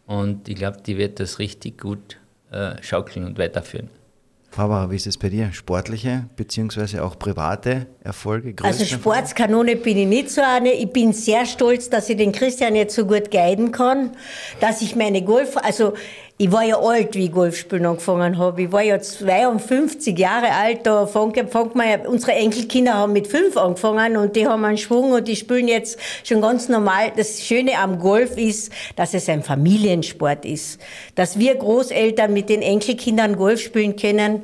Und 0.07 0.49
ich 0.49 0.57
glaube, 0.57 0.79
die 0.85 0.99
wird 0.99 1.21
das 1.21 1.39
richtig 1.39 1.81
gut 1.81 2.19
äh, 2.51 2.83
schaukeln 2.83 3.25
und 3.25 3.39
weiterführen. 3.39 3.89
Barbara, 4.55 4.91
wie 4.91 4.97
ist 4.97 5.07
es 5.07 5.17
bei 5.17 5.31
dir? 5.31 5.51
Sportliche 5.53 6.27
beziehungsweise 6.37 7.03
auch 7.03 7.19
private 7.19 7.87
Erfolge? 8.05 8.55
Also 8.63 8.85
Sportskanone 8.85 9.77
bin 9.77 9.97
ich 9.97 10.07
nicht 10.07 10.31
so 10.31 10.43
eine. 10.43 10.75
Ich 10.75 10.93
bin 10.93 11.15
sehr 11.15 11.47
stolz, 11.47 11.89
dass 11.89 12.11
ich 12.11 12.19
den 12.19 12.33
Christian 12.33 12.77
jetzt 12.77 12.95
so 12.95 13.07
gut 13.07 13.31
guiden 13.31 13.73
kann, 13.73 14.11
dass 14.61 14.83
ich 14.83 14.95
meine 14.95 15.23
Golf, 15.23 15.57
also 15.57 15.95
ich 16.43 16.51
war 16.51 16.65
ja 16.65 16.77
alt, 16.77 17.15
wie 17.15 17.27
ich 17.27 17.33
Golfspielen 17.33 17.87
angefangen 17.87 18.37
habe. 18.37 18.63
Ich 18.63 18.73
war 18.73 18.83
ja 18.83 18.99
52 18.99 20.19
Jahre 20.19 20.51
alt, 20.51 20.81
da 20.83 21.07
fängt, 21.07 21.37
fängt 21.37 21.77
man 21.77 22.05
unsere 22.05 22.33
Enkelkinder 22.33 22.95
haben 22.95 23.13
mit 23.13 23.29
fünf 23.29 23.57
angefangen 23.57 24.17
und 24.17 24.35
die 24.35 24.49
haben 24.49 24.65
einen 24.65 24.77
Schwung 24.77 25.13
und 25.13 25.29
die 25.29 25.37
spielen 25.37 25.69
jetzt 25.69 26.01
schon 26.25 26.41
ganz 26.41 26.69
normal. 26.69 27.13
Das 27.17 27.45
Schöne 27.45 27.79
am 27.79 28.01
Golf 28.01 28.37
ist, 28.37 28.73
dass 28.97 29.15
es 29.15 29.29
ein 29.29 29.45
Familiensport 29.45 30.45
ist. 30.45 30.81
Dass 31.15 31.39
wir 31.39 31.55
Großeltern 31.55 32.33
mit 32.33 32.49
den 32.49 32.61
Enkelkindern 32.61 33.37
Golf 33.37 33.61
spielen 33.61 33.95
können 33.95 34.43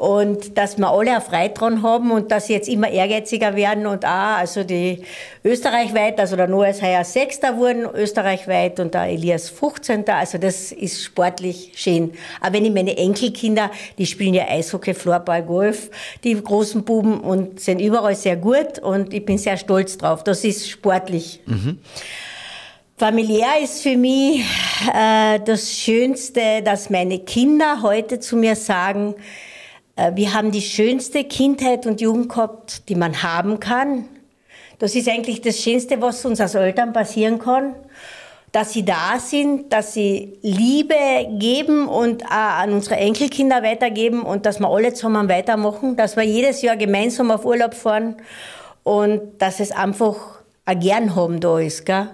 und 0.00 0.56
dass 0.56 0.78
wir 0.78 0.88
alle 0.88 1.18
auch 1.18 1.22
Freude 1.22 1.52
dran 1.52 1.82
haben 1.82 2.10
und 2.10 2.30
dass 2.30 2.46
sie 2.46 2.54
jetzt 2.54 2.70
immer 2.70 2.88
ehrgeiziger 2.88 3.54
werden 3.54 3.86
und 3.86 4.06
auch, 4.06 4.38
also 4.38 4.64
die 4.64 5.02
österreichweit, 5.44 6.18
also 6.18 6.36
der 6.36 6.46
Noah 6.46 6.68
ist 6.68 6.80
heuer 6.80 7.04
Sechster 7.04 7.58
wurden, 7.58 7.84
österreichweit 7.84 8.80
und 8.80 8.94
der 8.94 9.08
Elias 9.08 9.50
15. 9.50 10.08
Also 10.08 10.38
das 10.38 10.72
ist 10.72 11.04
sportlich 11.04 11.72
schön. 11.74 12.12
Aber 12.40 12.54
wenn 12.54 12.64
ich 12.64 12.72
meine 12.72 12.96
Enkelkinder, 12.96 13.70
die 13.98 14.06
spielen 14.06 14.32
ja 14.32 14.48
Eishockey, 14.48 14.94
Floorball, 14.94 15.42
Golf, 15.42 15.90
die 16.24 16.34
großen 16.34 16.82
Buben 16.82 17.20
und 17.20 17.60
sind 17.60 17.78
überall 17.78 18.14
sehr 18.14 18.36
gut 18.36 18.78
und 18.78 19.12
ich 19.12 19.26
bin 19.26 19.36
sehr 19.36 19.58
stolz 19.58 19.98
drauf. 19.98 20.24
Das 20.24 20.44
ist 20.44 20.70
sportlich. 20.70 21.40
Mhm. 21.44 21.78
Familiär 22.96 23.60
ist 23.62 23.82
für 23.82 23.98
mich 23.98 24.46
äh, 24.94 25.40
das 25.44 25.70
Schönste, 25.70 26.62
dass 26.64 26.88
meine 26.88 27.18
Kinder 27.18 27.82
heute 27.82 28.18
zu 28.18 28.36
mir 28.36 28.56
sagen, 28.56 29.14
wir 29.96 30.34
haben 30.34 30.50
die 30.50 30.62
schönste 30.62 31.24
Kindheit 31.24 31.86
und 31.86 32.00
Jugend 32.00 32.28
gehabt, 32.30 32.88
die 32.88 32.94
man 32.94 33.22
haben 33.22 33.60
kann. 33.60 34.08
Das 34.78 34.94
ist 34.94 35.08
eigentlich 35.08 35.42
das 35.42 35.58
Schönste, 35.58 36.00
was 36.00 36.24
uns 36.24 36.40
als 36.40 36.54
Eltern 36.54 36.94
passieren 36.94 37.38
kann. 37.38 37.74
Dass 38.50 38.72
sie 38.72 38.84
da 38.84 39.18
sind, 39.18 39.72
dass 39.72 39.94
sie 39.94 40.38
Liebe 40.42 40.94
geben 41.38 41.86
und 41.86 42.24
auch 42.24 42.30
an 42.30 42.72
unsere 42.72 42.96
Enkelkinder 42.96 43.62
weitergeben 43.62 44.22
und 44.22 44.46
dass 44.46 44.58
wir 44.58 44.68
alle 44.68 44.92
zusammen 44.94 45.28
weitermachen, 45.28 45.96
dass 45.96 46.16
wir 46.16 46.24
jedes 46.24 46.62
Jahr 46.62 46.76
gemeinsam 46.76 47.30
auf 47.30 47.44
Urlaub 47.44 47.74
fahren 47.74 48.16
und 48.82 49.20
dass 49.38 49.60
es 49.60 49.70
einfach 49.70 50.40
ein 50.64 50.80
Gern 50.80 51.14
haben 51.14 51.40
da 51.40 51.60
ist. 51.60 51.84
Gell? 51.84 52.08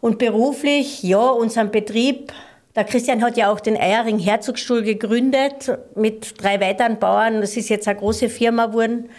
Und 0.00 0.18
beruflich, 0.18 1.02
ja, 1.04 1.24
unseren 1.30 1.70
Betrieb 1.70 2.32
der 2.74 2.84
Christian 2.84 3.22
hat 3.22 3.36
ja 3.36 3.52
auch 3.52 3.60
den 3.60 3.76
Eiering 3.76 4.18
Herzogsstuhl 4.18 4.82
gegründet 4.82 5.78
mit 5.94 6.42
drei 6.42 6.60
weiteren 6.60 6.98
Bauern. 6.98 7.40
Das 7.40 7.56
ist 7.56 7.68
jetzt 7.68 7.86
eine 7.86 7.98
große 7.98 8.28
Firma 8.28 8.66
geworden. 8.66 9.10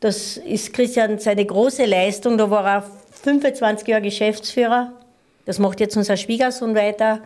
Das 0.00 0.36
ist 0.36 0.72
Christian 0.72 1.18
seine 1.18 1.44
große 1.44 1.84
Leistung. 1.84 2.38
Da 2.38 2.50
war 2.50 2.66
er 2.66 2.84
25 3.22 3.86
Jahre 3.86 4.02
Geschäftsführer. 4.02 4.92
Das 5.44 5.58
macht 5.58 5.80
jetzt 5.80 5.96
unser 5.96 6.16
Schwiegersohn 6.16 6.74
weiter. 6.74 7.20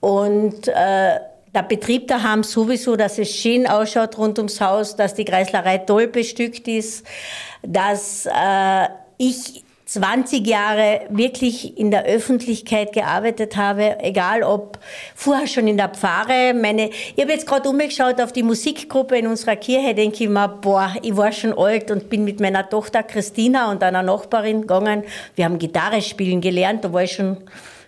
Und 0.00 0.68
äh, 0.68 1.20
der 1.54 1.62
Betrieb 1.68 2.08
daheim 2.08 2.42
sowieso, 2.42 2.96
dass 2.96 3.18
es 3.18 3.34
schön 3.34 3.66
ausschaut 3.66 4.16
rund 4.16 4.38
ums 4.38 4.60
Haus, 4.60 4.96
dass 4.96 5.14
die 5.14 5.24
Kreislerei 5.24 5.78
toll 5.78 6.06
bestückt 6.06 6.66
ist, 6.68 7.04
dass 7.62 8.26
äh, 8.26 8.88
ich 9.18 9.64
20 9.90 10.46
Jahre 10.46 11.00
wirklich 11.08 11.76
in 11.76 11.90
der 11.90 12.04
Öffentlichkeit 12.04 12.92
gearbeitet 12.92 13.56
habe, 13.56 13.98
egal 13.98 14.44
ob 14.44 14.78
vorher 15.16 15.48
schon 15.48 15.66
in 15.66 15.76
der 15.76 15.88
Pfarre. 15.88 16.54
Meine, 16.54 16.90
ich 16.90 17.20
habe 17.20 17.32
jetzt 17.32 17.44
gerade 17.44 17.68
umgeschaut 17.68 18.20
auf 18.20 18.32
die 18.32 18.44
Musikgruppe 18.44 19.18
in 19.18 19.26
unserer 19.26 19.56
Kirche, 19.56 19.92
denke 19.96 20.22
ich 20.22 20.30
mir, 20.30 20.46
boah, 20.46 20.94
ich 21.02 21.16
war 21.16 21.32
schon 21.32 21.58
alt 21.58 21.90
und 21.90 22.08
bin 22.08 22.22
mit 22.22 22.38
meiner 22.38 22.68
Tochter 22.68 23.02
Christina 23.02 23.68
und 23.72 23.82
einer 23.82 24.04
Nachbarin 24.04 24.60
gegangen. 24.60 25.02
Wir 25.34 25.44
haben 25.44 25.58
Gitarre 25.58 26.00
spielen 26.02 26.40
gelernt, 26.40 26.84
da 26.84 26.92
war 26.92 27.02
ich 27.02 27.10
schon 27.10 27.38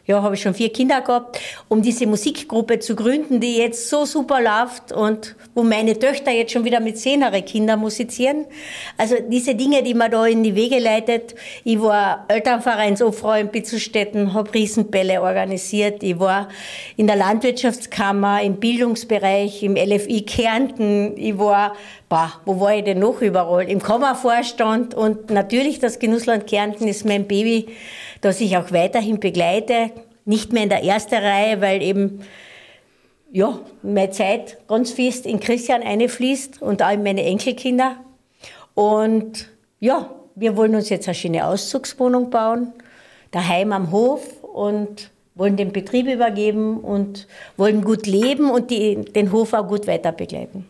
ja, 0.05 0.21
habe 0.21 0.35
ich 0.35 0.43
schon 0.43 0.55
vier 0.55 0.73
Kinder 0.73 1.01
gehabt, 1.01 1.39
um 1.69 1.81
diese 1.81 2.07
Musikgruppe 2.07 2.81
zu 2.81 2.97
gründen, 2.97 3.39
die 3.39 3.57
jetzt 3.57 3.89
so 3.89 4.05
super 4.05 4.41
läuft 4.41 4.91
und 4.91 5.37
wo 5.55 5.63
meine 5.63 5.97
Töchter 5.99 6.33
jetzt 6.33 6.53
schon 6.53 6.65
wieder 6.65 6.81
mit 6.81 6.99
zehnere 6.99 7.43
Kinder 7.43 7.77
musizieren. 7.77 8.47
Also 8.99 9.17
diese 9.29 9.55
Dinge, 9.55 9.83
die 9.83 9.95
man 9.95 10.11
da 10.11 10.27
in 10.27 10.43
die 10.43 10.57
Wege 10.57 10.81
leitet. 10.81 11.35
Ich 11.63 11.81
war 11.81 12.25
Elternvereinsobfrau 12.29 13.35
in 13.35 13.49
Bitzelstetten, 13.49 14.35
habe 14.35 14.53
Riesenbälle 14.53 15.23
organisiert. 15.23 16.03
Ich 16.03 16.19
war 16.19 16.49
in 16.97 17.07
der 17.07 17.17
Landwirtschaftskammer, 17.17 18.43
im 18.43 18.57
Bildungsbereich, 18.57 19.63
im 19.63 19.77
LFI 19.77 20.23
Kärnten. 20.23 21.17
Ich 21.17 21.39
war 21.39 21.75
Bah, 22.13 22.43
wo 22.45 22.61
war 22.61 22.75
ich 22.75 22.85
denn 22.85 22.99
noch 22.99 23.23
überall? 23.23 23.71
Im 23.71 23.83
Kammervorstand 23.83 24.95
und 24.95 25.31
natürlich 25.31 25.79
das 25.79 25.99
Genussland 25.99 26.47
Kärnten 26.47 26.87
ist 26.87 27.07
mein 27.07 27.27
Baby 27.27 27.69
das 28.23 28.41
ich 28.41 28.57
auch 28.57 28.73
weiterhin 28.73 29.21
begleite. 29.21 29.91
Nicht 30.25 30.53
mehr 30.53 30.63
in 30.63 30.69
der 30.71 30.83
ersten 30.83 31.17
Reihe, 31.17 31.61
weil 31.61 31.83
eben 31.83 32.21
ja, 33.31 33.59
meine 33.83 34.11
Zeit 34.11 34.59
ganz 34.69 34.93
fest 34.93 35.27
in 35.27 35.41
Christian 35.41 35.83
einfließt 35.83 36.63
und 36.63 36.83
auch 36.83 36.93
in 36.93 37.03
meine 37.03 37.25
Enkelkinder. 37.25 37.97
Und 38.75 39.49
ja, 39.81 40.11
wir 40.35 40.57
wollen 40.57 40.75
uns 40.75 40.89
jetzt 40.89 41.09
eine 41.09 41.15
schöne 41.15 41.47
Auszugswohnung 41.47 42.31
bauen, 42.31 42.73
daheim 43.31 43.73
am 43.73 43.91
Hof 43.91 44.43
und 44.43 45.11
wollen 45.35 45.57
den 45.57 45.73
Betrieb 45.73 46.07
übergeben 46.07 46.79
und 46.81 47.27
wollen 47.57 47.83
gut 47.83 48.07
leben 48.07 48.51
und 48.51 48.71
die, 48.71 48.97
den 48.97 49.33
Hof 49.33 49.55
auch 49.55 49.67
gut 49.67 49.87
weiter 49.87 50.13
begleiten. 50.13 50.69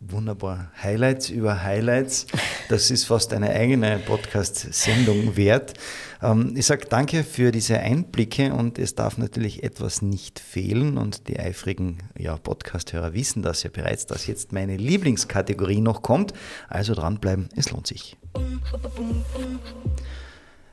Wunderbar. 0.00 0.70
Highlights 0.80 1.28
über 1.28 1.64
Highlights. 1.64 2.26
Das 2.68 2.88
ist 2.92 3.04
fast 3.04 3.32
eine 3.32 3.50
eigene 3.50 3.98
Podcast-Sendung 3.98 5.36
wert. 5.36 5.74
Ähm, 6.22 6.54
ich 6.56 6.66
sage 6.66 6.86
danke 6.88 7.24
für 7.24 7.50
diese 7.50 7.80
Einblicke 7.80 8.52
und 8.52 8.78
es 8.78 8.94
darf 8.94 9.18
natürlich 9.18 9.64
etwas 9.64 10.00
nicht 10.00 10.38
fehlen 10.38 10.98
und 10.98 11.26
die 11.26 11.40
eifrigen 11.40 11.98
ja, 12.16 12.36
Podcast-Hörer 12.36 13.12
wissen 13.12 13.42
das 13.42 13.64
ja 13.64 13.70
bereits, 13.70 14.06
dass 14.06 14.28
jetzt 14.28 14.52
meine 14.52 14.76
Lieblingskategorie 14.76 15.80
noch 15.80 16.02
kommt. 16.02 16.32
Also 16.68 16.94
dranbleiben, 16.94 17.48
es 17.56 17.72
lohnt 17.72 17.88
sich. 17.88 18.16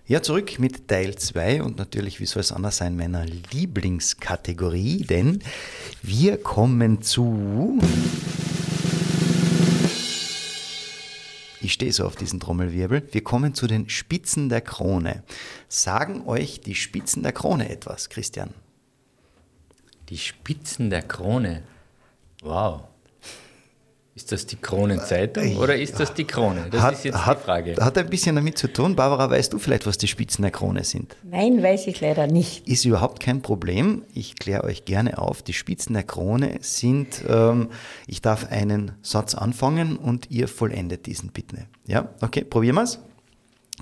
Ja, 0.06 0.22
zurück 0.22 0.60
mit 0.60 0.88
Teil 0.88 1.16
2 1.16 1.64
und 1.64 1.80
natürlich, 1.80 2.20
wie 2.20 2.28
soll 2.28 2.42
es 2.42 2.52
anders 2.52 2.78
sein, 2.78 2.96
meiner 2.96 3.26
Lieblingskategorie, 3.26 5.04
denn 5.04 5.40
wir 6.04 6.38
kommen 6.38 7.02
zu 7.02 7.80
Ich 11.66 11.74
stehe 11.74 11.92
so 11.92 12.06
auf 12.06 12.16
diesen 12.16 12.40
Trommelwirbel. 12.40 13.08
Wir 13.12 13.24
kommen 13.24 13.56
zu 13.56 13.66
den 13.66 13.90
Spitzen 13.90 14.50
der 14.50 14.62
Krone. 14.62 15.24
Sagen 15.68 16.28
euch 16.28 16.62
die 16.62 16.76
Spitzen 16.76 17.24
der 17.24 17.32
Krone 17.32 17.70
etwas, 17.70 18.10
Christian? 18.10 18.54
Die 20.10 20.20
Spitzen 20.20 20.92
der 20.92 21.02
Krone. 21.02 21.64
Wow. 22.44 22.84
Ist 24.18 24.32
das 24.32 24.46
die 24.46 24.56
Kronenzeitung 24.56 25.58
oder 25.58 25.76
ist 25.76 26.00
das 26.00 26.14
die 26.14 26.24
Krone? 26.24 26.68
Das 26.72 26.82
hat, 26.82 26.94
ist 26.94 27.04
jetzt 27.04 27.26
hat, 27.26 27.40
die 27.40 27.44
Frage. 27.44 27.76
Hat 27.76 27.98
ein 27.98 28.10
bisschen 28.10 28.38
damit 28.38 28.58
zu 28.58 28.72
tun. 28.72 28.96
Barbara, 28.96 29.30
weißt 29.30 29.52
du 29.52 29.60
vielleicht, 29.60 29.86
was 29.86 29.98
die 29.98 30.08
Spitzen 30.08 30.44
der 30.44 30.52
Krone 30.52 30.86
sind? 30.86 31.18
Nein, 31.24 31.62
weiß 31.62 31.88
ich 31.88 32.00
leider 32.00 32.26
nicht. 32.26 32.66
Ist 32.66 32.86
überhaupt 32.86 33.22
kein 33.22 33.42
Problem. 33.42 34.04
Ich 34.14 34.36
kläre 34.36 34.64
euch 34.64 34.86
gerne 34.86 35.18
auf. 35.18 35.44
Die 35.44 35.52
Spitzen 35.52 35.96
der 35.96 36.04
Krone 36.04 36.60
sind, 36.62 37.26
ähm, 37.28 37.68
ich 38.08 38.22
darf 38.22 38.50
einen 38.50 38.94
Satz 39.02 39.36
anfangen 39.36 39.98
und 39.98 40.32
ihr 40.32 40.48
vollendet 40.48 41.08
diesen 41.08 41.32
bitte. 41.34 41.68
Ja, 41.86 42.08
okay, 42.22 42.46
probieren 42.46 42.76
wir's. 42.76 43.00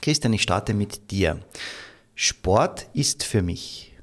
Christian, 0.01 0.33
ich 0.33 0.41
starte 0.41 0.73
mit 0.73 1.11
dir. 1.11 1.41
Sport 2.15 2.87
ist 2.93 3.23
für 3.23 3.43
mich. 3.43 3.93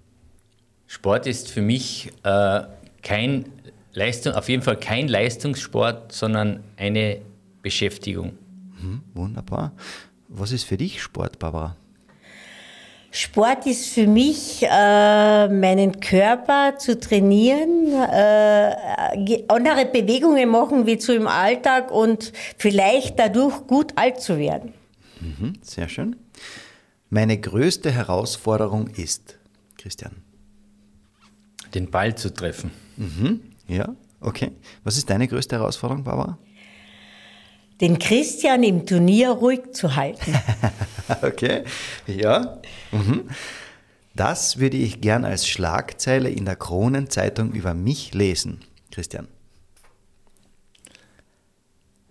Sport 0.86 1.26
ist 1.26 1.50
für 1.50 1.62
mich 1.62 2.12
äh, 2.22 2.60
kein 3.02 3.46
Leistung, 3.93 4.34
auf 4.34 4.49
jeden 4.49 4.62
Fall 4.62 4.76
kein 4.76 5.09
Leistungssport, 5.09 6.12
sondern 6.12 6.62
eine 6.76 7.20
Beschäftigung. 7.62 8.38
Hm, 8.80 9.03
wunderbar. 9.14 9.72
Was 10.28 10.53
ist 10.53 10.64
für 10.64 10.76
dich 10.76 11.03
Sport, 11.03 11.38
Barbara? 11.38 11.76
Sport 13.12 13.66
ist 13.66 13.88
für 13.88 14.07
mich, 14.07 14.62
äh, 14.62 15.49
meinen 15.49 15.99
Körper 15.99 16.78
zu 16.78 16.99
trainieren, 16.99 17.93
äh, 17.93 19.43
andere 19.49 19.86
Bewegungen 19.86 20.49
machen 20.49 20.86
wie 20.86 20.97
zu 20.97 21.12
im 21.12 21.26
Alltag 21.26 21.91
und 21.91 22.32
vielleicht 22.57 23.18
dadurch 23.18 23.66
gut 23.66 23.93
alt 23.97 24.20
zu 24.20 24.38
werden. 24.38 24.74
Mhm, 25.20 25.55
sehr 25.61 25.88
schön. 25.88 26.14
Meine 27.09 27.36
größte 27.38 27.91
Herausforderung 27.91 28.86
ist, 28.86 29.38
Christian. 29.76 30.22
Den 31.74 31.91
Ball 31.91 32.14
zu 32.14 32.32
treffen. 32.32 32.70
Mhm. 32.97 33.41
Ja, 33.70 33.94
okay. 34.20 34.50
Was 34.82 34.96
ist 34.96 35.08
deine 35.08 35.28
größte 35.28 35.56
Herausforderung, 35.56 36.02
Barbara? 36.02 36.38
Den 37.80 38.00
Christian 38.00 38.64
im 38.64 38.84
Turnier 38.84 39.30
ruhig 39.30 39.72
zu 39.72 39.94
halten. 39.94 40.34
okay, 41.22 41.62
ja. 42.06 42.58
Mhm. 42.90 43.30
Das 44.14 44.58
würde 44.58 44.76
ich 44.76 45.00
gern 45.00 45.24
als 45.24 45.46
Schlagzeile 45.46 46.30
in 46.30 46.46
der 46.46 46.56
Kronenzeitung 46.56 47.52
über 47.52 47.72
mich 47.72 48.12
lesen, 48.12 48.60
Christian. 48.90 49.28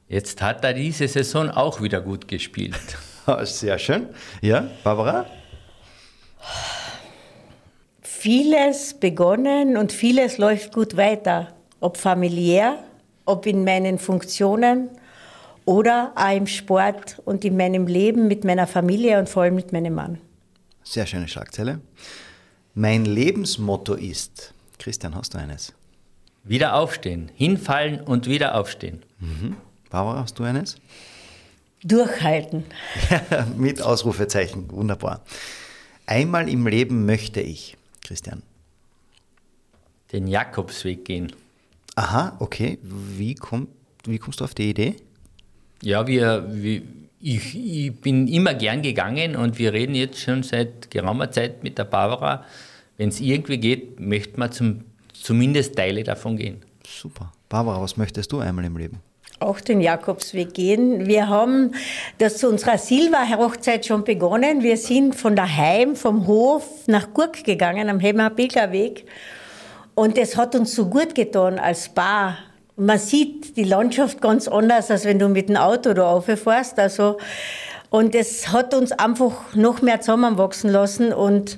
Jetzt 0.07 0.41
hat 0.41 0.63
er 0.63 0.73
diese 0.73 1.09
Saison 1.09 1.51
auch 1.51 1.81
wieder 1.81 1.99
gut 1.99 2.27
gespielt. 2.29 2.97
Sehr 3.43 3.77
schön. 3.77 4.07
Ja, 4.41 4.69
Barbara? 4.83 5.25
Vieles 8.19 8.93
begonnen 8.93 9.77
und 9.77 9.93
vieles 9.93 10.37
läuft 10.37 10.73
gut 10.73 10.97
weiter. 10.97 11.53
Ob 11.79 11.95
familiär, 11.95 12.83
ob 13.25 13.45
in 13.45 13.63
meinen 13.63 13.97
Funktionen 13.97 14.89
oder 15.63 16.11
auch 16.15 16.35
im 16.35 16.45
Sport 16.45 17.21
und 17.23 17.45
in 17.45 17.55
meinem 17.55 17.87
Leben 17.87 18.27
mit 18.27 18.43
meiner 18.43 18.67
Familie 18.67 19.19
und 19.19 19.29
vor 19.29 19.43
allem 19.43 19.55
mit 19.55 19.71
meinem 19.71 19.93
Mann. 19.95 20.19
Sehr 20.83 21.05
schöne 21.05 21.29
Schlagzeile. 21.29 21.79
Mein 22.73 23.05
Lebensmotto 23.05 23.93
ist, 23.93 24.53
Christian, 24.79 25.15
hast 25.15 25.33
du 25.33 25.37
eines? 25.37 25.73
Wieder 26.43 26.75
aufstehen, 26.75 27.31
hinfallen 27.35 28.01
und 28.01 28.27
wieder 28.27 28.55
aufstehen. 28.55 29.01
Mhm. 29.19 29.55
Barbara, 29.89 30.23
hast 30.23 30.37
du 30.39 30.43
eines? 30.43 30.75
Durchhalten. 31.83 32.65
mit 33.57 33.81
Ausrufezeichen, 33.81 34.69
wunderbar. 34.71 35.21
Einmal 36.05 36.49
im 36.49 36.67
Leben 36.67 37.05
möchte 37.05 37.39
ich. 37.39 37.77
Christian? 38.09 38.41
Den 40.11 40.25
Jakobsweg 40.27 41.05
gehen. 41.05 41.31
Aha, 41.95 42.35
okay. 42.39 42.79
Wie, 42.81 43.35
komm, 43.35 43.67
wie 44.03 44.17
kommst 44.17 44.39
du 44.39 44.45
auf 44.45 44.55
die 44.55 44.71
Idee? 44.71 44.95
Ja, 45.83 46.07
wir, 46.07 46.43
wir 46.51 46.81
ich, 47.21 47.55
ich, 47.55 48.01
bin 48.01 48.27
immer 48.27 48.55
gern 48.55 48.81
gegangen 48.81 49.35
und 49.35 49.59
wir 49.59 49.73
reden 49.73 49.93
jetzt 49.93 50.19
schon 50.19 50.41
seit 50.41 50.89
geraumer 50.89 51.29
Zeit 51.29 51.61
mit 51.61 51.77
der 51.77 51.83
Barbara. 51.83 52.45
Wenn 52.97 53.09
es 53.09 53.19
irgendwie 53.19 53.59
geht, 53.59 53.99
möchte 53.99 54.39
man 54.39 54.51
zum, 54.51 54.85
zumindest 55.13 55.75
Teile 55.75 56.03
davon 56.03 56.35
gehen. 56.35 56.63
Super. 56.87 57.31
Barbara, 57.47 57.79
was 57.79 57.95
möchtest 57.95 58.31
du 58.31 58.39
einmal 58.39 58.65
im 58.65 58.75
Leben? 58.75 58.97
Auch 59.39 59.61
den 59.61 59.81
Jakobsweg 59.81 60.53
gehen. 60.53 61.07
Wir 61.07 61.29
haben 61.29 61.71
das 62.17 62.37
zu 62.37 62.49
unserer 62.49 62.77
Silva-Hochzeit 62.77 63.85
schon 63.85 64.03
begonnen. 64.03 64.63
Wir 64.63 64.77
sind 64.77 65.15
von 65.15 65.35
daheim, 65.35 65.95
vom 65.95 66.27
Hof 66.27 66.65
nach 66.87 67.13
Gurk 67.13 67.43
gegangen, 67.43 67.89
am 67.89 67.99
Hemmer 67.99 68.29
Pilgerweg. 68.29 69.05
Und 69.95 70.17
es 70.17 70.37
hat 70.37 70.55
uns 70.55 70.75
so 70.75 70.85
gut 70.87 71.15
getan 71.15 71.59
als 71.59 71.89
Paar. 71.89 72.37
Man 72.75 72.97
sieht 72.97 73.57
die 73.57 73.63
Landschaft 73.63 74.21
ganz 74.21 74.47
anders, 74.47 74.89
als 74.91 75.05
wenn 75.05 75.19
du 75.19 75.27
mit 75.27 75.49
dem 75.49 75.57
Auto 75.57 75.93
da 75.93 76.03
rauffährst. 76.03 76.79
Also, 76.79 77.17
und 77.89 78.15
es 78.15 78.51
hat 78.51 78.73
uns 78.73 78.91
einfach 78.91 79.53
noch 79.55 79.81
mehr 79.81 79.99
zusammenwachsen 79.99 80.69
lassen 80.69 81.11
und 81.11 81.57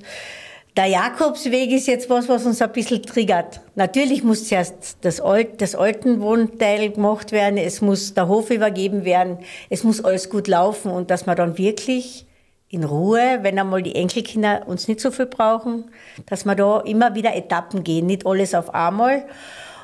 der 0.77 0.85
Jakobsweg 0.85 1.71
ist 1.71 1.87
jetzt 1.87 2.09
was, 2.09 2.29
was 2.29 2.45
uns 2.45 2.61
ein 2.61 2.71
bisschen 2.71 3.03
triggert. 3.03 3.59
Natürlich 3.75 4.23
muss 4.23 4.47
zuerst 4.47 4.97
das, 5.01 5.19
Alt, 5.19 5.61
das 5.61 5.75
alten 5.75 6.21
Wohnteil 6.21 6.91
gemacht 6.91 7.31
werden, 7.31 7.57
es 7.57 7.81
muss 7.81 8.13
der 8.13 8.27
Hof 8.27 8.49
übergeben 8.49 9.03
werden, 9.03 9.39
es 9.69 9.83
muss 9.83 10.03
alles 10.03 10.29
gut 10.29 10.47
laufen 10.47 10.91
und 10.91 11.11
dass 11.11 11.25
man 11.25 11.35
dann 11.35 11.57
wirklich 11.57 12.25
in 12.69 12.85
Ruhe, 12.85 13.39
wenn 13.41 13.59
einmal 13.59 13.83
die 13.83 13.95
Enkelkinder 13.95 14.63
uns 14.65 14.87
nicht 14.87 15.01
so 15.01 15.11
viel 15.11 15.25
brauchen, 15.25 15.91
dass 16.27 16.45
wir 16.45 16.55
da 16.55 16.79
immer 16.79 17.15
wieder 17.15 17.35
Etappen 17.35 17.83
gehen, 17.83 18.05
nicht 18.05 18.25
alles 18.25 18.55
auf 18.55 18.73
einmal. 18.73 19.25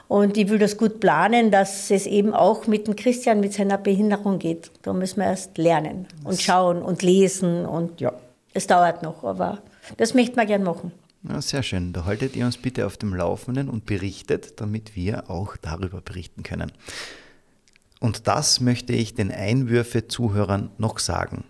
Und 0.07 0.37
ich 0.37 0.47
will 0.47 0.57
das 0.57 0.77
gut 0.77 1.01
planen, 1.01 1.51
dass 1.51 1.91
es 1.91 2.05
eben 2.05 2.33
auch 2.33 2.65
mit 2.65 2.87
dem 2.87 2.95
Christian 2.95 3.41
mit 3.41 3.51
seiner 3.51 3.77
Behinderung 3.77 4.39
geht. 4.39 4.71
Da 4.83 4.93
müssen 4.93 5.19
wir 5.19 5.25
erst 5.25 5.57
lernen 5.57 6.07
und 6.23 6.41
schauen 6.41 6.81
und 6.81 7.01
lesen 7.01 7.65
und 7.65 7.99
ja, 7.99 8.13
es 8.53 8.67
dauert 8.67 9.03
noch, 9.03 9.25
aber 9.25 9.59
das 9.95 10.13
möchten 10.13 10.35
wir 10.35 10.45
gerne 10.45 10.65
machen. 10.65 10.91
Ja, 11.27 11.41
sehr 11.41 11.63
schön. 11.63 11.93
Da 11.93 12.05
haltet 12.05 12.35
ihr 12.35 12.45
uns 12.45 12.57
bitte 12.57 12.85
auf 12.85 12.97
dem 12.97 13.13
Laufenden 13.13 13.69
und 13.69 13.85
berichtet, 13.85 14.59
damit 14.61 14.95
wir 14.95 15.29
auch 15.29 15.57
darüber 15.57 16.01
berichten 16.01 16.43
können. 16.43 16.71
Und 17.99 18.27
das 18.27 18.61
möchte 18.61 18.93
ich 18.93 19.15
den 19.15 19.31
Einwürfe-Zuhörern 19.31 20.69
noch 20.77 20.99
sagen. 20.99 21.43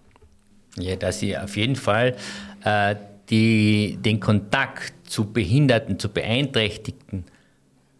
Ja, 0.77 0.95
dass 0.95 1.19
sie 1.19 1.37
auf 1.37 1.57
jeden 1.57 1.75
Fall 1.75 2.15
äh, 2.63 2.95
die, 3.29 3.97
den 3.99 4.19
Kontakt 4.19 4.93
zu 5.09 5.31
Behinderten, 5.31 5.99
zu 5.99 6.09
Beeinträchtigten 6.09 7.25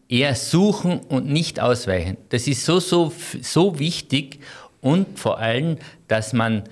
eher 0.08 0.36
suchen 0.36 1.00
und 1.00 1.28
nicht 1.28 1.60
ausweichen. 1.60 2.18
Das 2.30 2.48
ist 2.48 2.64
so, 2.64 2.80
so, 2.80 3.12
so 3.42 3.78
wichtig 3.80 4.40
und 4.80 5.20
vor 5.20 5.40
allem, 5.40 5.78
dass 6.08 6.32
man 6.32 6.64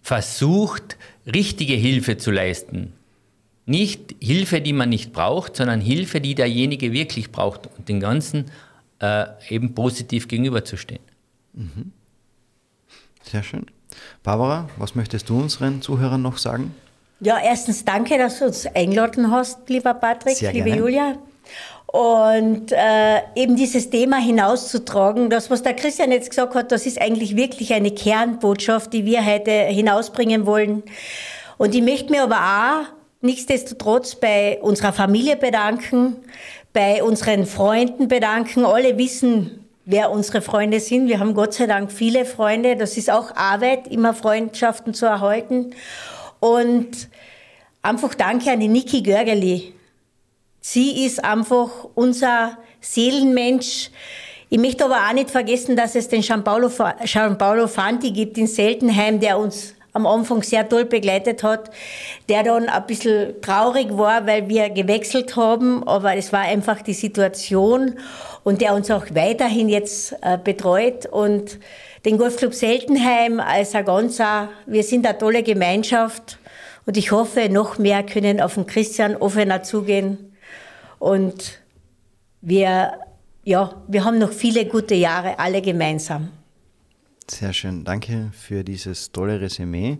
versucht, 0.00 0.96
richtige 1.26 1.74
Hilfe 1.74 2.16
zu 2.16 2.30
leisten. 2.30 2.92
Nicht 3.66 4.14
Hilfe, 4.20 4.60
die 4.60 4.72
man 4.72 4.88
nicht 4.88 5.12
braucht, 5.12 5.56
sondern 5.56 5.80
Hilfe, 5.80 6.20
die 6.20 6.34
derjenige 6.34 6.92
wirklich 6.92 7.32
braucht 7.32 7.68
und 7.76 7.88
den 7.88 8.00
Ganzen 8.00 8.46
äh, 9.00 9.26
eben 9.48 9.74
positiv 9.74 10.28
gegenüberzustehen. 10.28 11.02
Mhm. 11.52 11.92
Sehr 13.22 13.42
schön. 13.42 13.66
Barbara, 14.22 14.68
was 14.76 14.94
möchtest 14.94 15.28
du 15.28 15.38
unseren 15.40 15.82
Zuhörern 15.82 16.22
noch 16.22 16.38
sagen? 16.38 16.74
Ja, 17.20 17.38
erstens 17.42 17.84
danke, 17.84 18.18
dass 18.18 18.38
du 18.38 18.46
uns 18.46 18.66
eingeladen 18.66 19.30
hast, 19.30 19.68
lieber 19.68 19.94
Patrick, 19.94 20.36
Sehr 20.36 20.52
liebe 20.52 20.66
gerne. 20.66 20.80
Julia. 20.80 21.18
Und 21.96 22.72
äh, 22.72 23.22
eben 23.36 23.56
dieses 23.56 23.88
Thema 23.88 24.18
hinauszutragen, 24.18 25.30
das, 25.30 25.50
was 25.50 25.62
der 25.62 25.72
Christian 25.72 26.12
jetzt 26.12 26.28
gesagt 26.28 26.54
hat, 26.54 26.70
das 26.70 26.84
ist 26.84 27.00
eigentlich 27.00 27.36
wirklich 27.36 27.72
eine 27.72 27.90
Kernbotschaft, 27.90 28.92
die 28.92 29.06
wir 29.06 29.24
heute 29.24 29.50
hinausbringen 29.50 30.44
wollen. 30.44 30.82
Und 31.56 31.74
ich 31.74 31.80
möchte 31.80 32.12
mir 32.12 32.24
aber 32.24 32.36
auch 32.36 32.86
nichtsdestotrotz 33.22 34.16
bei 34.16 34.58
unserer 34.60 34.92
Familie 34.92 35.36
bedanken, 35.36 36.16
bei 36.74 37.02
unseren 37.02 37.46
Freunden 37.46 38.08
bedanken. 38.08 38.66
Alle 38.66 38.98
wissen, 38.98 39.64
wer 39.86 40.10
unsere 40.10 40.42
Freunde 40.42 40.80
sind. 40.80 41.08
Wir 41.08 41.18
haben 41.18 41.32
Gott 41.32 41.54
sei 41.54 41.66
Dank 41.66 41.90
viele 41.90 42.26
Freunde. 42.26 42.76
Das 42.76 42.98
ist 42.98 43.10
auch 43.10 43.34
Arbeit, 43.36 43.88
immer 43.88 44.12
Freundschaften 44.12 44.92
zu 44.92 45.06
erhalten. 45.06 45.70
Und 46.40 47.08
einfach 47.80 48.14
danke 48.14 48.50
an 48.50 48.60
die 48.60 48.68
Niki 48.68 49.02
Görgeli 49.02 49.72
Sie 50.68 51.06
ist 51.06 51.24
einfach 51.24 51.70
unser 51.94 52.58
Seelenmensch. 52.80 53.88
Ich 54.50 54.58
möchte 54.58 54.84
aber 54.84 54.96
auch 54.96 55.12
nicht 55.12 55.30
vergessen, 55.30 55.76
dass 55.76 55.94
es 55.94 56.08
den 56.08 56.22
Gianpaolo, 56.22 56.72
Gianpaolo 57.04 57.68
Fanti 57.68 58.10
gibt 58.10 58.36
in 58.36 58.48
Seltenheim, 58.48 59.20
der 59.20 59.38
uns 59.38 59.76
am 59.92 60.08
Anfang 60.08 60.42
sehr 60.42 60.68
toll 60.68 60.84
begleitet 60.84 61.44
hat, 61.44 61.70
der 62.28 62.42
dann 62.42 62.68
ein 62.68 62.84
bisschen 62.84 63.40
traurig 63.42 63.96
war, 63.96 64.26
weil 64.26 64.48
wir 64.48 64.70
gewechselt 64.70 65.36
haben, 65.36 65.86
aber 65.86 66.16
es 66.16 66.32
war 66.32 66.40
einfach 66.40 66.82
die 66.82 66.94
Situation 66.94 67.94
und 68.42 68.60
der 68.60 68.74
uns 68.74 68.90
auch 68.90 69.04
weiterhin 69.12 69.68
jetzt 69.68 70.16
äh, 70.20 70.36
betreut 70.36 71.06
und 71.06 71.60
den 72.04 72.18
Golfclub 72.18 72.52
Seltenheim 72.52 73.38
als 73.38 73.76
ein 73.76 73.84
ganzer, 73.84 74.48
wir 74.66 74.82
sind 74.82 75.06
eine 75.06 75.16
tolle 75.16 75.44
Gemeinschaft 75.44 76.40
und 76.86 76.96
ich 76.96 77.12
hoffe, 77.12 77.48
noch 77.50 77.78
mehr 77.78 78.02
können 78.02 78.40
auf 78.40 78.54
den 78.54 78.66
Christian 78.66 79.14
offener 79.14 79.62
zugehen 79.62 80.25
und 80.98 81.60
wir, 82.40 82.92
ja, 83.44 83.82
wir 83.88 84.04
haben 84.04 84.18
noch 84.18 84.32
viele 84.32 84.66
gute 84.66 84.94
Jahre, 84.94 85.38
alle 85.38 85.62
gemeinsam. 85.62 86.30
Sehr 87.28 87.52
schön. 87.52 87.82
Danke 87.84 88.30
für 88.32 88.62
dieses 88.62 89.10
tolle 89.10 89.40
Resümee. 89.40 89.98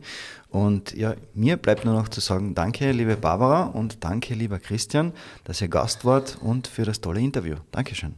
Und 0.49 0.94
ja, 0.94 1.16
mir 1.34 1.57
bleibt 1.57 1.84
nur 1.84 1.94
noch 1.94 2.09
zu 2.09 2.20
sagen, 2.20 2.55
danke, 2.55 2.92
liebe 2.92 3.16
Barbara 3.16 3.64
und 3.64 4.05
danke, 4.05 4.34
lieber 4.34 4.61
Christian, 4.61 5.12
dass 5.42 5.61
ihr 5.61 5.68
Gast 5.68 6.05
wart 6.05 6.38
und 6.40 6.68
für 6.68 6.84
das 6.84 7.01
tolle 7.01 7.20
Interview. 7.20 7.57
Dankeschön. 7.72 8.14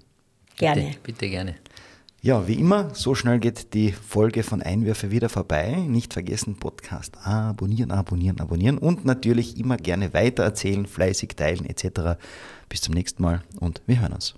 Gerne. 0.56 0.82
Bitte, 0.82 0.98
bitte 1.02 1.28
gerne. 1.30 1.54
Ja, 2.20 2.48
wie 2.48 2.54
immer, 2.54 2.92
so 2.94 3.14
schnell 3.14 3.38
geht 3.38 3.72
die 3.74 3.92
Folge 3.92 4.42
von 4.42 4.60
Einwürfe 4.60 5.12
wieder 5.12 5.28
vorbei. 5.28 5.76
Nicht 5.86 6.12
vergessen, 6.12 6.56
Podcast 6.56 7.16
abonnieren, 7.24 7.92
abonnieren, 7.92 8.40
abonnieren 8.40 8.76
und 8.76 9.04
natürlich 9.04 9.56
immer 9.56 9.76
gerne 9.76 10.12
weitererzählen, 10.12 10.84
fleißig 10.84 11.30
teilen 11.36 11.64
etc. 11.64 12.18
Bis 12.68 12.80
zum 12.82 12.94
nächsten 12.94 13.22
Mal 13.22 13.42
und 13.60 13.80
wir 13.86 14.00
hören 14.00 14.12
uns. 14.12 14.34